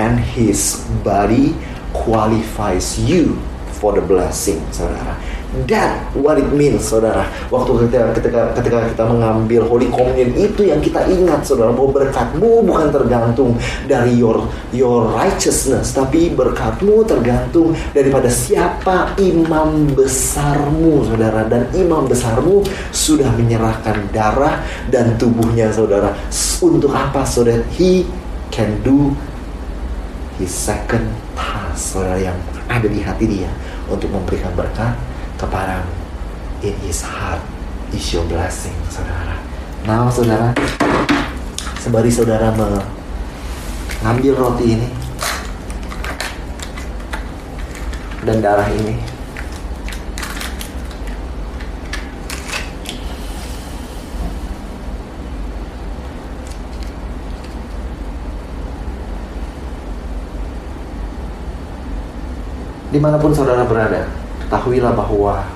and 0.00 0.16
his 0.16 0.80
body 1.04 1.52
qualifies 1.92 2.96
you 2.96 3.36
for 3.80 3.96
the 3.96 4.04
blessing, 4.04 4.60
saudara. 4.72 5.16
That 5.66 6.14
what 6.14 6.38
it 6.38 6.52
means, 6.54 6.86
saudara. 6.86 7.26
Waktu 7.50 7.88
ketika 7.88 8.14
ketika 8.14 8.40
ketika 8.54 8.78
kita 8.92 9.04
mengambil 9.08 9.66
Holy 9.66 9.90
Communion 9.90 10.30
itu 10.36 10.68
yang 10.68 10.78
kita 10.78 11.08
ingat, 11.10 11.42
saudara, 11.42 11.74
bahwa 11.74 11.90
berkatmu 11.96 12.62
bukan 12.62 12.88
tergantung 12.94 13.58
dari 13.90 14.14
your 14.14 14.46
your 14.70 15.10
righteousness, 15.10 15.90
tapi 15.96 16.30
berkatmu 16.30 17.02
tergantung 17.02 17.74
daripada 17.90 18.30
siapa 18.30 19.16
imam 19.18 19.90
besarmu, 19.90 21.08
saudara. 21.10 21.48
Dan 21.48 21.66
imam 21.74 22.06
besarmu 22.06 22.62
sudah 22.94 23.32
menyerahkan 23.34 24.06
darah 24.14 24.62
dan 24.92 25.18
tubuhnya, 25.18 25.72
saudara. 25.74 26.14
Untuk 26.62 26.94
apa, 26.94 27.26
saudara? 27.26 27.64
He 27.74 28.06
can 28.54 28.78
do 28.86 29.16
second 30.46 31.10
task, 31.34 31.96
saudara, 31.96 32.20
yang 32.20 32.38
ada 32.70 32.86
di 32.86 33.00
hati 33.02 33.24
dia 33.26 33.50
untuk 33.90 34.12
memberikan 34.12 34.52
berkat 34.54 34.94
kepadamu. 35.40 35.90
In 36.60 36.76
his 36.84 37.00
heart 37.00 37.40
is 37.90 38.04
your 38.12 38.24
blessing, 38.28 38.76
saudara. 38.92 39.34
Now, 39.88 40.12
saudara, 40.12 40.52
sembari 41.80 42.12
saudara 42.12 42.52
mengambil 42.52 44.36
roti 44.36 44.76
ini 44.76 44.88
dan 48.28 48.44
darah 48.44 48.68
ini, 48.68 49.00
di 62.90 62.98
mana 62.98 63.22
pun 63.22 63.30
saudara 63.30 63.62
berada, 63.62 64.02
ketahuilah 64.42 64.90
bahwa 64.90 65.46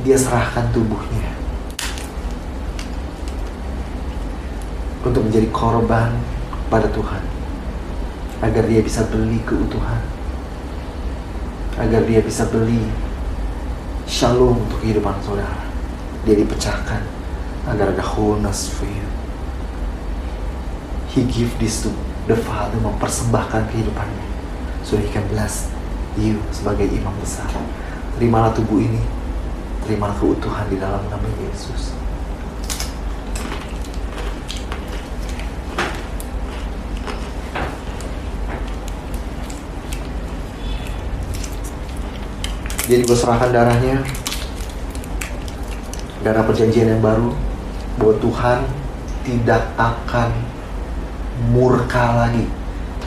dia 0.00 0.16
serahkan 0.16 0.64
tubuhnya 0.72 1.28
untuk 5.04 5.28
menjadi 5.28 5.48
korban 5.52 6.16
pada 6.72 6.88
Tuhan. 6.88 7.20
Agar 8.42 8.66
dia 8.66 8.82
bisa 8.82 9.06
beli 9.06 9.38
keutuhan. 9.44 10.02
Agar 11.78 12.02
dia 12.08 12.24
bisa 12.24 12.48
beli 12.48 12.88
shalom 14.08 14.56
untuk 14.56 14.80
kehidupan 14.82 15.14
saudara. 15.20 15.62
Dia 16.24 16.34
dipecahkan 16.40 17.04
agar 17.68 17.92
ada 17.92 18.02
wholeness 18.02 18.72
for 18.72 18.88
you. 18.88 19.08
He 21.12 21.28
give 21.28 21.52
this 21.60 21.84
to 21.84 21.92
the 22.24 22.34
Father 22.40 22.80
mempersembahkan 22.80 23.68
kehidupannya 23.68 24.31
he 24.98 25.08
can 25.08 25.24
bless 25.30 25.70
you 26.18 26.42
sebagai 26.50 26.90
imam 26.90 27.14
besar. 27.22 27.48
Terimalah 28.18 28.52
tubuh 28.52 28.82
ini, 28.82 29.00
terimalah 29.86 30.14
keutuhan 30.18 30.66
di 30.68 30.76
dalam 30.76 31.00
nama 31.08 31.28
Yesus. 31.40 31.94
Jadi 42.82 43.08
gue 43.08 43.14
serahkan 43.16 43.54
darahnya 43.54 44.04
Darah 46.20 46.44
perjanjian 46.44 46.92
yang 46.92 47.00
baru 47.00 47.32
Bahwa 47.96 48.14
Tuhan 48.20 48.58
tidak 49.24 49.64
akan 49.80 50.28
murka 51.54 52.26
lagi 52.26 52.44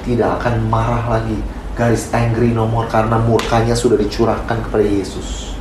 Tidak 0.08 0.26
akan 0.26 0.72
marah 0.74 1.06
lagi 1.20 1.38
garis 1.76 2.10
angry 2.16 2.56
nomor 2.56 2.88
karena 2.88 3.20
murkanya 3.20 3.76
sudah 3.76 4.00
dicurahkan 4.00 4.64
kepada 4.64 4.82
Yesus. 4.82 5.54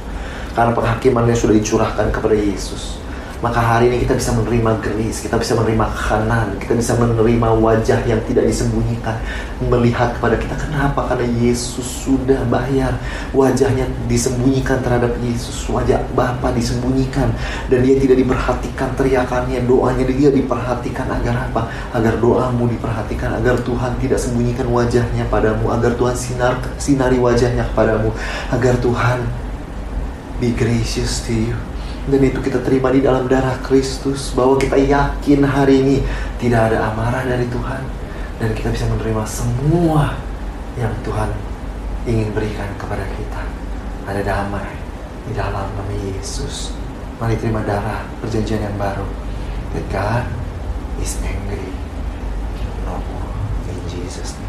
Karena 0.55 0.71
penghakimannya 0.71 1.35
sudah 1.35 1.59
dicurahkan 1.59 2.15
kepada 2.15 2.39
Yesus. 2.39 3.03
Maka 3.45 3.61
hari 3.61 3.93
ini 3.93 4.09
kita 4.09 4.17
bisa 4.17 4.33
menerima 4.33 4.81
geris, 4.81 5.21
kita 5.21 5.37
bisa 5.37 5.53
menerima 5.53 5.85
kanan, 5.93 6.57
kita 6.57 6.81
bisa 6.81 6.97
menerima 6.97 7.61
wajah 7.61 8.01
yang 8.09 8.17
tidak 8.25 8.49
disembunyikan. 8.49 9.21
Melihat 9.69 10.17
kepada 10.17 10.41
kita, 10.41 10.57
kenapa? 10.57 11.13
Karena 11.13 11.29
Yesus 11.29 11.85
sudah 12.09 12.41
bayar. 12.49 12.97
Wajahnya 13.37 13.85
disembunyikan 14.09 14.81
terhadap 14.81 15.13
Yesus, 15.21 15.69
wajah 15.69 16.01
Bapa 16.17 16.57
disembunyikan. 16.57 17.37
Dan 17.69 17.85
dia 17.85 18.01
tidak 18.01 18.17
diperhatikan 18.25 18.97
teriakannya, 18.97 19.61
doanya 19.69 20.09
dia 20.09 20.33
diperhatikan 20.33 21.05
agar 21.13 21.53
apa? 21.53 21.69
Agar 21.93 22.17
doamu 22.17 22.65
diperhatikan, 22.73 23.45
agar 23.45 23.61
Tuhan 23.61 23.93
tidak 24.01 24.25
sembunyikan 24.25 24.73
wajahnya 24.73 25.29
padamu, 25.29 25.69
agar 25.69 25.93
Tuhan 26.01 26.17
sinar 26.17 26.65
sinari 26.81 27.21
wajahnya 27.21 27.69
kepadamu, 27.77 28.09
agar 28.49 28.81
Tuhan 28.81 29.21
be 30.41 30.49
gracious 30.57 31.21
to 31.29 31.37
you 31.37 31.74
dan 32.05 32.21
itu 32.21 32.37
kita 32.45 32.61
terima 32.61 32.93
di 32.93 33.01
dalam 33.01 33.25
darah 33.25 33.57
Kristus 33.65 34.37
bahwa 34.37 34.61
kita 34.61 34.77
yakin 34.77 35.41
hari 35.41 35.81
ini 35.81 35.97
tidak 36.37 36.69
ada 36.69 36.93
amarah 36.93 37.25
dari 37.25 37.49
Tuhan. 37.49 37.81
Dan 38.37 38.53
kita 38.53 38.69
bisa 38.69 38.85
menerima 38.93 39.25
semua 39.25 40.13
yang 40.77 40.93
Tuhan 41.01 41.33
ingin 42.05 42.29
berikan 42.37 42.69
kepada 42.77 43.09
kita. 43.09 43.43
Ada 44.05 44.21
damai 44.21 44.69
di 45.25 45.33
dalam 45.33 45.65
nama 45.65 45.95
Yesus. 46.13 46.77
Mari 47.17 47.41
terima 47.41 47.65
darah 47.65 48.05
perjanjian 48.21 48.61
yang 48.61 48.77
baru. 48.77 49.09
That 49.73 49.89
God 49.89 50.29
is 51.01 51.17
angry. 51.25 51.73
No 52.85 53.01
more 53.01 53.33
in 53.73 53.81
Jesus 53.89 54.37
name 54.37 54.44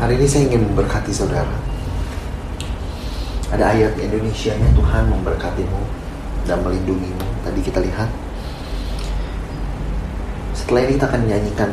Hari 0.00 0.16
ini 0.16 0.24
saya 0.24 0.48
ingin 0.48 0.64
memberkati 0.72 1.12
saudara. 1.12 1.52
Ada 3.52 3.76
ayat 3.76 4.00
Indonesia-nya 4.00 4.72
Tuhan 4.72 5.12
memberkatimu 5.12 5.80
dan 6.48 6.64
melindungimu. 6.64 7.20
Tadi 7.44 7.60
kita 7.60 7.84
lihat. 7.84 8.08
Setelah 10.56 10.88
ini 10.88 10.96
kita 10.96 11.04
akan 11.04 11.20
menyanyikan 11.28 11.70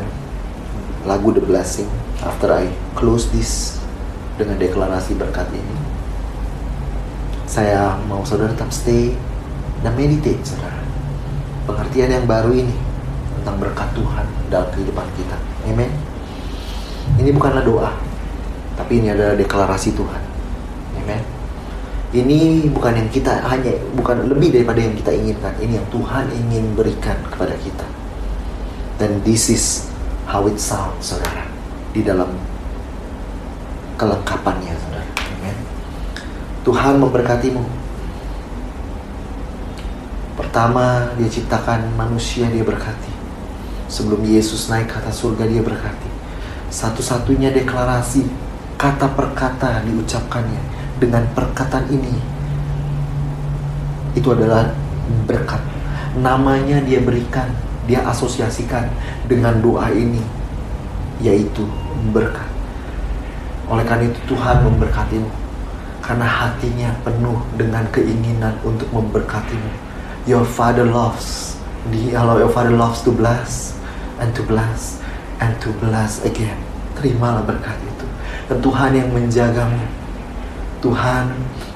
lagu 1.08 1.32
The 1.32 1.40
Blessing 1.40 1.88
after 2.20 2.52
I 2.52 2.68
close 3.00 3.32
this 3.32 3.80
dengan 4.36 4.60
deklarasi 4.60 5.16
berkat 5.16 5.48
ini. 5.56 5.76
Saya 7.48 7.96
mau 8.12 8.28
saudara 8.28 8.52
tetap 8.52 8.76
stay 8.76 9.16
dan 9.88 9.96
meditate 9.96 10.44
saudara. 10.44 10.84
Pengertian 11.64 12.12
yang 12.12 12.28
baru 12.28 12.52
ini 12.52 12.76
tentang 13.40 13.56
berkat 13.56 13.88
Tuhan 13.96 14.28
dalam 14.52 14.68
kehidupan 14.76 15.08
kita. 15.16 15.40
Amen. 15.64 15.96
Ini 17.24 17.32
bukanlah 17.32 17.64
doa, 17.64 17.96
tapi 18.78 19.02
ini 19.02 19.10
adalah 19.10 19.34
deklarasi 19.34 19.90
Tuhan. 19.98 20.24
Amen. 21.02 21.22
Ini 22.14 22.70
bukan 22.72 22.94
yang 22.94 23.10
kita 23.12 23.44
hanya 23.50 23.74
bukan 23.98 24.30
lebih 24.32 24.54
daripada 24.54 24.80
yang 24.80 24.96
kita 24.96 25.12
inginkan. 25.12 25.52
Ini 25.60 25.82
yang 25.82 25.88
Tuhan 25.90 26.30
ingin 26.32 26.78
berikan 26.78 27.18
kepada 27.28 27.58
kita. 27.58 27.84
Dan 29.02 29.20
this 29.26 29.50
is 29.50 29.90
how 30.30 30.46
it 30.46 30.62
sounds, 30.62 31.12
saudara, 31.12 31.44
di 31.92 32.06
dalam 32.06 32.32
kelengkapannya, 33.98 34.72
saudara. 34.78 35.10
Amen. 35.36 35.58
Tuhan 36.64 37.02
memberkatimu. 37.02 37.66
Pertama, 40.38 41.12
dia 41.18 41.28
ciptakan 41.28 41.92
manusia, 41.98 42.46
dia 42.48 42.62
berkati. 42.62 43.14
Sebelum 43.90 44.22
Yesus 44.22 44.70
naik 44.70 44.94
ke 44.94 44.96
atas 45.02 45.20
surga, 45.22 45.50
dia 45.50 45.66
berkati. 45.66 46.10
Satu-satunya 46.70 47.52
deklarasi 47.52 48.47
kata 48.78 49.12
per 49.18 49.34
kata 49.34 49.84
diucapkannya. 49.84 50.62
Dengan 50.98 51.22
perkataan 51.38 51.86
ini 51.94 52.18
itu 54.18 54.34
adalah 54.34 54.74
berkat. 55.30 55.62
Namanya 56.18 56.82
dia 56.82 56.98
berikan 56.98 57.46
dia 57.88 58.04
asosiasikan 58.04 58.92
dengan 59.26 59.58
doa 59.64 59.88
ini 59.94 60.22
yaitu 61.24 61.64
berkat. 62.12 62.46
Oleh 63.72 63.88
karena 63.88 64.12
itu 64.12 64.20
Tuhan 64.30 64.62
memberkatimu 64.68 65.32
karena 66.04 66.28
hatinya 66.28 66.90
penuh 67.04 67.40
dengan 67.56 67.88
keinginan 67.92 68.56
untuk 68.64 68.88
memberkatimu. 68.92 69.72
Your 70.28 70.44
father 70.44 70.84
loves 70.84 71.56
di 71.88 72.12
kalau 72.12 72.36
your 72.42 72.52
father 72.52 72.76
loves 72.76 73.00
to 73.08 73.16
bless 73.16 73.76
and 74.20 74.36
to 74.36 74.44
bless 74.44 75.00
and 75.40 75.56
to 75.64 75.72
bless 75.80 76.20
again. 76.28 76.60
Terimalah 77.00 77.48
berkat 77.48 77.87
dan 78.48 78.58
Tuhan 78.64 78.92
yang 78.96 79.10
menjagamu. 79.12 79.84
Tuhan 80.78 81.26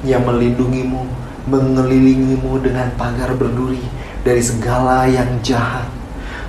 yang 0.06 0.24
melindungimu, 0.24 1.04
mengelilingimu 1.50 2.62
dengan 2.62 2.88
pagar 2.96 3.34
berduri 3.36 3.82
dari 4.22 4.40
segala 4.40 5.10
yang 5.10 5.42
jahat. 5.42 5.90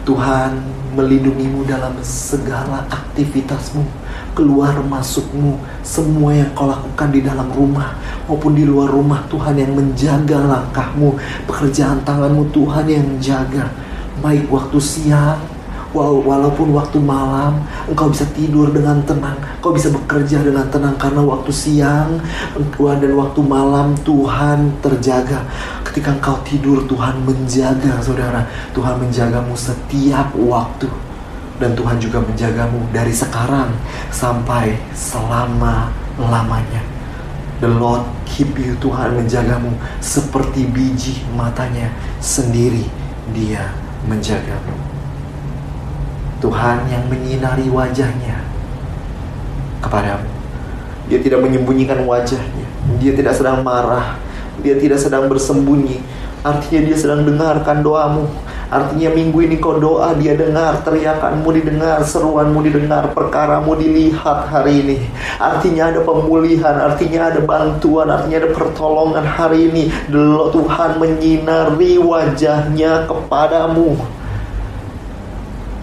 Tuhan 0.03 0.59
melindungimu 0.93 1.65
dalam 1.65 1.97
segala 2.05 2.85
aktivitasmu, 2.91 3.81
keluar 4.37 4.77
masukmu, 4.85 5.57
semua 5.81 6.37
yang 6.37 6.51
kau 6.53 6.69
lakukan 6.69 7.09
di 7.09 7.25
dalam 7.25 7.49
rumah 7.55 7.97
maupun 8.29 8.53
di 8.53 8.69
luar 8.69 8.93
rumah. 8.93 9.25
Tuhan 9.33 9.57
yang 9.57 9.73
menjaga 9.73 10.39
langkahmu, 10.45 11.17
pekerjaan 11.49 12.05
tanganmu 12.05 12.53
Tuhan 12.53 12.87
yang 12.87 13.09
jaga. 13.19 13.73
Baik 14.21 14.47
waktu 14.53 14.79
siang, 14.79 15.41
walaupun 15.93 16.73
waktu 16.73 16.97
malam 16.99 17.61
engkau 17.89 18.09
bisa 18.09 18.25
tidur 18.33 18.73
dengan 18.73 19.01
tenang, 19.05 19.37
engkau 19.61 19.77
bisa 19.77 19.93
bekerja 19.93 20.41
dengan 20.41 20.65
tenang 20.73 20.97
karena 20.97 21.21
waktu 21.21 21.53
siang 21.53 22.21
dan 22.57 23.13
waktu 23.13 23.41
malam 23.45 23.93
Tuhan 24.01 24.73
terjaga. 24.81 25.45
Ketika 25.85 26.17
engkau 26.17 26.41
tidur 26.43 26.89
Tuhan 26.89 27.21
menjaga 27.23 28.01
saudara, 28.01 28.49
Tuhan 28.73 28.97
menjagamu 28.97 29.53
setiap 29.53 30.33
waktu 30.35 30.89
dan 31.61 31.79
Tuhan 31.79 32.01
juga 32.03 32.19
menjagamu 32.19 32.91
dari 32.91 33.13
sekarang 33.15 33.71
sampai 34.11 34.75
selama-lamanya. 34.97 36.83
The 37.63 37.71
Lord 37.71 38.03
keep 38.27 38.59
you, 38.59 38.75
Tuhan 38.83 39.15
menjagamu 39.15 39.71
seperti 40.03 40.67
biji 40.67 41.23
matanya 41.39 41.95
sendiri. 42.19 42.91
Dia 43.31 43.71
menjagamu. 44.11 44.92
Tuhan 46.43 46.91
yang 46.91 47.07
menyinari 47.07 47.71
wajahnya 47.71 48.43
kepadamu. 49.79 50.27
Dia 51.07 51.19
tidak 51.23 51.47
menyembunyikan 51.47 52.03
wajahnya. 52.03 52.67
Dia 52.99 53.13
tidak 53.15 53.39
sedang 53.39 53.63
marah. 53.63 54.19
Dia 54.59 54.75
tidak 54.79 54.99
sedang 54.99 55.31
bersembunyi. 55.31 56.03
Artinya 56.43 56.81
dia 56.91 56.97
sedang 56.99 57.23
dengarkan 57.23 57.87
doamu. 57.87 58.27
Artinya 58.73 59.13
minggu 59.13 59.39
ini 59.45 59.61
kau 59.61 59.77
doa 59.77 60.17
dia 60.17 60.33
dengar 60.33 60.81
teriakanmu 60.81 61.45
didengar 61.53 62.01
seruanmu 62.09 62.65
didengar 62.65 63.13
perkaramu 63.13 63.77
dilihat 63.77 64.49
hari 64.49 64.81
ini 64.81 64.97
artinya 65.37 65.93
ada 65.93 66.01
pemulihan 66.01 66.81
artinya 66.81 67.29
ada 67.29 67.45
bantuan 67.45 68.09
artinya 68.09 68.41
ada 68.41 68.51
pertolongan 68.57 69.29
hari 69.29 69.69
ini 69.69 69.93
Tuhan 70.57 70.97
menyinari 70.97 72.01
wajahnya 72.01 73.05
kepadamu 73.05 73.93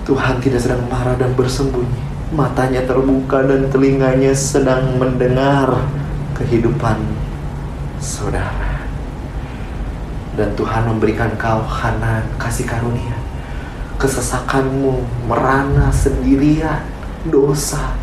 Tuhan 0.10 0.42
tidak 0.42 0.66
sedang 0.66 0.82
marah 0.90 1.14
dan 1.22 1.38
bersembunyi. 1.38 2.02
Matanya 2.34 2.82
terbuka 2.82 3.46
dan 3.46 3.70
telinganya 3.70 4.34
sedang 4.34 4.98
mendengar 4.98 5.86
kehidupan 6.34 6.98
saudara. 8.02 8.90
Dan 10.34 10.50
Tuhan 10.58 10.90
memberikan 10.90 11.30
kau 11.38 11.62
hanan 11.62 12.26
kasih 12.42 12.66
karunia. 12.66 13.14
Kesesakanmu 14.02 14.98
merana 15.30 15.94
sendirian, 15.94 16.82
dosa, 17.30 17.94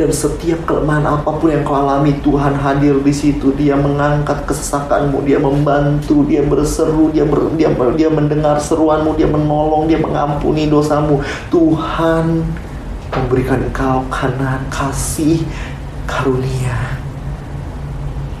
dan 0.00 0.08
setiap 0.16 0.64
kelemahan 0.64 1.04
apa 1.04 1.28
pun 1.28 1.52
yang 1.52 1.60
kau 1.60 1.76
alami 1.76 2.16
Tuhan 2.24 2.56
hadir 2.56 2.96
di 3.04 3.12
situ. 3.12 3.52
Dia 3.52 3.76
mengangkat 3.76 4.48
kesesakanmu 4.48 5.20
dia 5.28 5.36
membantu 5.36 6.24
dia 6.24 6.40
berseru 6.40 7.12
dia 7.12 7.28
ber, 7.28 7.52
dia 7.60 7.68
dia 7.92 8.08
mendengar 8.08 8.56
seruanmu 8.56 9.12
dia 9.20 9.28
menolong 9.28 9.84
dia 9.84 10.00
mengampuni 10.00 10.72
dosamu. 10.72 11.20
Tuhan 11.52 12.40
memberikan 13.12 13.60
engkau 13.60 14.08
kanan 14.08 14.64
kasih 14.72 15.44
karunia. 16.08 16.96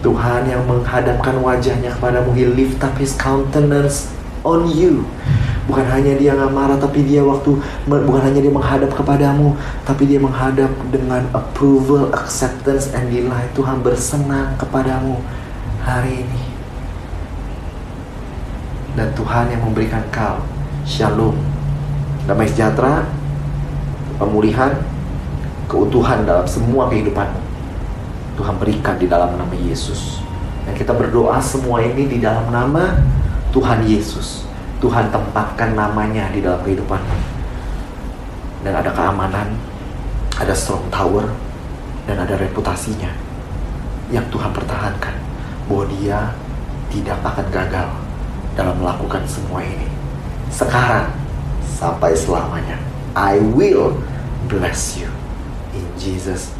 Tuhan 0.00 0.48
yang 0.48 0.64
menghadapkan 0.64 1.44
wajahnya 1.44 1.92
kepadamu 1.92 2.32
He 2.32 2.48
lift 2.48 2.80
up 2.80 2.96
his 2.96 3.12
countenance 3.20 4.08
on 4.48 4.64
you 4.72 5.04
Bukan 5.70 5.86
hanya 5.86 6.18
dia 6.18 6.34
nggak 6.34 6.50
marah, 6.50 6.74
tapi 6.82 7.06
dia 7.06 7.22
waktu 7.22 7.54
bukan 7.86 8.22
hanya 8.26 8.42
dia 8.42 8.50
menghadap 8.50 8.90
kepadamu, 8.90 9.54
tapi 9.86 10.02
dia 10.10 10.18
menghadap 10.18 10.66
dengan 10.90 11.22
approval, 11.30 12.10
acceptance, 12.10 12.90
and 12.90 13.06
delight. 13.14 13.46
Tuhan 13.54 13.78
bersenang 13.78 14.58
kepadamu 14.58 15.22
hari 15.86 16.26
ini. 16.26 16.42
Dan 18.98 19.14
Tuhan 19.14 19.54
yang 19.54 19.62
memberikan 19.62 20.02
kau 20.10 20.42
shalom, 20.82 21.38
damai 22.26 22.50
sejahtera, 22.50 23.06
pemulihan, 24.18 24.74
keutuhan 25.70 26.26
dalam 26.26 26.50
semua 26.50 26.90
kehidupanmu. 26.90 27.38
Tuhan 28.42 28.58
berikan 28.58 28.98
di 28.98 29.06
dalam 29.06 29.38
nama 29.38 29.54
Yesus. 29.54 30.18
Dan 30.66 30.74
kita 30.74 30.90
berdoa 30.98 31.38
semua 31.38 31.78
ini 31.78 32.10
di 32.10 32.18
dalam 32.18 32.50
nama 32.50 32.98
Tuhan 33.54 33.86
Yesus. 33.86 34.49
Tuhan 34.80 35.12
tempatkan 35.12 35.76
namanya 35.76 36.32
di 36.32 36.40
dalam 36.40 36.60
kehidupan 36.64 37.00
dan 38.64 38.72
ada 38.76 38.88
keamanan, 38.92 39.48
ada 40.40 40.56
strong 40.56 40.84
tower, 40.88 41.28
dan 42.08 42.16
ada 42.20 42.36
reputasinya 42.40 43.12
yang 44.08 44.24
Tuhan 44.32 44.50
pertahankan 44.56 45.14
bahwa 45.68 45.84
dia 45.96 46.32
tidak 46.90 47.20
akan 47.22 47.46
gagal 47.52 47.88
dalam 48.58 48.76
melakukan 48.80 49.22
semua 49.28 49.62
ini. 49.62 49.86
Sekarang 50.50 51.12
sampai 51.76 52.16
selamanya. 52.16 52.76
I 53.14 53.42
will 53.54 54.00
bless 54.48 54.96
you 54.96 55.10
in 55.74 55.84
Jesus 55.98 56.59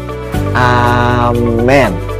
Amen. 0.53 2.10